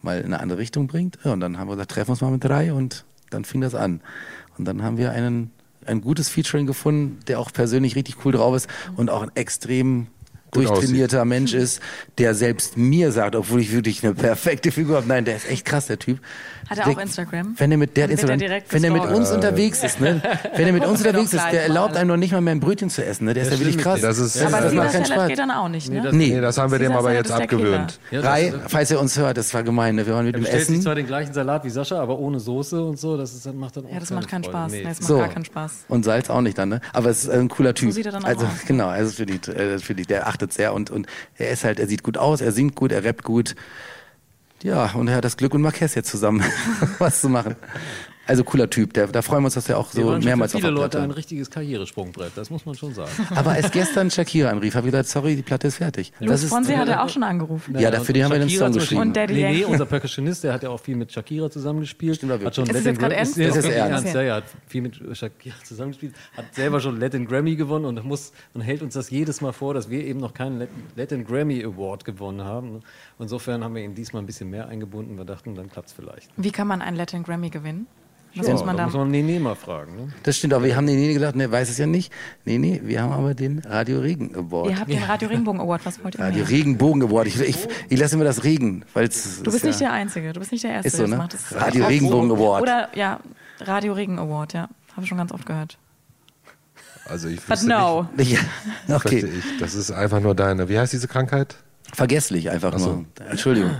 mal 0.00 0.18
in 0.20 0.26
eine 0.26 0.40
andere 0.40 0.58
Richtung 0.58 0.86
bringt. 0.86 1.18
Ja, 1.24 1.32
und 1.32 1.40
dann 1.40 1.58
haben 1.58 1.68
wir 1.68 1.74
gesagt, 1.74 1.90
treffen 1.90 2.08
wir 2.08 2.12
uns 2.12 2.20
mal 2.22 2.30
mit 2.30 2.44
drei 2.44 2.72
und 2.72 3.04
dann 3.30 3.44
fing 3.44 3.60
das 3.60 3.74
an. 3.74 4.00
Und 4.56 4.64
dann 4.66 4.82
haben 4.82 4.96
wir 4.96 5.10
einen, 5.10 5.50
ein 5.84 6.00
gutes 6.00 6.28
Featuring 6.28 6.66
gefunden, 6.66 7.18
der 7.26 7.40
auch 7.40 7.52
persönlich 7.52 7.96
richtig 7.96 8.24
cool 8.24 8.32
drauf 8.32 8.54
ist 8.54 8.68
und 8.96 9.10
auch 9.10 9.22
ein 9.22 9.32
extrem 9.34 10.06
Durchtrainierter 10.54 11.24
Mensch 11.24 11.52
ist, 11.54 11.80
der 12.18 12.34
selbst 12.34 12.76
mir 12.76 13.12
sagt, 13.12 13.36
obwohl 13.36 13.60
ich 13.60 13.72
wirklich 13.72 14.02
eine 14.04 14.14
perfekte 14.14 14.72
Figur 14.72 14.96
habe. 14.96 15.06
Nein, 15.08 15.24
der 15.24 15.36
ist 15.36 15.48
echt 15.50 15.64
krass, 15.64 15.86
der 15.86 15.98
Typ. 15.98 16.18
Hat 16.68 16.78
er 16.78 16.84
der, 16.86 16.94
auch 16.94 16.98
Instagram? 17.00 17.54
Wenn 17.58 17.72
er 17.72 17.76
mit 17.76 17.94
der 17.96 18.04
wird 18.08 18.12
Instagram, 18.12 18.40
er 18.40 18.48
direkt 18.48 18.72
wenn 18.72 18.84
er 18.84 18.90
mit 18.90 19.04
uns 19.04 19.30
unterwegs 19.30 19.84
ist, 19.84 20.00
ne? 20.00 20.22
Wenn 20.56 20.66
er 20.66 20.72
mit 20.72 20.84
uns 20.86 21.00
unterwegs 21.04 21.34
ist, 21.34 21.44
der 21.52 21.64
erlaubt 21.64 21.94
einem 21.96 22.08
noch 22.08 22.16
nicht 22.16 22.32
mal 22.32 22.40
mehr 22.40 22.54
ein 22.54 22.60
Brötchen 22.60 22.88
zu 22.88 23.04
essen, 23.04 23.26
ne? 23.26 23.34
Der 23.34 23.42
ist 23.42 23.52
ja 23.52 23.58
wirklich 23.58 23.76
krass. 23.76 24.00
Das 24.00 24.18
ist- 24.18 24.36
das, 24.36 24.42
Aber 24.44 24.62
das 24.62 24.72
Caesar 24.72 24.84
macht 24.84 24.92
keinen 24.94 25.04
Spaß. 25.04 25.28
geht 25.28 25.38
dann 25.38 25.50
auch 25.50 25.68
nicht, 25.68 25.90
ne? 25.90 26.00
das- 26.02 26.14
Nee, 26.14 26.28
Nee, 26.34 26.40
das 26.40 26.56
haben 26.56 26.72
wir 26.72 26.78
dem 26.78 26.92
aber 26.92 27.12
jetzt 27.12 27.30
abgewöhnt. 27.30 28.00
Ja, 28.10 28.22
das 28.22 28.30
Rai, 28.30 28.46
ist- 28.48 28.56
falls 28.68 28.90
er 28.90 29.00
uns 29.00 29.18
hört, 29.18 29.36
das 29.36 29.52
war 29.52 29.62
gemein, 29.62 29.94
ne? 29.96 30.06
Wir 30.06 30.14
waren 30.14 30.24
mit 30.24 30.36
Er 30.36 30.42
sich 30.42 30.54
essen. 30.54 30.80
zwar 30.80 30.94
den 30.94 31.06
gleichen 31.06 31.34
Salat 31.34 31.64
wie 31.64 31.70
Sascha, 31.70 32.00
aber 32.00 32.18
ohne 32.18 32.40
Soße 32.40 32.82
und 32.82 32.98
so. 32.98 33.18
Das 33.18 33.34
ist, 33.34 33.52
macht 33.54 33.76
dann 33.76 33.84
auch 33.86 33.92
Ja, 33.92 34.00
das 34.00 34.10
macht 34.10 34.28
keinen. 34.28 34.44
Spaß. 34.44 34.72
Nee. 34.72 34.78
Nee, 34.78 34.84
das 34.88 35.00
macht 35.02 35.18
gar 35.18 35.28
keinen 35.28 35.44
Spaß. 35.44 35.72
Und 35.88 36.04
Salz 36.04 36.30
auch 36.30 36.40
nicht 36.40 36.56
dann, 36.56 36.70
ne? 36.70 36.80
Aber 36.94 37.10
es 37.10 37.24
ist 37.24 37.30
ein 37.30 37.48
cooler 37.48 37.74
Typ. 37.74 37.92
sieht 37.92 38.06
er 38.06 38.12
dann 38.12 38.24
auch 38.24 38.28
also 38.28 38.46
genau, 38.66 38.88
also 38.88 39.12
für 39.12 39.26
die, 39.26 39.34
äh, 39.50 39.78
für 39.78 39.94
die, 39.94 40.04
der 40.06 40.26
achtet 40.28 40.43
sehr 40.52 40.74
und 40.74 40.90
und 40.90 41.06
er 41.36 41.50
ist 41.50 41.64
halt, 41.64 41.78
er 41.78 41.86
sieht 41.86 42.02
gut 42.02 42.18
aus, 42.18 42.40
er 42.40 42.52
singt 42.52 42.74
gut, 42.74 42.92
er 42.92 43.04
rappt 43.04 43.24
gut. 43.24 43.54
Ja, 44.62 44.92
und 44.92 45.08
er 45.08 45.16
hat 45.16 45.24
das 45.24 45.36
Glück 45.36 45.54
und 45.54 45.62
Marquez 45.62 45.94
jetzt 45.94 46.10
zusammen 46.10 46.42
was 46.98 47.20
zu 47.20 47.28
machen. 47.28 47.56
Also 48.26 48.44
cooler 48.44 48.70
Typ. 48.70 48.92
Der, 48.94 49.06
da 49.08 49.22
freuen 49.22 49.42
wir 49.42 49.46
uns, 49.46 49.54
dass 49.54 49.68
er 49.68 49.78
auch 49.78 49.90
so 49.90 50.18
mehrmals 50.18 50.52
für 50.52 50.56
auf 50.58 50.62
viele 50.62 50.72
der 50.74 50.82
Leute 50.82 50.98
ein 50.98 51.04
Platte. 51.04 51.16
richtiges 51.18 51.50
Karrieresprungbrett, 51.50 52.32
das 52.36 52.50
muss 52.50 52.64
man 52.64 52.74
schon 52.74 52.94
sagen. 52.94 53.10
Aber 53.34 53.50
als 53.50 53.70
gestern 53.70 54.10
Shakira 54.10 54.50
anrief, 54.50 54.74
habe 54.74 54.86
ich 54.86 54.92
gesagt, 54.92 55.08
sorry, 55.08 55.36
die 55.36 55.42
Platte 55.42 55.68
ist 55.68 55.76
fertig. 55.76 56.12
Das 56.18 56.28
Luis 56.28 56.42
ist, 56.44 56.50
Fonsi 56.50 56.74
hat 56.74 56.88
er 56.88 57.02
auch 57.04 57.08
schon 57.08 57.22
angerufen. 57.22 57.78
Ja, 57.78 57.90
dafür 57.90 58.12
den 58.14 58.24
haben 58.24 58.32
wir 58.32 58.38
den 58.38 58.48
Shakira 58.48 58.66
Song 58.66 58.74
geschrieben. 58.78 59.00
Und 59.02 59.16
Daddy 59.16 59.34
Nee, 59.34 59.42
nee, 59.42 59.52
Yankee. 59.60 59.64
unser 59.72 59.86
Percussionist, 59.86 60.44
der 60.44 60.52
hat 60.52 60.62
ja 60.62 60.70
auch 60.70 60.80
viel 60.80 60.96
mit 60.96 61.12
Shakira 61.12 61.50
zusammengespielt. 61.50 62.16
Stimmt 62.16 62.32
hat 62.44 62.54
schon. 62.54 62.66
Ist 62.66 62.76
es 62.76 62.84
jetzt 62.84 62.98
gerade 62.98 63.14
ernst? 63.16 63.38
Das 63.38 63.46
ist 63.48 63.54
wirklich 63.56 63.76
ernst. 63.76 64.14
Ja, 64.14 64.22
ja, 64.22 64.34
hat 64.36 64.44
viel 64.68 64.82
mit 64.82 65.00
Shakira 65.16 65.56
zusammengespielt, 65.62 66.14
hat 66.36 66.54
selber 66.54 66.80
schon 66.80 66.98
Latin 66.98 67.26
Grammy 67.26 67.56
gewonnen 67.56 67.84
und 67.84 68.04
muss 68.04 68.32
und 68.54 68.60
hält 68.62 68.82
uns 68.82 68.94
das 68.94 69.10
jedes 69.10 69.40
Mal 69.40 69.52
vor, 69.52 69.74
dass 69.74 69.90
wir 69.90 70.04
eben 70.04 70.20
noch 70.20 70.32
keinen 70.34 70.58
Latin, 70.60 70.82
Latin 70.96 71.24
Grammy 71.24 71.62
Award 71.64 72.04
gewonnen 72.04 72.42
haben. 72.42 72.80
Insofern 73.18 73.62
haben 73.62 73.74
wir 73.74 73.82
ihn 73.82 73.94
diesmal 73.94 74.22
ein 74.22 74.26
bisschen 74.26 74.50
mehr 74.50 74.68
eingebunden. 74.68 75.16
Wir 75.16 75.24
dachten, 75.24 75.54
dann 75.54 75.70
klappt 75.70 75.88
es 75.88 75.94
vielleicht. 75.94 76.30
Wie 76.36 76.50
kann 76.50 76.66
man 76.68 76.80
einen 76.80 76.96
Latin 76.96 77.22
Grammy 77.22 77.50
gewinnen? 77.50 77.86
Was 78.36 78.46
Ja, 78.48 78.52
muss 78.54 78.64
man 78.64 78.76
da 78.76 78.84
muss 78.86 78.94
man 78.94 79.10
Nene 79.10 79.38
mal 79.38 79.54
fragen. 79.54 79.94
Ne? 79.96 80.12
das 80.24 80.36
stimmt, 80.36 80.54
aber 80.54 80.64
wir 80.64 80.74
haben 80.76 80.86
den 80.86 80.96
Nene 80.96 81.14
gesagt, 81.14 81.36
ne, 81.36 81.50
weiß 81.50 81.68
es 81.70 81.78
ja 81.78 81.86
nicht. 81.86 82.12
Nee, 82.44 82.58
nee, 82.58 82.80
wir 82.84 83.00
haben 83.02 83.12
aber 83.12 83.34
den 83.34 83.60
Radio 83.60 84.00
Regen 84.00 84.34
Award. 84.34 84.70
Ihr 84.70 84.78
habt 84.80 84.90
den 84.90 85.02
Radio 85.04 85.28
Regenbogen 85.28 85.60
Award. 85.60 85.86
Was 85.86 86.02
wollt 86.02 86.16
ihr 86.16 86.20
Radio 86.20 86.38
mehr? 86.40 86.48
Regenbogen 86.50 87.02
Award. 87.04 87.28
Ich, 87.28 87.40
ich, 87.40 87.56
ich 87.88 87.98
lasse 87.98 88.16
immer 88.16 88.24
das 88.24 88.42
Regen, 88.42 88.84
weil 88.92 89.06
es 89.06 89.42
Du 89.42 89.52
bist 89.52 89.64
nicht 89.64 89.80
der 89.80 89.92
Einzige. 89.92 90.32
Du 90.32 90.40
bist 90.40 90.50
nicht 90.52 90.64
der 90.64 90.72
Erste, 90.72 90.88
Ist 90.88 90.96
so, 90.96 91.06
der 91.06 91.06
das 91.06 91.10
ne? 91.10 91.16
macht. 91.18 91.34
Das 91.34 91.54
Radio 91.60 91.84
auch- 91.84 91.88
Regenbogen 91.90 92.30
Award. 92.32 92.62
Oder 92.62 92.88
ja, 92.96 93.20
Radio 93.60 93.92
Regen 93.92 94.18
Award. 94.18 94.52
Ja, 94.54 94.68
habe 94.92 95.02
ich 95.02 95.08
schon 95.08 95.18
ganz 95.18 95.30
oft 95.32 95.46
gehört. 95.46 95.78
Also 97.06 97.28
ich 97.28 97.40
But 97.42 97.50
wüsste 97.50 97.68
no. 97.68 98.08
Ja, 98.16 98.16
nicht, 98.16 98.38
okay. 98.88 99.22
wüsste 99.22 99.28
ich. 99.28 99.58
Das 99.60 99.74
ist 99.74 99.90
einfach 99.90 100.20
nur 100.20 100.34
deine. 100.34 100.68
Wie 100.68 100.78
heißt 100.78 100.92
diese 100.92 101.06
Krankheit? 101.06 101.56
Vergesslich 101.92 102.50
einfach 102.50 102.76
nur. 102.78 103.04
Entschuldigung. 103.28 103.76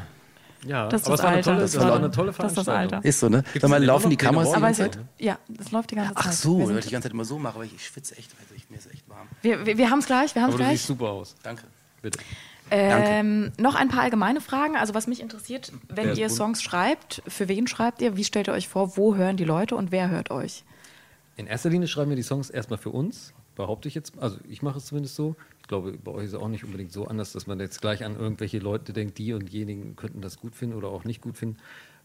Ja, 0.67 0.89
Das 0.89 1.03
ist 1.03 1.07
aber 1.09 1.17
das 1.17 1.21
es 1.21 1.25
war 1.25 1.29
eine 1.31 1.37
Alter. 1.37 1.51
tolle, 1.51 1.61
Das 1.63 1.73
das 1.73 1.83
war 1.85 1.95
eine 1.97 2.11
tolle 2.11 2.27
das 2.33 2.37
ist 2.37 2.57
das 2.57 2.65
Veranstaltung. 2.65 2.97
Alter. 2.99 3.09
Ist 3.09 3.21
so, 3.21 3.29
ne? 3.29 3.43
Gibt's 3.43 3.61
Sag 3.61 3.71
mal, 3.71 3.85
laufen 3.85 4.11
die 4.11 4.17
Kameras 4.17 4.53
die 4.53 4.61
ganze 4.61 4.83
Zeit? 4.91 4.99
ja, 5.19 5.39
das 5.49 5.71
läuft 5.73 5.91
die 5.91 5.95
ganze 5.97 6.15
Zeit. 6.15 6.25
Ach 6.27 6.33
so, 6.33 6.59
wir, 6.59 6.69
weil 6.69 6.79
ich 6.79 6.85
die 6.87 6.91
ganze 6.93 7.07
Zeit 7.09 7.13
immer 7.13 7.25
so 7.25 7.39
mache, 7.39 7.57
aber 7.57 7.65
ich, 7.65 7.75
ich 7.75 7.87
schwitze 7.87 8.17
echt. 8.17 8.31
Also 8.41 8.55
ich, 8.55 8.69
mir 8.71 8.77
ist 8.79 8.93
echt 8.93 9.09
warm. 9.09 9.27
wir, 9.43 9.67
wir, 9.67 9.77
wir 9.79 9.91
haben 9.91 9.99
es 10.01 10.07
gleich. 10.07 10.35
Wir 10.35 10.43
haben 10.43 10.51
es 10.51 10.57
du 10.57 10.63
siehst 10.63 10.69
gleich. 10.71 10.83
super 10.83 11.09
aus. 11.11 11.35
Danke. 11.43 11.65
Bitte. 12.03 12.19
Ähm, 12.71 13.53
noch 13.59 13.75
ein 13.75 13.89
paar 13.89 14.03
allgemeine 14.03 14.41
Fragen. 14.41 14.77
Also 14.77 14.95
was 14.95 15.07
mich 15.07 15.21
interessiert, 15.21 15.71
wenn 15.89 16.15
ihr 16.17 16.27
bunt? 16.29 16.37
Songs 16.37 16.63
schreibt, 16.63 17.23
für 17.29 17.49
wen 17.49 17.67
schreibt 17.67 18.01
ihr? 18.03 18.17
Wie 18.17 18.25
stellt 18.25 18.49
ihr 18.49 18.55
euch 18.55 18.69
vor? 18.69 18.97
Wo 18.97 19.15
hören 19.17 19.37
die 19.37 19.45
Leute 19.45 19.77
und 19.77 19.93
wer 19.93 20.09
hört 20.09 20.31
euch? 20.31 20.65
In 21.37 21.47
erster 21.47 21.69
Linie 21.69 21.89
schreiben 21.89 22.11
wir 22.11 22.17
die 22.17 22.23
Songs 22.23 22.49
erstmal 22.49 22.79
für 22.79 22.91
uns, 22.91 23.35
behaupte 23.55 23.89
ich 23.89 23.95
jetzt. 23.95 24.15
Also 24.19 24.39
ich 24.49 24.63
mache 24.63 24.79
es 24.79 24.87
zumindest 24.87 25.15
so. 25.15 25.37
Ich 25.65 25.69
glaube, 25.69 25.93
bei 25.93 26.13
euch 26.13 26.25
ist 26.25 26.35
es 26.35 26.39
auch 26.39 26.49
nicht 26.49 26.63
unbedingt 26.63 26.93
so 26.93 27.07
anders, 27.07 27.33
dass 27.33 27.47
man 27.47 27.59
jetzt 27.59 27.81
gleich 27.81 28.05
an 28.05 28.17
irgendwelche 28.17 28.59
Leute 28.59 28.93
denkt, 28.93 29.17
die 29.17 29.33
und 29.33 29.51
diejenigen 29.51 29.97
könnten 29.97 30.21
das 30.21 30.37
gut 30.37 30.55
finden 30.55 30.77
oder 30.77 30.89
auch 30.89 31.05
nicht 31.05 31.23
gut 31.23 31.39
finden. 31.39 31.57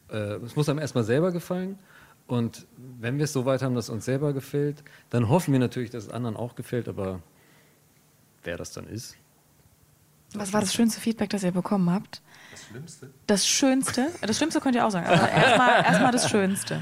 Äh, 0.10 0.38
es 0.38 0.56
muss 0.56 0.70
einem 0.70 0.80
erstmal 0.80 1.04
selber 1.04 1.34
gefallen. 1.34 1.78
Und 2.26 2.66
wenn 2.78 3.18
wir 3.18 3.26
es 3.26 3.34
so 3.34 3.44
weit 3.46 3.62
haben, 3.62 3.76
dass 3.76 3.86
es 3.86 3.90
uns 3.90 4.06
selber 4.06 4.32
gefällt, 4.32 4.82
dann 5.10 5.28
hoffen 5.28 5.52
wir 5.52 5.60
natürlich, 5.60 5.90
dass 5.90 6.06
es 6.06 6.10
anderen 6.10 6.38
auch 6.38 6.56
gefällt. 6.56 6.88
Aber 6.88 7.22
wer 8.46 8.56
das 8.56 8.72
dann 8.72 8.88
ist, 8.88 9.18
Was 10.36 10.54
war 10.54 10.62
das 10.62 10.74
schönste 10.74 11.02
Feedback, 11.02 11.30
das 11.30 11.44
ihr 11.44 11.52
bekommen 11.52 11.90
habt? 11.92 12.22
Das 12.52 12.64
Schlimmste? 12.66 13.10
Das 13.28 13.46
Schönste? 13.46 14.08
Das 14.22 14.38
Schlimmste 14.38 14.62
könnt 14.62 14.76
ihr 14.76 14.86
auch 14.88 14.92
sagen. 14.92 15.06
Aber 15.06 15.30
erstmal 15.30 15.84
erstmal 15.84 16.12
das 16.14 16.30
Schönste. 16.30 16.82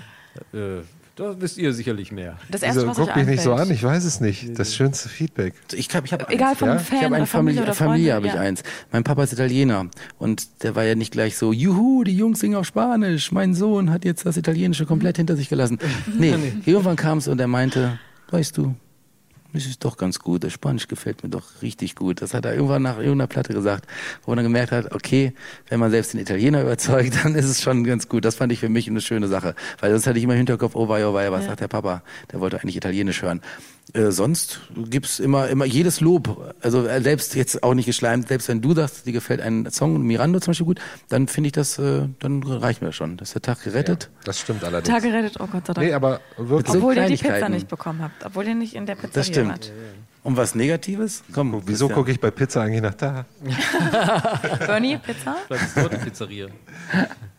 äh, 0.53 0.81
da 1.17 1.41
wisst 1.41 1.57
ihr 1.57 1.73
sicherlich 1.73 2.11
mehr. 2.11 2.37
Das 2.49 2.61
erste, 2.61 2.81
Wieso, 2.81 2.89
was 2.89 2.97
guck 2.97 3.15
mich 3.15 3.25
nicht 3.25 3.41
so 3.41 3.53
an, 3.53 3.71
ich 3.71 3.83
weiß 3.83 4.05
es 4.05 4.21
nicht. 4.21 4.57
Das 4.57 4.75
schönste 4.75 5.09
Feedback. 5.09 5.55
Ich 5.73 5.89
glaube, 5.89 6.05
ich 6.05 6.13
habe 6.13 6.29
Egal 6.29 6.49
eins. 6.49 6.59
vom 6.59 6.69
Ja? 6.69 6.77
Fan 6.77 6.97
Ich 6.97 7.03
habe 7.03 7.07
oder 7.07 7.15
eine 7.17 7.25
Familie 7.25 7.55
Familie, 7.55 7.63
oder 7.63 7.73
Familie 7.73 8.13
habe 8.13 8.27
ich 8.27 8.33
ja. 8.33 8.39
eins. 8.39 8.63
Mein 8.91 9.03
Papa 9.03 9.23
ist 9.23 9.33
Italiener 9.33 9.87
und 10.19 10.63
der 10.63 10.75
war 10.75 10.83
ja 10.83 10.93
nicht 10.93 11.11
gleich 11.11 11.35
so, 11.35 11.51
juhu, 11.51 12.03
die 12.03 12.15
Jungs 12.15 12.39
singen 12.39 12.55
auf 12.55 12.67
Spanisch. 12.67 13.31
Mein 13.31 13.55
Sohn 13.55 13.89
hat 13.89 14.05
jetzt 14.05 14.27
das 14.27 14.37
Italienische 14.37 14.85
komplett 14.85 15.17
hinter 15.17 15.35
sich 15.35 15.49
gelassen. 15.49 15.79
Nee, 16.17 16.35
irgendwann 16.65 16.95
kam 16.95 17.17
es 17.17 17.27
und 17.27 17.39
er 17.39 17.47
meinte, 17.47 17.99
weißt 18.31 18.57
du, 18.57 18.75
das 19.53 19.65
ist 19.65 19.83
doch 19.83 19.97
ganz 19.97 20.19
gut, 20.19 20.43
das 20.43 20.53
Spanisch 20.53 20.87
gefällt 20.87 21.23
mir 21.23 21.29
doch 21.29 21.61
richtig 21.61 21.95
gut. 21.95 22.21
Das 22.21 22.33
hat 22.33 22.45
er 22.45 22.53
irgendwann 22.53 22.81
nach 22.83 22.97
irgendeiner 22.97 23.27
Platte 23.27 23.53
gesagt, 23.53 23.85
wo 24.23 24.31
man 24.31 24.37
dann 24.37 24.45
gemerkt 24.45 24.71
hat, 24.71 24.93
okay, 24.93 25.33
wenn 25.69 25.79
man 25.79 25.91
selbst 25.91 26.13
den 26.13 26.19
Italiener 26.19 26.61
überzeugt, 26.61 27.13
dann 27.23 27.35
ist 27.35 27.45
es 27.45 27.61
schon 27.61 27.83
ganz 27.83 28.09
gut. 28.09 28.25
Das 28.25 28.35
fand 28.35 28.51
ich 28.51 28.59
für 28.59 28.69
mich 28.69 28.87
eine 28.87 29.01
schöne 29.01 29.27
Sache, 29.27 29.55
weil 29.79 29.91
sonst 29.91 30.07
hatte 30.07 30.17
ich 30.17 30.23
immer 30.23 30.33
im 30.33 30.37
Hinterkopf, 30.37 30.75
oh 30.75 30.87
wei, 30.89 31.05
oh 31.05 31.13
wei, 31.13 31.31
was 31.31 31.45
sagt 31.45 31.61
der 31.61 31.67
Papa? 31.67 32.03
Der 32.31 32.39
wollte 32.39 32.59
eigentlich 32.59 32.77
Italienisch 32.77 33.21
hören. 33.21 33.41
Äh, 33.93 34.11
sonst 34.11 34.59
gibt's 34.75 35.19
immer, 35.19 35.47
immer 35.47 35.65
jedes 35.65 36.01
Lob. 36.01 36.53
Also 36.61 36.85
äh, 36.85 37.01
selbst 37.01 37.35
jetzt 37.35 37.63
auch 37.63 37.73
nicht 37.73 37.85
geschleimt, 37.85 38.27
selbst 38.27 38.49
wenn 38.49 38.61
du 38.61 38.73
sagst, 38.73 39.05
dir 39.05 39.13
gefällt 39.13 39.39
ein 39.41 39.69
Song, 39.71 40.01
Mirando 40.01 40.39
zum 40.39 40.51
Beispiel 40.51 40.65
gut, 40.65 40.79
dann 41.07 41.27
finde 41.27 41.47
ich 41.47 41.53
das, 41.53 41.79
äh, 41.79 42.07
dann 42.19 42.43
reicht 42.43 42.81
mir 42.81 42.87
das 42.89 42.95
schon. 42.95 43.15
Das 43.17 43.29
ist 43.29 43.35
der 43.35 43.41
Tag 43.41 43.63
gerettet. 43.63 44.09
Das 44.25 44.39
stimmt 44.39 44.63
allerdings. 44.63 44.93
Tag 44.93 45.03
gerettet, 45.03 45.37
oh 45.39 45.47
Gott 45.47 45.67
sei 45.67 45.73
Dank. 45.73 45.87
Nee, 45.87 45.93
aber 45.93 46.19
wirklich. 46.37 46.71
So 46.73 46.79
obwohl 46.79 46.97
ihr 46.97 47.05
die 47.07 47.15
Pizza 47.17 47.47
nicht 47.49 47.67
bekommen 47.69 48.01
habt, 48.01 48.25
obwohl 48.25 48.45
ihr 48.47 48.55
nicht 48.55 48.75
in 48.75 48.85
der 48.85 48.95
Pizzeria 48.95 49.13
Das 49.13 49.27
stimmt. 49.27 49.49
wart. 49.49 49.71
Und 50.23 50.35
was 50.35 50.55
Negatives? 50.55 51.23
Komm, 51.31 51.61
Wieso 51.65 51.87
gucke 51.87 52.11
ich 52.11 52.19
bei 52.19 52.31
Pizza 52.31 52.61
eigentlich 52.61 52.81
nach 52.81 52.95
da? 52.95 53.25
Bernie, 54.67 54.97
Pizza? 54.97 55.37
Vielleicht 55.47 55.63
ist 55.67 55.77
dort 55.77 55.93
die 55.93 55.97
Pizzeria. 55.97 56.47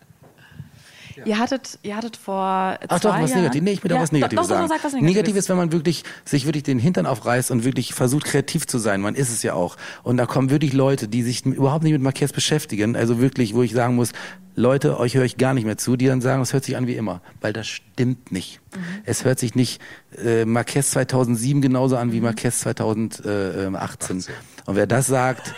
Ihr 1.25 1.39
hattet, 1.39 1.79
ihr 1.83 1.97
hattet 1.97 2.17
vor 2.17 2.35
Ach 2.35 2.79
zwei 2.79 2.99
doch, 2.99 3.21
was. 3.23 3.35
Negatives. 3.35 3.65
Nee, 3.65 3.73
ich 3.73 3.83
will 3.83 3.89
da 3.89 3.97
Ja, 3.97 4.03
was 4.03 4.13
Negatives 4.13 4.37
doch, 4.37 4.49
doch, 4.49 4.57
sagen. 4.57 4.69
Doch, 4.69 4.77
sag 4.77 4.85
was 4.85 4.93
Negatives. 4.93 5.15
Negativ 5.17 5.37
ist, 5.37 5.49
wenn 5.49 5.57
man 5.57 5.73
wirklich 5.73 6.05
sich 6.25 6.47
wirklich 6.47 6.65
den 6.65 6.79
Hintern 6.79 7.07
aufreißt 7.07 7.51
und 7.51 7.65
wirklich 7.65 7.95
versucht, 7.95 8.25
kreativ 8.25 8.67
zu 8.67 8.79
sein. 8.79 9.01
Man 9.01 9.15
ist 9.15 9.31
es 9.31 9.43
ja 9.43 9.55
auch. 9.55 9.77
Und 10.03 10.17
da 10.17 10.27
kommen 10.27 10.51
wirklich 10.51 10.73
Leute, 10.73 11.09
die 11.09 11.23
sich 11.23 11.45
überhaupt 11.47 11.85
nicht 11.85 11.93
mit 11.93 12.03
Marquez 12.03 12.33
beschäftigen. 12.33 12.97
Also 12.97 13.21
wirklich, 13.21 13.55
wo 13.55 13.63
ich 13.63 13.73
sagen 13.73 13.95
muss, 13.95 14.13
Leute, 14.55 14.99
euch 14.99 15.15
höre 15.15 15.25
ich 15.25 15.37
gar 15.37 15.55
nicht 15.55 15.65
mehr 15.65 15.79
zu, 15.79 15.97
die 15.97 16.07
dann 16.07 16.21
sagen, 16.21 16.43
es 16.43 16.53
hört 16.53 16.65
sich 16.65 16.77
an 16.77 16.89
wie 16.89 16.97
immer. 16.97 17.23
Weil 17.41 17.53
das 17.53 17.69
stimmt 17.69 18.33
nicht. 18.33 18.61
Mhm. 18.75 18.81
Es 19.05 19.25
hört 19.25 19.39
sich 19.39 19.55
nicht 19.55 19.81
äh, 20.23 20.45
Marquez 20.45 20.91
2007 20.91 21.63
genauso 21.63 21.97
an 21.97 22.11
wie 22.13 22.21
Marquez 22.21 22.59
2018. 22.61 24.25
Und 24.67 24.77
wer 24.77 24.87
das 24.87 25.07
sagt, 25.07 25.55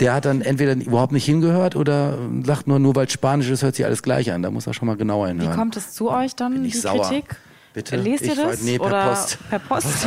der 0.00 0.14
hat 0.14 0.24
dann 0.24 0.40
entweder 0.42 0.74
überhaupt 0.74 1.12
nicht 1.12 1.24
hingehört 1.24 1.76
oder 1.76 2.18
sagt 2.44 2.66
nur, 2.66 2.78
nur 2.78 2.94
weil 2.96 3.08
Spanisch 3.08 3.48
ist, 3.50 3.62
hört 3.62 3.76
sich 3.76 3.84
alles 3.84 4.02
gleich 4.02 4.32
an. 4.32 4.42
Da 4.42 4.50
muss 4.50 4.66
er 4.66 4.74
schon 4.74 4.86
mal 4.86 4.96
genauer 4.96 5.26
Wie 5.26 5.30
hinhören. 5.32 5.56
kommt 5.56 5.76
es 5.76 5.92
zu 5.92 6.10
euch 6.10 6.34
dann, 6.34 6.54
Bin 6.54 6.64
ich 6.64 6.72
die 6.72 6.78
sauer. 6.78 7.02
Kritik? 7.08 7.36
Bitte? 7.74 7.96
Lest 7.96 8.24
ihr 8.24 8.36
das? 8.36 8.62
nee, 8.62 8.78
per 8.78 8.86
oder 8.86 9.08
Post. 9.08 9.38
Per 9.50 9.58
Post? 9.58 10.06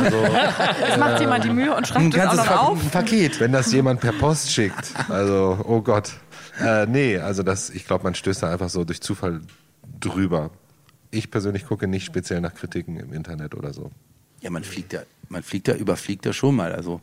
es 0.90 0.96
macht 0.96 1.20
jemand 1.20 1.44
die 1.44 1.50
Mühe 1.50 1.74
und 1.74 1.86
schreibt 1.86 2.14
es 2.14 2.20
auch 2.20 2.24
ganzes 2.24 2.46
noch 2.46 2.68
auf. 2.70 2.82
ein 2.82 2.90
Paket. 2.90 3.40
Wenn 3.40 3.52
das 3.52 3.70
jemand 3.72 4.00
per 4.00 4.12
Post 4.12 4.50
schickt, 4.50 4.94
also, 5.08 5.58
oh 5.64 5.82
Gott. 5.82 6.12
Äh, 6.60 6.86
nee, 6.86 7.18
also 7.18 7.42
das, 7.42 7.68
ich 7.70 7.86
glaube, 7.86 8.04
man 8.04 8.14
stößt 8.14 8.42
da 8.42 8.50
einfach 8.50 8.70
so 8.70 8.84
durch 8.84 9.00
Zufall 9.02 9.42
drüber. 10.00 10.50
Ich 11.10 11.30
persönlich 11.30 11.66
gucke 11.66 11.86
nicht 11.88 12.04
speziell 12.04 12.40
nach 12.40 12.54
Kritiken 12.54 12.98
im 12.98 13.12
Internet 13.12 13.54
oder 13.54 13.72
so. 13.74 13.90
Ja, 14.40 14.50
man 14.50 14.64
fliegt 14.64 14.92
ja, 14.92 15.00
man 15.28 15.42
fliegt 15.42 15.68
ja, 15.68 15.74
überfliegt 15.74 16.24
ja 16.24 16.32
schon 16.32 16.56
mal. 16.56 16.72
Also 16.72 17.00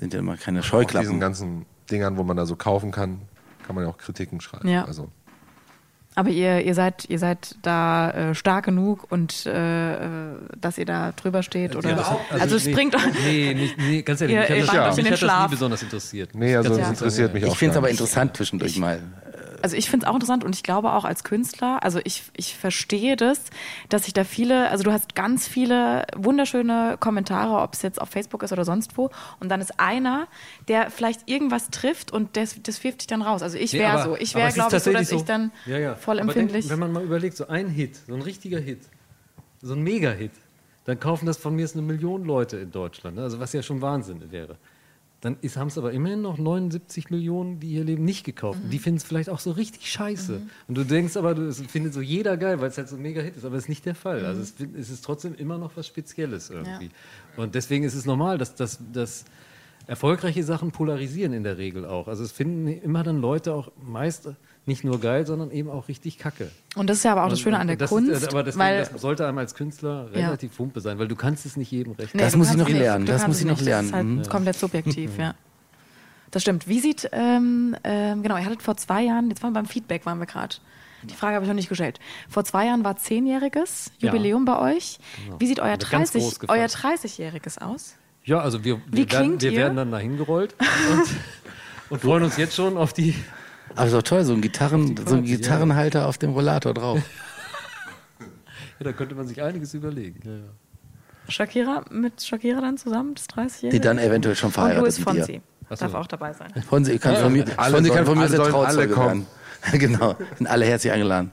sind 0.00 0.12
ja 0.12 0.18
immer 0.18 0.36
keine 0.36 0.60
Auf 0.60 0.64
diesen 0.64 0.70
Scheuklappen. 0.80 1.20
ganzen 1.20 1.66
Dingern, 1.90 2.16
wo 2.16 2.22
man 2.22 2.36
da 2.36 2.46
so 2.46 2.56
kaufen 2.56 2.90
kann, 2.90 3.20
kann 3.66 3.74
man 3.74 3.84
ja 3.84 3.90
auch 3.90 3.98
Kritiken 3.98 4.40
schreiben. 4.40 4.68
Ja. 4.68 4.84
Also, 4.84 5.08
Aber 6.14 6.30
ihr, 6.30 6.62
ihr 6.64 6.74
seid, 6.74 7.04
ihr 7.08 7.18
seid 7.18 7.56
da 7.62 8.10
äh, 8.10 8.34
stark 8.34 8.64
genug 8.64 9.06
und 9.10 9.46
äh, 9.46 9.94
äh, 9.94 10.36
dass 10.60 10.78
ihr 10.78 10.86
da 10.86 11.12
drüber 11.12 11.42
steht 11.42 11.76
oder. 11.76 11.90
Ja, 11.90 11.96
das- 11.96 12.40
also, 12.40 12.56
es 12.56 12.66
nee, 12.66 12.72
bringt 12.72 12.94
euch. 12.96 13.02
Nee, 13.24 13.54
nicht, 13.54 13.78
nee, 13.78 14.02
ganz 14.02 14.20
ehrlich, 14.20 14.36
Ihr- 14.36 14.40
mich 14.56 14.62
hat 14.62 14.68
das, 14.68 14.74
ja. 14.74 14.86
mich 14.86 14.94
den 14.96 15.04
hat 15.06 15.12
das 15.12 15.18
Schlaf. 15.20 15.46
nie 15.46 15.50
besonders 15.54 15.82
interessiert. 15.82 16.34
nee, 16.34 16.56
also 16.56 16.72
ehrlich. 16.72 16.88
interessiert 16.88 17.34
mich 17.34 17.44
auch 17.44 17.52
Ich 17.52 17.58
finde 17.58 17.72
es 17.72 17.76
aber 17.76 17.90
interessant 17.90 18.36
zwischendurch 18.36 18.78
mal. 18.78 19.00
Also 19.62 19.76
ich 19.76 19.90
finde 19.90 20.04
es 20.06 20.10
auch 20.10 20.14
interessant 20.14 20.44
und 20.44 20.54
ich 20.54 20.62
glaube 20.62 20.92
auch 20.92 21.04
als 21.04 21.24
Künstler, 21.24 21.82
also 21.82 22.00
ich, 22.04 22.22
ich 22.36 22.56
verstehe 22.56 23.16
das, 23.16 23.40
dass 23.88 24.04
sich 24.04 24.14
da 24.14 24.24
viele, 24.24 24.70
also 24.70 24.84
du 24.84 24.92
hast 24.92 25.14
ganz 25.14 25.48
viele 25.48 26.06
wunderschöne 26.16 26.96
Kommentare, 27.00 27.60
ob 27.62 27.74
es 27.74 27.82
jetzt 27.82 28.00
auf 28.00 28.08
Facebook 28.08 28.42
ist 28.42 28.52
oder 28.52 28.64
sonst 28.64 28.96
wo, 28.96 29.10
und 29.40 29.48
dann 29.48 29.60
ist 29.60 29.78
einer, 29.80 30.28
der 30.68 30.90
vielleicht 30.90 31.28
irgendwas 31.28 31.70
trifft 31.70 32.12
und 32.12 32.36
das, 32.36 32.56
das 32.62 32.82
wirft 32.84 33.00
dich 33.00 33.06
dann 33.06 33.22
raus. 33.22 33.42
Also 33.42 33.58
ich 33.58 33.72
Nee, 33.72 33.80
wäre 33.80 33.92
aber- 33.92 34.02
so, 34.02 34.16
ich 34.16 34.34
wäre 34.34 34.52
glaube 34.52 34.76
ich 34.76 34.82
so, 34.82 34.92
dass 34.92 35.10
ich 35.12 35.22
dann 35.22 35.52
Ja, 35.66 35.78
ja. 35.78 35.94
voll 35.94 36.18
empfindlich. 36.18 36.66
Denk, 36.66 36.72
wenn 36.72 36.78
man 36.80 36.92
mal 36.92 37.02
überlegt, 37.04 37.36
so 37.36 37.48
ein 37.48 37.68
Hit, 37.68 37.96
so 38.06 38.14
ein 38.14 38.22
richtiger 38.22 38.60
Hit, 38.60 38.80
so 39.60 39.74
ein 39.74 39.82
Mega-Hit, 39.82 40.32
dann 40.84 40.98
kaufen 41.00 41.26
das 41.26 41.36
von 41.36 41.54
mir 41.54 41.68
eine 41.72 41.82
Million 41.82 42.24
Leute 42.24 42.56
in 42.58 42.70
Deutschland, 42.70 43.16
ne? 43.16 43.22
also 43.22 43.38
was 43.40 43.52
ja 43.52 43.62
schon 43.62 43.82
Wahnsinn 43.82 44.30
wäre. 44.30 44.56
Dann 45.20 45.36
haben 45.56 45.66
es 45.68 45.76
aber 45.76 45.92
immerhin 45.92 46.22
noch 46.22 46.38
79 46.38 47.10
Millionen, 47.10 47.58
die 47.58 47.68
hier 47.70 47.82
leben, 47.84 48.04
nicht 48.04 48.24
gekauft. 48.24 48.62
Mhm. 48.64 48.70
Die 48.70 48.78
finden 48.78 48.98
es 48.98 49.04
vielleicht 49.04 49.28
auch 49.30 49.40
so 49.40 49.50
richtig 49.50 49.90
scheiße. 49.90 50.40
Und 50.68 50.76
du 50.78 50.84
denkst 50.84 51.16
aber, 51.16 51.34
du- 51.34 51.42
es 51.48 51.60
findet 51.62 51.92
so 51.92 52.00
jeder 52.00 52.36
geil, 52.36 52.60
weil 52.60 52.68
es 52.68 52.78
halt 52.78 52.88
so 52.88 52.94
ein 52.96 53.02
Mega-Hit 53.02 53.36
ist. 53.36 53.44
Aber 53.44 53.56
das 53.56 53.64
ist 53.64 53.68
nicht 53.68 53.84
der 53.84 53.96
Fall. 53.96 54.24
Also 54.24 54.40
es, 54.42 54.52
fin- 54.52 54.74
es 54.78 54.90
ist 54.90 55.04
trotzdem 55.04 55.34
immer 55.34 55.58
noch 55.58 55.76
was 55.76 55.86
Spezielles 55.88 56.50
irgendwie. 56.50 56.90
Und 57.36 57.54
deswegen 57.56 57.84
ist 57.84 57.94
es 57.94 58.04
normal, 58.06 58.38
dass, 58.38 58.54
dass, 58.54 58.78
dass 58.92 59.24
erfolgreiche 59.88 60.44
Sachen 60.44 60.70
polarisieren 60.70 61.32
in 61.32 61.42
der 61.42 61.58
Regel 61.58 61.84
auch. 61.84 62.06
Also 62.08 62.22
es 62.22 62.30
finden 62.32 62.68
immer 62.68 63.02
dann 63.02 63.20
Leute 63.20 63.54
auch 63.54 63.72
meist 63.82 64.28
nicht 64.68 64.84
nur 64.84 65.00
geil, 65.00 65.26
sondern 65.26 65.50
eben 65.50 65.68
auch 65.70 65.88
richtig 65.88 66.18
kacke. 66.18 66.50
und 66.76 66.88
das 66.88 66.98
ist 66.98 67.02
ja 67.04 67.12
aber 67.12 67.24
auch 67.24 67.28
das 67.30 67.40
Schöne 67.40 67.58
an 67.58 67.66
der 67.66 67.76
das 67.76 67.90
Kunst, 67.90 68.10
Ist, 68.10 68.28
aber 68.28 68.44
deswegen, 68.44 68.60
weil 68.64 68.78
das 68.84 69.00
sollte 69.02 69.26
einem 69.26 69.38
als 69.38 69.54
Künstler 69.56 70.08
Ja. 70.14 70.26
relativ 70.26 70.56
wumpe 70.60 70.80
sein, 70.80 70.98
weil 71.00 71.08
du 71.08 71.16
kannst 71.16 71.44
es 71.46 71.56
nicht 71.56 71.72
jedem 71.72 71.94
recht. 71.94 72.14
Nee, 72.14 72.20
Das 72.20 72.36
muss 72.36 72.50
ich 72.50 72.56
noch 72.56 72.68
lernen, 72.68 73.06
das 73.06 73.26
muss 73.26 73.40
ich 73.40 73.46
noch 73.46 73.60
lernen. 73.60 73.90
Das 73.90 74.00
ist 74.00 74.06
halt 74.06 74.06
Mhm. 74.06 74.28
komplett 74.30 74.56
subjektiv, 74.56 75.18
ja. 75.18 75.34
Das 76.30 76.42
stimmt. 76.42 76.68
Wie 76.68 76.78
sieht, 76.78 77.08
ähm, 77.12 77.74
ähm, 77.84 78.22
genau, 78.22 78.36
ihr 78.36 78.44
hattet 78.44 78.62
vor 78.62 78.76
zwei 78.76 79.02
Jahren, 79.02 79.30
jetzt 79.30 79.42
waren 79.42 79.50
wir 79.52 79.60
beim 79.60 79.66
Feedback, 79.66 80.04
waren 80.06 80.18
wir 80.18 80.26
gerade. 80.26 80.56
Die 81.04 81.14
Frage 81.14 81.36
habe 81.36 81.44
ich 81.44 81.48
noch 81.48 81.54
nicht 81.54 81.68
gestellt. 81.68 82.00
Vor 82.28 82.44
zwei 82.44 82.66
Jahren 82.66 82.84
war 82.84 82.96
zehnjähriges 82.96 83.92
Ja. 83.98 84.12
Jubiläum 84.12 84.44
bei 84.44 84.58
euch. 84.74 84.98
Wie 85.38 85.46
sieht 85.46 85.60
euer, 85.60 85.70
Haben 85.72 85.80
wir 85.80 85.88
ganz 85.88 86.10
30, 86.12 86.22
groß 86.22 86.40
gefeiert. 86.40 86.76
euer 86.84 86.92
30-jähriges 86.92 87.58
aus? 87.62 87.94
Ja, 88.24 88.40
also 88.40 88.62
wir, 88.64 88.80
wir, 88.90 89.10
werden, 89.10 89.40
wir 89.40 89.52
werden 89.52 89.76
dann 89.76 89.90
dahin 89.90 90.18
gerollt 90.18 90.54
und, 90.92 91.04
und 91.90 92.00
freuen 92.02 92.24
uns 92.24 92.36
jetzt 92.36 92.54
schon 92.54 92.76
auf 92.76 92.92
die. 92.92 93.14
Aber 93.74 93.86
ist 93.86 93.92
doch 93.94 94.02
toll, 94.02 94.24
so 94.24 94.32
ein, 94.32 94.40
Gitarren, 94.40 94.96
so 94.96 95.02
ein 95.02 95.04
Party, 95.04 95.30
ja. 95.30 95.36
Gitarrenhalter 95.36 96.06
auf 96.06 96.18
dem 96.18 96.30
Rollator 96.32 96.74
drauf. 96.74 97.00
Ja, 98.80 98.84
da 98.84 98.92
könnte 98.92 99.16
man 99.16 99.26
sich 99.26 99.42
einiges 99.42 99.74
überlegen. 99.74 100.20
Ja, 100.24 100.30
ja. 100.36 100.52
Shakira 101.28 101.84
mit 101.90 102.22
Shakira 102.22 102.60
dann 102.60 102.78
zusammen, 102.78 103.14
das 103.16 103.28
30-jährige? 103.28 103.70
Die 103.70 103.80
dann 103.80 103.98
eventuell 103.98 104.36
schon 104.36 104.52
verheiratet. 104.52 104.94
Fonsi. 104.94 105.32
Ja. 105.32 105.40
Ach 105.68 105.76
so. 105.76 105.84
Darf 105.86 105.94
auch 105.94 106.06
dabei 106.06 106.32
sein. 106.32 106.52
Fonsi 106.62 106.96
kann 106.98 107.16
von 107.16 107.32
mir, 107.32 107.44
alle 107.56 107.74
Fonsi 107.76 107.90
kann 107.90 108.06
sollen- 108.06 108.06
von 108.06 108.18
mir 108.18 108.28
der 108.28 108.36
sollen 108.36 108.54
alle 108.66 108.88
kommen. 108.88 109.26
genau, 109.72 110.16
sind 110.36 110.46
alle 110.46 110.64
herzlich 110.64 110.92
eingeladen. 110.92 111.32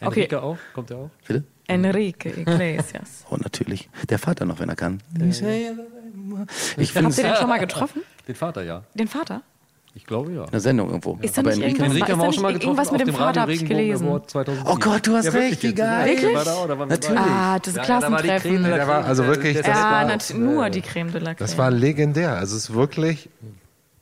Okay. 0.00 0.20
Enrique 0.24 0.42
auch? 0.42 0.58
Kommt 0.74 0.90
er 0.90 0.98
auch? 0.98 1.10
Bitte? 1.26 1.44
Enrique 1.66 2.26
Iglesias. 2.38 3.24
Oh, 3.30 3.36
natürlich. 3.36 3.88
Der 4.08 4.18
Vater 4.18 4.44
noch, 4.44 4.60
wenn 4.60 4.68
er 4.68 4.76
kann. 4.76 5.02
Ich 5.18 5.42
Habt 6.94 7.16
ihr 7.18 7.24
den 7.24 7.34
schon 7.34 7.48
mal 7.48 7.58
getroffen? 7.58 8.02
Den 8.26 8.34
Vater, 8.34 8.62
ja. 8.62 8.84
Den 8.94 9.08
Vater? 9.08 9.42
Ich 9.94 10.06
glaube, 10.06 10.32
ja. 10.32 10.44
eine 10.44 10.60
Sendung 10.60 10.88
irgendwo. 10.88 11.18
Ist 11.22 11.36
da 11.36 11.40
Aber 11.40 11.50
nicht 11.50 11.62
Enrique. 11.62 11.82
Enrique 11.84 12.08
haben 12.12 12.20
wir 12.20 12.28
auch 12.28 12.32
schon 12.32 12.42
mal 12.42 12.52
nicht 12.52 12.60
getroffen 12.60 12.78
irgendwas 12.78 12.92
mit 12.92 13.00
dem 13.08 13.14
Vater, 13.14 13.40
Radio 13.40 13.42
hab 13.42 13.48
ich 13.62 13.64
gelesen. 13.68 14.06
Award 14.06 14.30
2007. 14.30 14.70
Oh 14.72 14.78
Gott, 14.78 15.06
du 15.06 15.16
hast 15.16 15.24
Ja, 15.24 15.30
recht, 15.32 15.50
wirklich 15.62 15.70
wie 15.70 15.74
geil. 15.74 16.18
Ja, 16.22 16.34
war 16.34 16.44
da 16.44 16.52
auch, 16.52 16.68
da 16.68 16.78
waren 16.78 16.88
wir 16.90 16.96
Natürlich. 16.96 17.20
Ah, 17.20 17.58
das 17.58 17.74
Ja, 17.74 17.82
ja, 17.82 17.86
da 18.00 18.10
war 18.12 18.20
Klassentreffen. 18.22 18.62
Der 18.64 18.88
also 19.04 19.26
wirklich- 19.26 19.54
der- 19.54 19.62
das 19.64 19.76
ja, 19.76 19.90
war- 19.90 20.38
nur 20.38 20.70
die 20.70 20.80
Creme 20.82 21.10
de 21.12 21.20
la 21.20 21.34
Creme. 21.34 21.36
Das 21.38 21.58
war 21.58 21.70
legendär. 21.70 22.34
Also 22.36 22.56
es 22.56 22.64
ist 22.68 22.74
wirklich, 22.74 23.28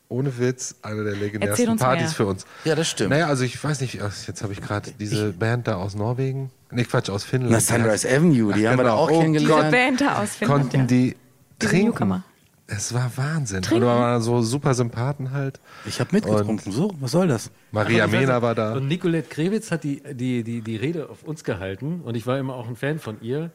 ohne 0.09 0.39
Witz, 0.39 0.75
eine 0.83 1.03
der 1.05 1.15
legendärsten 1.17 1.77
Partys 1.79 2.03
mehr. 2.03 2.11
für 2.11 2.27
uns. 2.27 2.47
Ja, 2.65 2.75
das 2.75 2.89
stimmt. 2.89 3.11
Naja, 3.11 3.27
also 3.29 3.45
ich 3.45 3.63
weiß 3.63 3.81
nicht, 3.81 3.95
jetzt 3.95 4.43
habe 4.43 4.53
ich 4.53 4.61
gerade 4.61 4.91
diese 5.01 5.33
Band 5.33 5.67
da 5.67 5.77
aus 5.77 5.95
Norwegen, 5.95 6.51
nee 6.71 6.85
Quatsch, 6.85 7.09
aus 7.11 7.25
Finnland. 7.25 7.53
Na, 7.53 7.61
Sunrise 7.61 8.07
Avenue, 8.09 8.53
die 8.53 8.67
Ach, 8.67 8.73
haben 8.73 8.79
wir 8.79 8.85
da 8.85 8.91
genau. 8.91 8.97
auch 8.97 9.07
Oh 9.11 9.23
Diese 9.23 9.23
kennengelernt. 9.23 9.71
Band 9.71 10.01
da 10.03 10.23
aus 10.23 10.31
Finnland. 10.37 10.61
Konnten 10.63 10.79
ja. 10.81 10.85
die 10.87 11.17
Diese 11.63 11.71
trinken. 11.71 12.23
Es 12.69 12.93
war 12.93 13.11
Wahnsinn. 13.17 13.63
Trinken? 13.63 13.85
Und 13.85 13.91
da 13.91 13.99
waren 14.01 14.23
so 14.23 14.43
super 14.43 14.75
Sympathen 14.75 15.31
halt. 15.33 15.61
Ich 15.87 16.01
habe 16.01 16.11
mitgetrunken. 16.13 16.73
So, 16.73 16.95
was 17.01 17.13
soll 17.13 17.29
das? 17.29 17.51
Maria 17.71 18.07
Mena 18.09 18.43
war 18.43 18.55
da. 18.57 18.73
Und 18.75 18.89
Nicolette 18.89 19.29
Krewitz 19.29 19.71
hat 19.71 19.85
die, 19.85 20.03
die, 20.15 20.43
die, 20.43 20.63
die 20.63 20.77
Rede 20.77 21.09
auf 21.09 21.23
uns 21.23 21.45
gehalten 21.45 22.01
und 22.05 22.17
ich 22.17 22.27
war 22.27 22.39
immer 22.39 22.55
auch 22.55 22.67
ein 22.69 22.75
Fan 22.77 22.99
von 22.99 23.19
ihr 23.21 23.51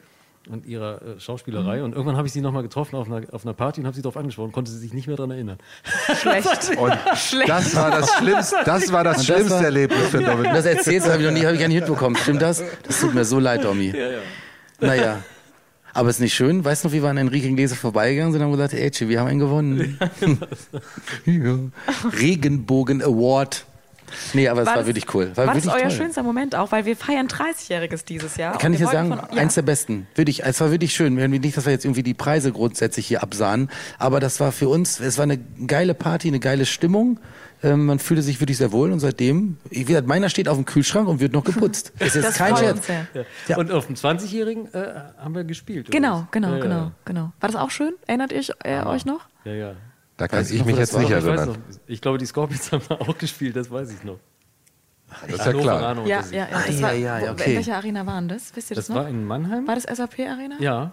und 0.50 0.66
ihrer 0.66 1.02
äh, 1.02 1.20
Schauspielerei. 1.20 1.80
Mhm. 1.80 1.84
Und 1.84 1.92
irgendwann 1.94 2.16
habe 2.18 2.26
ich 2.28 2.34
sie 2.34 2.42
nochmal 2.42 2.64
getroffen 2.64 2.96
auf 2.96 3.08
einer, 3.12 3.22
auf 3.34 3.46
einer 3.46 3.54
Party 3.54 3.82
und 3.82 3.86
habe 3.86 3.96
sie 3.96 4.02
darauf 4.02 4.16
angesprochen, 4.18 4.54
konnte 4.54 4.72
sie 4.72 4.80
sich 4.80 4.94
nicht 4.94 5.08
mehr 5.08 5.18
daran 5.18 5.32
erinnern. 5.32 5.58
Schlecht. 6.22 6.78
Und 6.78 6.98
das 7.48 7.76
war 7.76 7.92
das 7.92 8.14
Schlimmste, 8.16 8.56
das 8.66 8.92
war 8.94 9.04
das 9.04 9.18
das 9.18 9.26
schlimmste 9.26 9.52
war- 9.56 9.64
Erlebnis 9.66 10.08
für 10.10 10.24
Dominik. 10.24 10.54
Das 10.54 10.66
erzählst 10.66 11.06
du, 11.08 11.12
habe 11.12 11.22
ich 11.22 11.28
noch 11.30 11.34
nie, 11.38 11.44
habe 11.46 11.54
ich 11.56 11.60
gar 11.60 11.68
nicht 11.68 11.80
mitbekommen. 11.82 12.16
Stimmt 12.16 12.42
das? 12.42 12.64
Das 12.88 13.02
tut 13.02 13.14
mir 13.14 13.26
so 13.26 13.40
leid, 13.40 13.64
Domi. 13.66 13.90
Ja, 13.92 14.10
ja. 14.10 14.18
Naja. 14.80 15.24
Aber 15.94 16.10
ist 16.10 16.20
nicht 16.20 16.34
schön. 16.34 16.64
Weißt 16.64 16.84
du 16.84 16.88
noch, 16.88 16.94
wie 16.94 17.02
wir 17.02 17.10
an 17.10 17.18
Enrique 17.18 17.46
Iglesias 17.46 17.80
vorbeigegangen 17.80 18.32
sind 18.32 18.42
und 18.42 18.48
haben 18.48 18.54
gesagt, 18.54 18.74
ey, 18.74 19.10
wir 19.10 19.20
haben 19.20 19.28
einen 19.28 19.40
gewonnen. 19.40 20.00
ja. 21.26 21.60
Regenbogen 22.20 23.02
Award. 23.02 23.66
Nee, 24.34 24.48
aber 24.48 24.62
es 24.62 24.68
war, 24.68 24.76
das- 24.78 24.86
wirklich 24.86 25.14
cool. 25.14 25.32
War, 25.36 25.48
War 25.48 25.54
das 25.56 25.64
wirklich 25.66 25.82
euer 25.84 25.90
toll. 25.90 25.98
schönster 25.98 26.24
Moment 26.24 26.56
auch? 26.56 26.72
Weil 26.72 26.86
wir 26.86 26.96
feiern 26.96 27.28
30-Jähriges 27.28 28.06
dieses 28.06 28.38
Jahr. 28.38 28.58
Kann 28.58 28.74
ich 28.74 28.80
dir 28.80 28.88
sagen, 28.88 29.10
von- 29.10 29.20
ja. 29.20 29.42
eins 29.42 29.56
der 29.56 29.62
besten. 29.64 30.08
Wirklich, 30.16 30.44
es 30.44 30.60
war 30.62 30.72
wirklich 30.72 30.94
schön. 30.94 31.18
Wir- 31.18 31.28
Nicht, 31.28 31.58
dass 31.58 31.66
wir 31.66 31.72
jetzt 31.74 31.86
irgendwie 31.86 32.04
die 32.04 32.14
Preise 32.14 32.52
grundsätzlich 32.52 33.08
hier 33.08 33.24
absahen, 33.24 33.70
aber 33.98 34.20
das 34.20 34.40
war 34.40 34.52
für 34.52 34.70
uns, 34.70 35.00
es 35.00 35.18
war 35.18 35.24
eine 35.24 35.38
geile 35.68 35.94
Party, 35.94 36.28
eine 36.28 36.40
geile 36.40 36.66
Stimmung. 36.66 37.20
Ähm, 37.64 37.86
man 37.86 38.00
fühlte 38.00 38.24
sich 38.24 38.40
wirklich 38.42 38.58
sehr 38.58 38.72
wohl 38.72 38.92
und 38.92 39.00
seitdem, 39.02 39.58
wie 39.70 39.84
gesagt, 39.84 40.08
meiner 40.08 40.30
steht 40.30 40.48
auf 40.50 40.58
dem 40.58 40.66
Kühlschrank 40.66 41.08
und 41.08 41.20
wird 41.20 41.32
noch 41.34 41.44
geputzt. 41.44 41.94
Das 42.00 42.16
ist 42.16 42.26
Das 42.26 42.36
kein 42.36 42.56
freut 42.56 42.60
Scherz. 42.64 42.78
uns 42.78 42.88
sehr. 42.88 43.08
Ja. 43.14 43.22
Ja. 43.50 43.58
Und 43.58 43.72
auf 43.72 43.86
dem 43.86 43.96
20-Jährigen 43.96 44.74
äh, 44.74 44.94
haben 45.20 45.36
wir 45.36 45.44
gespielt. 45.44 45.92
Genau, 45.92 46.28
genau, 46.32 46.54
ja, 46.54 46.58
genau, 46.60 46.92
genau. 47.06 47.32
War 47.40 47.50
das 47.50 47.56
auch 47.56 47.70
schön? 47.70 47.94
Erinnert 48.08 48.32
ihr 48.32 48.42
äh, 48.64 48.84
euch 48.84 49.06
noch? 49.06 49.22
Ja, 49.46 49.54
ja. 49.54 49.74
Da 50.22 50.28
kann 50.28 50.40
Weißt 50.42 50.52
ich 50.52 50.60
noch, 50.60 50.66
mich 50.68 50.78
jetzt 50.78 50.94
war? 50.94 51.00
nicht 51.02 51.10
ich, 51.10 51.16
erinnern. 51.16 51.48
noch, 51.50 51.58
ich 51.88 52.00
glaube, 52.00 52.18
die 52.20 52.26
Scorpions 52.28 52.72
haben 52.72 52.84
auch 52.90 53.18
gespielt, 53.18 53.56
das 53.56 53.72
weiß 53.72 53.92
ich 53.92 54.04
noch. 54.04 54.20
Das 55.28 55.40
ist 55.40 55.46
ja 55.48 55.52
klar. 55.54 55.82
Hannover, 55.82 56.08
Ja, 56.08 56.18
das- 56.20 56.32
ja, 56.32 56.38
ja. 56.38 56.48
Ah, 56.54 56.62
Das 56.68 56.76
ja, 56.80 56.82
war, 56.84 56.94
ja, 56.94 57.20
ja, 57.20 57.28
wo- 57.28 57.32
okay. 57.32 57.50
In 57.50 57.56
welcher 57.58 57.76
Arena 57.78 58.06
waren 58.06 58.28
das? 58.28 58.56
Wisst 58.56 58.70
ihr 58.70 58.76
das, 58.76 58.86
Das 58.86 58.96
noch? 58.96 59.02
war 59.02 59.10
in 59.10 59.26
Mannheim? 59.26 59.68
War 59.68 59.74
das 59.76 59.84
SAP 59.86 60.20
Arena? 60.20 60.56
Ja. 60.60 60.92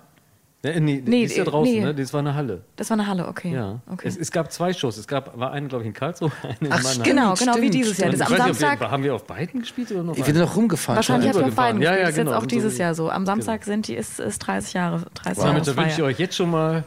ja 0.65 0.81
nee, 0.81 0.81
Nee, 0.81 1.01
die 1.05 1.23
ist 1.25 1.37
ja 1.37 1.45
draußen, 1.45 1.73
nee. 1.75 1.81
ne? 1.83 1.95
Das 1.95 2.13
war 2.15 2.21
eine 2.21 2.35
Halle. 2.35 2.63
Das 2.77 2.89
war 2.89 2.97
eine 2.99 3.07
Halle, 3.07 3.29
okay. 3.29 3.53
Ja. 3.53 3.81
okay. 3.87 4.09
Es, 4.09 4.17
es 4.17 4.33
gab 4.33 4.51
zwei 4.51 4.73
Shows. 4.73 4.97
Es 4.97 5.07
gab, 5.07 5.39
war 5.39 5.53
eine, 5.53 5.69
glaube 5.69 5.85
ich, 5.85 5.89
in 5.89 5.93
Karlsruhe, 5.95 6.33
eine 6.43 6.55
in 6.63 6.73
Ach, 6.73 6.83
Mannheim. 6.83 7.03
genau, 7.05 7.35
genau 7.35 7.57
wie 7.61 7.69
dieses 7.71 7.99
Jahr. 7.99 8.11
Das 8.11 8.21
ich 8.21 8.27
am 8.27 8.33
nicht, 8.33 8.43
Samstag. 8.43 8.81
Wir, 8.81 8.91
haben 8.91 9.03
wir 9.05 9.15
auf 9.15 9.25
beiden 9.27 9.61
gespielt 9.61 9.91
oder 9.93 10.03
noch 10.03 10.17
Ich 10.17 10.25
bin 10.25 10.37
noch 10.39 10.57
rumgefahren. 10.57 10.97
Wahrscheinlich 10.97 11.31
schon 11.31 11.43
habt 11.43 11.47
ihr 11.47 11.51
auf 11.53 11.55
beiden 11.57 11.81
gespielt. 11.81 11.95
Ja, 11.97 12.01
ja, 12.01 12.07
Das 12.07 12.11
ist 12.13 12.17
jetzt 12.17 12.27
genau. 12.27 12.39
auch 12.39 12.47
dieses 12.47 12.75
so- 12.77 12.83
Jahr 12.83 12.95
so. 12.97 13.11
Am 13.11 13.27
Samstag 13.27 13.65
sind 13.65 13.87
die, 13.87 13.95
ist, 13.95 14.19
ist 14.19 14.39
30 14.41 14.73
Jahre, 14.73 14.97
30 15.15 15.37
Wow. 15.37 15.45
Jahre 15.45 15.61
Damit 15.61 15.77
wünsche 15.77 15.91
ich 15.99 16.03
euch 16.03 16.19
jetzt 16.19 16.35
schon 16.35 16.51
mal 16.51 16.83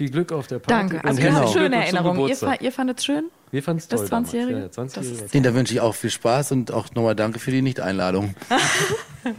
viel 0.00 0.10
Glück 0.10 0.32
auf 0.32 0.46
der 0.46 0.60
Party. 0.60 0.94
Danke. 0.94 1.06
Also 1.06 1.22
habt 1.22 1.30
herzlichen 1.34 1.52
schöne 1.52 1.76
Erinnerungen. 1.76 2.26
Ihr, 2.28 2.36
fa- 2.36 2.54
ihr 2.58 2.72
fandet 2.72 3.00
es 3.00 3.04
schön? 3.04 3.24
Wir 3.50 3.62
fanden 3.62 3.80
es 3.80 3.88
das 3.88 4.00
toll. 4.00 4.08
damals. 4.08 4.30
20-Jährige? 4.30 4.56
Ja, 4.56 4.62
ja, 4.64 4.70
20 4.70 5.18
Das 5.20 5.30
Den, 5.30 5.42
da 5.42 5.52
wünsche 5.54 5.74
ich 5.74 5.80
auch 5.82 5.94
viel 5.94 6.08
Spaß 6.08 6.52
und 6.52 6.72
auch 6.72 6.86
nochmal 6.94 7.14
danke 7.14 7.38
für 7.38 7.50
die 7.50 7.60
Nicht-Einladung. 7.60 8.34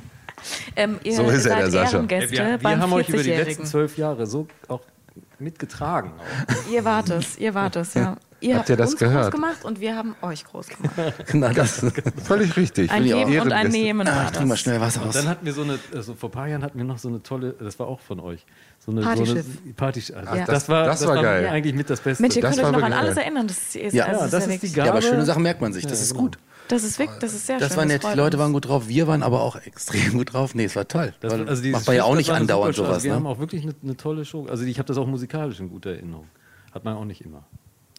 Ähm, 0.75 0.99
So 1.07 1.23
ist 1.29 1.45
er, 1.45 1.57
der 1.57 1.69
Sascha. 1.71 1.97
Ehrengäste 1.97 2.31
wir, 2.31 2.59
wir 2.61 2.79
haben 2.79 2.93
euch 2.93 3.07
über 3.09 3.21
die 3.21 3.29
letzten 3.29 3.41
40-Jährigen. 3.41 3.65
zwölf 3.65 3.97
Jahre 3.97 4.25
so 4.25 4.47
auch 4.67 4.81
mitgetragen. 5.37 6.13
Auch. 6.17 6.71
Ihr 6.71 6.83
wart 6.83 7.09
es, 7.11 7.37
ihr 7.37 7.53
wart 7.53 7.75
es, 7.75 7.93
ja. 7.93 8.15
Ihr 8.41 8.57
Habt 8.57 8.69
ihr 8.69 8.75
das 8.75 8.91
uns 8.91 8.99
gehört? 8.99 9.25
groß 9.25 9.31
gemacht 9.31 9.63
und 9.65 9.79
wir 9.79 9.95
haben 9.95 10.15
euch 10.23 10.43
groß 10.45 10.67
gemacht. 10.67 10.93
genau, 11.27 11.49
das. 11.53 11.85
Völlig 12.23 12.57
richtig. 12.57 12.89
Ein. 12.91 13.03
Geben 13.03 13.39
und 13.39 13.51
ein. 13.51 13.67
Nehmen 13.69 14.07
Ah, 14.07 14.25
ich 14.25 14.31
trink 14.31 14.47
mal 14.47 14.55
das. 14.55 14.61
schnell 14.61 14.77
Und 14.77 14.83
aus. 14.83 15.13
dann 15.13 15.27
hatten 15.27 15.45
wir 15.45 15.53
so 15.53 15.61
eine, 15.61 15.77
also 15.95 16.15
vor 16.15 16.29
ein 16.29 16.31
paar 16.31 16.47
Jahren 16.47 16.63
hatten 16.63 16.77
wir 16.77 16.85
noch 16.85 16.97
so 16.97 17.07
eine 17.07 17.21
tolle, 17.21 17.53
das 17.59 17.77
war 17.79 17.87
auch 17.87 17.99
von 17.99 18.19
euch, 18.19 18.45
so 18.79 18.91
eine 18.91 19.01
Partyschiff. 19.01 19.45
So 19.45 19.51
eine 19.63 19.73
Party, 19.73 19.99
also 20.13 20.35
Ja. 20.35 20.45
das, 20.45 20.67
war, 20.67 20.85
das 20.85 21.05
war 21.05 21.21
geil. 21.21 21.47
eigentlich 21.49 21.75
mit 21.75 21.89
das 21.89 22.01
Beste. 22.01 22.21
Mensch, 22.23 22.35
ihr 22.35 22.41
Das 22.41 22.55
könnt 22.55 22.65
euch 22.67 22.73
war 22.73 22.79
noch 22.79 22.85
an 22.87 22.93
alles 22.93 23.15
geil. 23.15 23.25
erinnern. 23.25 23.47
Das 23.47 23.75
ist, 23.75 23.93
Ja, 23.93 24.05
also 24.05 24.19
ja, 24.19 24.25
ist 24.25 24.33
das 24.33 24.47
ja 24.47 24.53
ist 24.53 24.63
die 24.63 24.71
Gabe. 24.73 24.87
Ja, 24.87 24.91
aber 24.93 25.01
schöne 25.03 25.25
Sachen 25.25 25.43
merkt 25.43 25.61
man 25.61 25.71
sich. 25.71 25.83
Das 25.85 25.99
Ja, 25.99 26.03
ist 26.03 26.09
genau. 26.11 26.21
gut. 26.23 26.37
Das 26.67 26.83
ist 26.83 26.97
wirklich, 26.99 27.19
das 27.19 27.33
ist 27.33 27.45
sehr 27.47 27.59
Das 27.59 27.69
schön. 27.69 27.77
war 27.77 27.85
nett. 27.85 28.03
Die 28.03 28.17
Leute 28.17 28.39
waren 28.39 28.53
gut 28.53 28.67
drauf. 28.67 28.87
Wir 28.87 29.05
waren 29.05 29.23
aber 29.23 29.41
auch 29.41 29.55
extrem 29.57 30.13
gut 30.13 30.33
drauf. 30.33 30.55
Nee, 30.55 30.63
es 30.65 30.75
war 30.75 30.87
toll. 30.87 31.13
Das, 31.19 31.33
also 31.33 31.67
macht 31.69 31.85
man 31.85 31.95
ja 31.95 32.03
auch 32.05 32.09
das 32.11 32.17
nicht 32.17 32.31
andauernd 32.31 32.75
Show. 32.75 32.83
sowas. 32.83 32.95
Also 32.95 33.05
wir 33.05 33.13
haben 33.15 33.23
Ne? 33.23 33.29
auch 33.29 33.39
wirklich 33.39 33.67
eine 33.83 33.97
tolle 33.97 34.25
Show. 34.25 34.47
Also 34.49 34.63
ich 34.63 34.79
habe 34.79 34.87
das 34.87 34.97
auch 34.97 35.05
musikalisch 35.05 35.59
in 35.59 35.69
guter 35.69 35.91
Erinnerung. 35.91 36.25
Hat 36.73 36.85
man 36.85 36.95
auch 36.95 37.03
nicht 37.05 37.21
immer. 37.21 37.43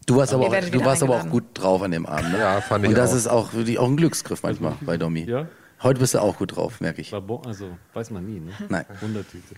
Du 0.07 0.17
warst 0.17 0.35
aber 0.35 0.47
auch, 0.47 0.55
du 0.55 0.85
warst 0.85 1.03
aber 1.03 1.17
auch 1.21 1.29
gut 1.29 1.45
drauf 1.55 1.83
an 1.83 1.91
dem 1.93 2.07
Abend. 2.07 2.33
Ne? 2.33 2.39
Ja, 2.39 2.61
fand 2.61 2.85
ich 2.85 2.91
Und 2.91 2.97
das 2.97 3.13
auch. 3.13 3.17
ist 3.17 3.27
auch 3.29 3.53
wirklich 3.53 3.79
auch 3.79 3.89
ein 3.89 3.97
Glücksgriff 3.97 4.43
manchmal 4.43 4.77
bei 4.81 4.97
Domi. 4.97 5.25
Ja? 5.25 5.47
Heute 5.83 6.01
bist 6.01 6.15
du 6.15 6.21
auch 6.21 6.39
gut 6.39 6.57
drauf, 6.57 6.81
merke 6.81 7.01
ich. 7.01 7.13
Also 7.15 7.77
weiß 7.93 8.11
man 8.11 8.27
nie, 8.27 8.41
ne? 8.41 8.53
Nein. 8.69 8.85
Wundertüte. 9.01 9.55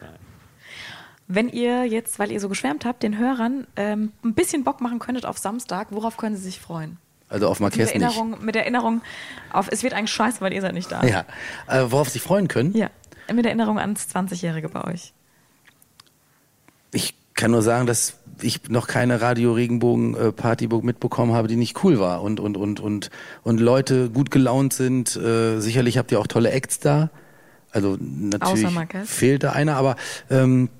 Nein. 0.00 0.10
Wenn 1.28 1.48
ihr 1.48 1.84
jetzt, 1.86 2.18
weil 2.18 2.30
ihr 2.30 2.40
so 2.40 2.48
geschwärmt 2.48 2.84
habt, 2.84 3.02
den 3.02 3.18
Hörern 3.18 3.66
ähm, 3.76 4.12
ein 4.24 4.34
bisschen 4.34 4.64
Bock 4.64 4.80
machen 4.80 4.98
könntet 4.98 5.26
auf 5.26 5.38
Samstag, 5.38 5.88
worauf 5.90 6.16
können 6.16 6.36
sie 6.36 6.42
sich 6.42 6.60
freuen? 6.60 6.98
Also 7.28 7.48
auf 7.48 7.58
Mit 7.58 7.70
Marquez 7.76 7.92
nicht. 7.92 8.02
Erinnerung, 8.02 8.44
mit 8.44 8.54
Erinnerung 8.54 9.02
auf, 9.52 9.68
es 9.70 9.82
wird 9.82 9.94
eigentlich 9.94 10.12
scheiße, 10.12 10.40
weil 10.40 10.52
ihr 10.52 10.60
seid 10.60 10.74
nicht 10.74 10.90
da. 10.92 11.02
Ja. 11.04 11.24
Äh, 11.66 11.90
worauf 11.90 12.08
sie 12.08 12.14
sich 12.14 12.22
freuen 12.22 12.46
können? 12.46 12.72
Ja. 12.76 12.90
Mit 13.32 13.44
Erinnerung 13.44 13.80
ans 13.80 14.06
20-Jährige 14.14 14.68
bei 14.68 14.84
euch. 14.84 15.12
Ich 16.92 17.14
kann 17.34 17.50
nur 17.50 17.62
sagen, 17.62 17.86
dass 17.86 18.14
ich 18.42 18.68
noch 18.68 18.86
keine 18.86 19.20
Radio 19.20 19.52
Regenbogen 19.52 20.14
äh, 20.14 20.32
Party 20.32 20.68
mitbekommen 20.68 21.32
habe, 21.32 21.48
die 21.48 21.56
nicht 21.56 21.82
cool 21.84 21.98
war 21.98 22.22
und 22.22 22.40
und 22.40 22.56
und 22.56 22.80
und 22.80 23.10
und 23.42 23.60
Leute 23.60 24.10
gut 24.10 24.30
gelaunt 24.30 24.72
sind. 24.72 25.16
Äh, 25.16 25.60
sicherlich 25.60 25.98
habt 25.98 26.12
ihr 26.12 26.20
auch 26.20 26.26
tolle 26.26 26.50
Acts 26.50 26.78
da. 26.78 27.10
Also 27.70 27.96
natürlich 28.00 28.68
fehlt 29.04 29.42
da 29.42 29.52
einer, 29.52 29.76
aber 29.76 29.96
ähm, 30.30 30.70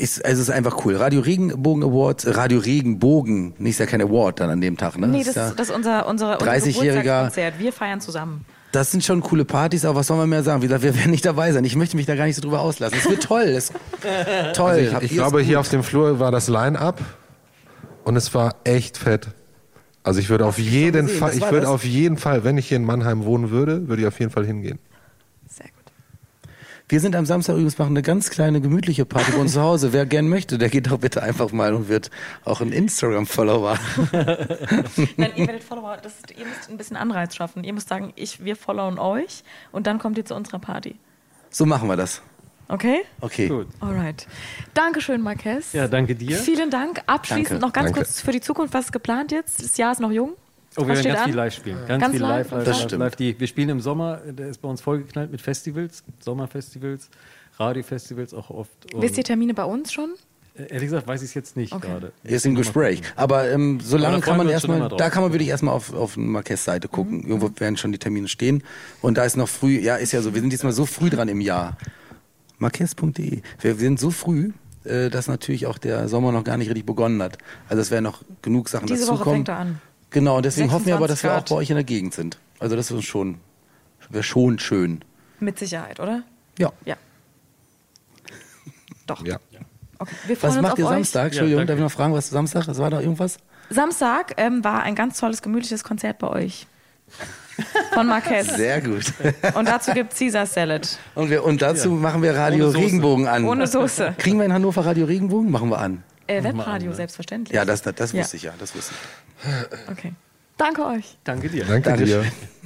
ist, 0.00 0.24
also 0.24 0.42
es 0.42 0.48
ist 0.48 0.54
einfach 0.54 0.84
cool. 0.84 0.96
Radio 0.96 1.20
Regenbogen 1.20 1.84
Awards, 1.84 2.26
Radio 2.26 2.58
Regenbogen, 2.58 3.54
nicht 3.58 3.72
ist 3.72 3.78
ja 3.80 3.86
kein 3.86 4.00
Award 4.00 4.40
dann 4.40 4.50
an 4.50 4.60
dem 4.60 4.76
Tag, 4.76 4.98
ne? 4.98 5.06
Nee, 5.06 5.20
Ist 5.20 5.28
das, 5.28 5.36
ja, 5.36 5.52
das 5.54 5.68
ist 5.68 5.74
unser, 5.74 6.06
unser, 6.06 6.40
unser 6.40 6.52
30-jähriger 6.52 7.02
Geburtstagskonzert. 7.02 7.58
Wir 7.58 7.72
feiern 7.72 8.00
zusammen. 8.00 8.44
Das 8.72 8.90
sind 8.90 9.04
schon 9.04 9.20
coole 9.20 9.44
Partys, 9.44 9.84
aber 9.84 10.00
was 10.00 10.06
soll 10.06 10.16
man 10.16 10.28
mehr 10.28 10.42
sagen? 10.42 10.62
Wie 10.62 10.66
gesagt, 10.66 10.82
wir 10.82 10.94
werden 10.94 11.10
nicht 11.10 11.24
dabei 11.24 11.52
sein. 11.52 11.64
Ich 11.64 11.76
möchte 11.76 11.96
mich 11.96 12.06
da 12.06 12.14
gar 12.14 12.26
nicht 12.26 12.36
so 12.36 12.42
drüber 12.42 12.60
auslassen. 12.60 12.98
Es 12.98 13.08
wird 13.08 13.22
toll. 13.22 13.42
Es, 13.42 13.72
toll. 14.54 14.70
Also 14.70 14.96
ich, 14.98 15.10
ich 15.10 15.12
glaube, 15.12 15.40
hier 15.40 15.60
auf 15.60 15.68
dem 15.68 15.82
Flur 15.82 16.20
war 16.20 16.30
das 16.30 16.48
Line-Up 16.48 17.00
und 18.04 18.16
es 18.16 18.32
war 18.34 18.56
echt 18.64 18.96
fett. 18.96 19.28
Also 20.02 20.20
ich 20.20 20.30
würde 20.30 20.46
auf 20.46 20.58
jeden 20.58 21.08
Fall, 21.08 21.36
ich 21.36 21.50
würde 21.50 21.68
auf 21.68 21.84
jeden 21.84 22.16
Fall, 22.16 22.44
wenn 22.44 22.56
ich 22.56 22.68
hier 22.68 22.76
in 22.76 22.84
Mannheim 22.84 23.24
wohnen 23.24 23.50
würde, 23.50 23.88
würde 23.88 24.02
ich 24.02 24.08
auf 24.08 24.18
jeden 24.18 24.32
Fall 24.32 24.46
hingehen. 24.46 24.78
Wir 26.90 26.98
sind 26.98 27.14
am 27.14 27.24
Samstag 27.24 27.52
übrigens 27.52 27.78
machen 27.78 27.92
eine 27.92 28.02
ganz 28.02 28.30
kleine 28.30 28.60
gemütliche 28.60 29.04
Party 29.04 29.30
bei 29.30 29.38
uns 29.38 29.52
zu 29.52 29.62
Hause. 29.62 29.92
Wer 29.92 30.06
gern 30.06 30.28
möchte, 30.28 30.58
der 30.58 30.68
geht 30.68 30.90
doch 30.90 30.98
bitte 30.98 31.22
einfach 31.22 31.52
mal 31.52 31.72
und 31.72 31.88
wird 31.88 32.10
auch 32.44 32.60
ein 32.60 32.72
Instagram-Follower. 32.72 33.78
Nein, 35.16 35.30
ihr 35.36 35.46
werdet 35.46 35.62
Follower, 35.62 35.98
das 36.02 36.14
ist, 36.16 36.36
ihr 36.36 36.44
müsst 36.44 36.68
ein 36.68 36.76
bisschen 36.76 36.96
Anreiz 36.96 37.36
schaffen. 37.36 37.62
Ihr 37.62 37.74
müsst 37.74 37.88
sagen, 37.88 38.12
ich, 38.16 38.44
wir 38.44 38.56
followen 38.56 38.98
euch 38.98 39.44
und 39.70 39.86
dann 39.86 40.00
kommt 40.00 40.18
ihr 40.18 40.24
zu 40.24 40.34
unserer 40.34 40.58
Party. 40.58 40.96
So 41.50 41.64
machen 41.64 41.88
wir 41.88 41.96
das. 41.96 42.22
Okay? 42.66 43.02
Okay. 43.20 43.46
Gut. 43.46 43.68
Alright. 43.78 44.26
Dankeschön, 44.74 45.20
Marquez. 45.20 45.72
Ja, 45.72 45.86
danke 45.86 46.16
dir. 46.16 46.38
Vielen 46.38 46.70
Dank. 46.70 47.02
Abschließend 47.06 47.50
Danke. 47.50 47.66
noch 47.66 47.72
ganz 47.72 47.86
Danke. 47.86 48.00
kurz 48.00 48.20
für 48.20 48.32
die 48.32 48.40
Zukunft, 48.40 48.74
was 48.74 48.86
ist 48.86 48.92
geplant 48.92 49.30
jetzt? 49.30 49.62
Das 49.62 49.76
Jahr 49.76 49.92
ist 49.92 50.00
noch 50.00 50.10
jung. 50.10 50.32
Oh, 50.82 50.86
wir 50.86 50.96
Was 50.96 51.04
werden 51.04 51.08
ganz 51.08 51.20
an? 51.20 51.26
viel 51.26 51.36
live 51.36 51.54
spielen. 51.54 51.78
Ganz, 51.86 52.00
Ganz 52.02 52.12
viel 52.12 52.20
live? 52.22 52.50
live, 52.50 52.66
live, 52.66 52.86
Das 52.86 52.90
live. 52.92 53.16
Die, 53.16 53.38
wir 53.40 53.46
spielen 53.46 53.68
im 53.68 53.80
Sommer, 53.80 54.18
der 54.18 54.48
ist 54.48 54.60
bei 54.62 54.68
uns 54.68 54.80
vollgeknallt 54.80 55.30
mit 55.30 55.40
Festivals, 55.40 56.02
Sommerfestivals, 56.20 57.10
Radiofestivals 57.58 58.34
auch 58.34 58.50
oft. 58.50 58.94
Und, 58.94 59.02
Wisst 59.02 59.18
ihr 59.18 59.24
Termine 59.24 59.54
bei 59.54 59.64
uns 59.64 59.92
schon? 59.92 60.10
äh, 60.56 60.62
ehrlich 60.64 60.88
gesagt 60.88 61.06
weiß 61.06 61.22
ich 61.22 61.28
es 61.28 61.34
jetzt 61.34 61.56
nicht 61.56 61.72
Okay. 61.72 61.86
gerade. 61.88 62.12
Ist 62.24 62.44
im 62.46 62.54
Gespräch. 62.54 63.02
Aber 63.16 63.48
ähm, 63.50 63.78
solange 63.82 64.16
Aber 64.16 64.24
kann 64.24 64.36
man 64.36 64.48
erstmal, 64.48 64.88
da 64.88 65.10
kann 65.10 65.22
man 65.22 65.32
wirklich 65.32 65.48
erstmal 65.50 65.74
auf, 65.74 65.92
auf 65.94 66.16
eine 66.16 66.26
Marquez-Seite 66.26 66.88
gucken. 66.88 67.22
Irgendwo 67.22 67.50
werden 67.60 67.76
schon 67.76 67.92
die 67.92 67.98
Termine 67.98 68.26
stehen. 68.28 68.62
Und 69.02 69.16
da 69.18 69.24
ist 69.24 69.36
noch 69.36 69.48
früh, 69.48 69.78
ja, 69.78 69.96
ist 69.96 70.12
ja 70.12 70.22
so, 70.22 70.34
wir 70.34 70.40
sind 70.40 70.52
diesmal 70.52 70.72
so 70.72 70.86
früh 70.86 71.08
dran 71.10 71.28
im 71.28 71.40
Jahr. 71.40 71.76
Marquez.de. 72.58 73.42
Wir, 73.60 73.74
sind 73.76 74.00
so 74.00 74.10
früh, 74.10 74.52
äh, 74.84 75.08
dass 75.08 75.28
natürlich 75.28 75.66
auch 75.66 75.78
der 75.78 76.08
Sommer 76.08 76.32
noch 76.32 76.44
gar 76.44 76.56
nicht 76.56 76.68
richtig 76.68 76.84
begonnen 76.86 77.22
hat. 77.22 77.38
Also 77.68 77.80
es 77.80 77.90
werden 77.90 78.04
noch 78.04 78.22
genug 78.42 78.68
Sachen 78.68 78.86
Diese 78.86 79.02
Woche 79.06 79.12
dazukommen. 79.12 79.36
fängt 79.36 79.48
er 79.48 79.56
an. 79.58 79.80
Genau, 80.10 80.36
und 80.38 80.44
deswegen 80.44 80.72
hoffen 80.72 80.86
wir 80.86 80.96
aber, 80.96 81.06
dass 81.08 81.20
26 81.20 81.24
wir 81.24 81.30
auch 81.30 81.36
Grad. 81.36 81.48
bei 81.50 81.54
euch 81.56 81.70
in 81.70 81.76
der 81.76 81.84
Gegend 81.84 82.14
sind. 82.14 82.38
Also 82.58 82.76
das 82.76 82.90
ist 82.90 83.04
schon, 83.04 83.38
wäre 84.08 84.24
schon 84.24 84.58
schön. 84.58 85.02
Mit 85.38 85.58
Sicherheit, 85.58 86.00
oder? 86.00 86.22
Ja. 86.58 86.72
Ja. 86.84 86.96
Doch. 89.06 89.24
Ja. 89.24 89.38
Okay. 89.98 90.12
Wir 90.26 90.36
freuen 90.36 90.50
Was 90.50 90.56
uns 90.56 90.62
macht 90.62 90.72
auf 90.72 90.78
ihr 90.78 90.86
euch. 90.86 90.92
Samstag? 90.94 91.24
Entschuldigung, 91.26 91.58
danke. 91.58 91.72
darf 91.72 91.78
ich 91.78 91.82
noch 91.84 91.92
fragen, 91.92 92.14
was 92.14 92.30
Samstag? 92.30 92.68
Es 92.68 92.78
war 92.78 92.90
da 92.90 93.00
irgendwas? 93.00 93.38
Samstag 93.68 94.34
ähm, 94.36 94.64
war 94.64 94.82
ein 94.82 94.94
ganz 94.94 95.18
tolles, 95.18 95.42
gemütliches 95.42 95.84
Konzert 95.84 96.18
bei 96.18 96.28
euch. 96.28 96.66
Von 97.92 98.06
Marquez. 98.06 98.46
Sehr 98.56 98.80
gut. 98.80 99.12
Und 99.54 99.68
dazu 99.68 99.92
gibt 99.92 100.16
Caesar 100.16 100.46
Salad. 100.46 100.98
Und, 101.14 101.30
wir, 101.30 101.44
und 101.44 101.60
dazu 101.60 101.90
machen 101.90 102.22
wir 102.22 102.34
Radio. 102.34 102.70
Regenbogen 102.70 103.26
an. 103.28 103.44
Ohne 103.44 103.66
Soße. 103.66 104.14
Kriegen 104.18 104.38
wir 104.38 104.46
in 104.46 104.52
Hannover 104.52 104.84
Radio 104.84 105.06
Regenbogen? 105.06 105.50
Machen 105.50 105.70
wir 105.70 105.78
an. 105.78 106.02
Äh, 106.30 106.44
Webradio, 106.44 106.92
selbstverständlich. 106.92 107.54
Ja, 107.54 107.64
das, 107.64 107.82
das, 107.82 107.94
das 107.96 108.12
Ja. 108.12 108.20
wusste 108.20 108.36
ich 108.36 108.42
ja. 108.44 108.54
Das 108.58 108.74
wusste 108.74 108.94
ich. 108.94 109.90
Okay. 109.90 110.12
Danke 110.56 110.84
euch. 110.86 111.16
Danke 111.24 111.48
dir. 111.48 111.64
Danke 111.64 112.04
dir. 112.04 112.24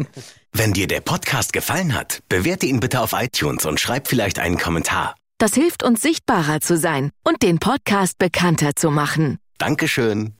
Wenn 0.52 0.72
dir 0.72 0.86
der 0.88 1.00
Podcast 1.00 1.52
gefallen 1.52 1.94
hat, 1.94 2.20
bewerte 2.28 2.66
ihn 2.66 2.80
bitte 2.80 3.00
auf 3.00 3.12
iTunes 3.12 3.64
und 3.66 3.78
schreib 3.80 4.08
vielleicht 4.08 4.38
einen 4.38 4.58
Kommentar. 4.58 5.14
Das 5.38 5.54
hilft 5.54 5.82
uns 5.82 6.00
sichtbarer 6.02 6.60
zu 6.60 6.76
sein 6.76 7.10
und 7.24 7.42
den 7.42 7.58
Podcast 7.58 8.18
bekannter 8.18 8.74
zu 8.76 8.90
machen. 8.90 9.38
Dankeschön. 9.58 10.34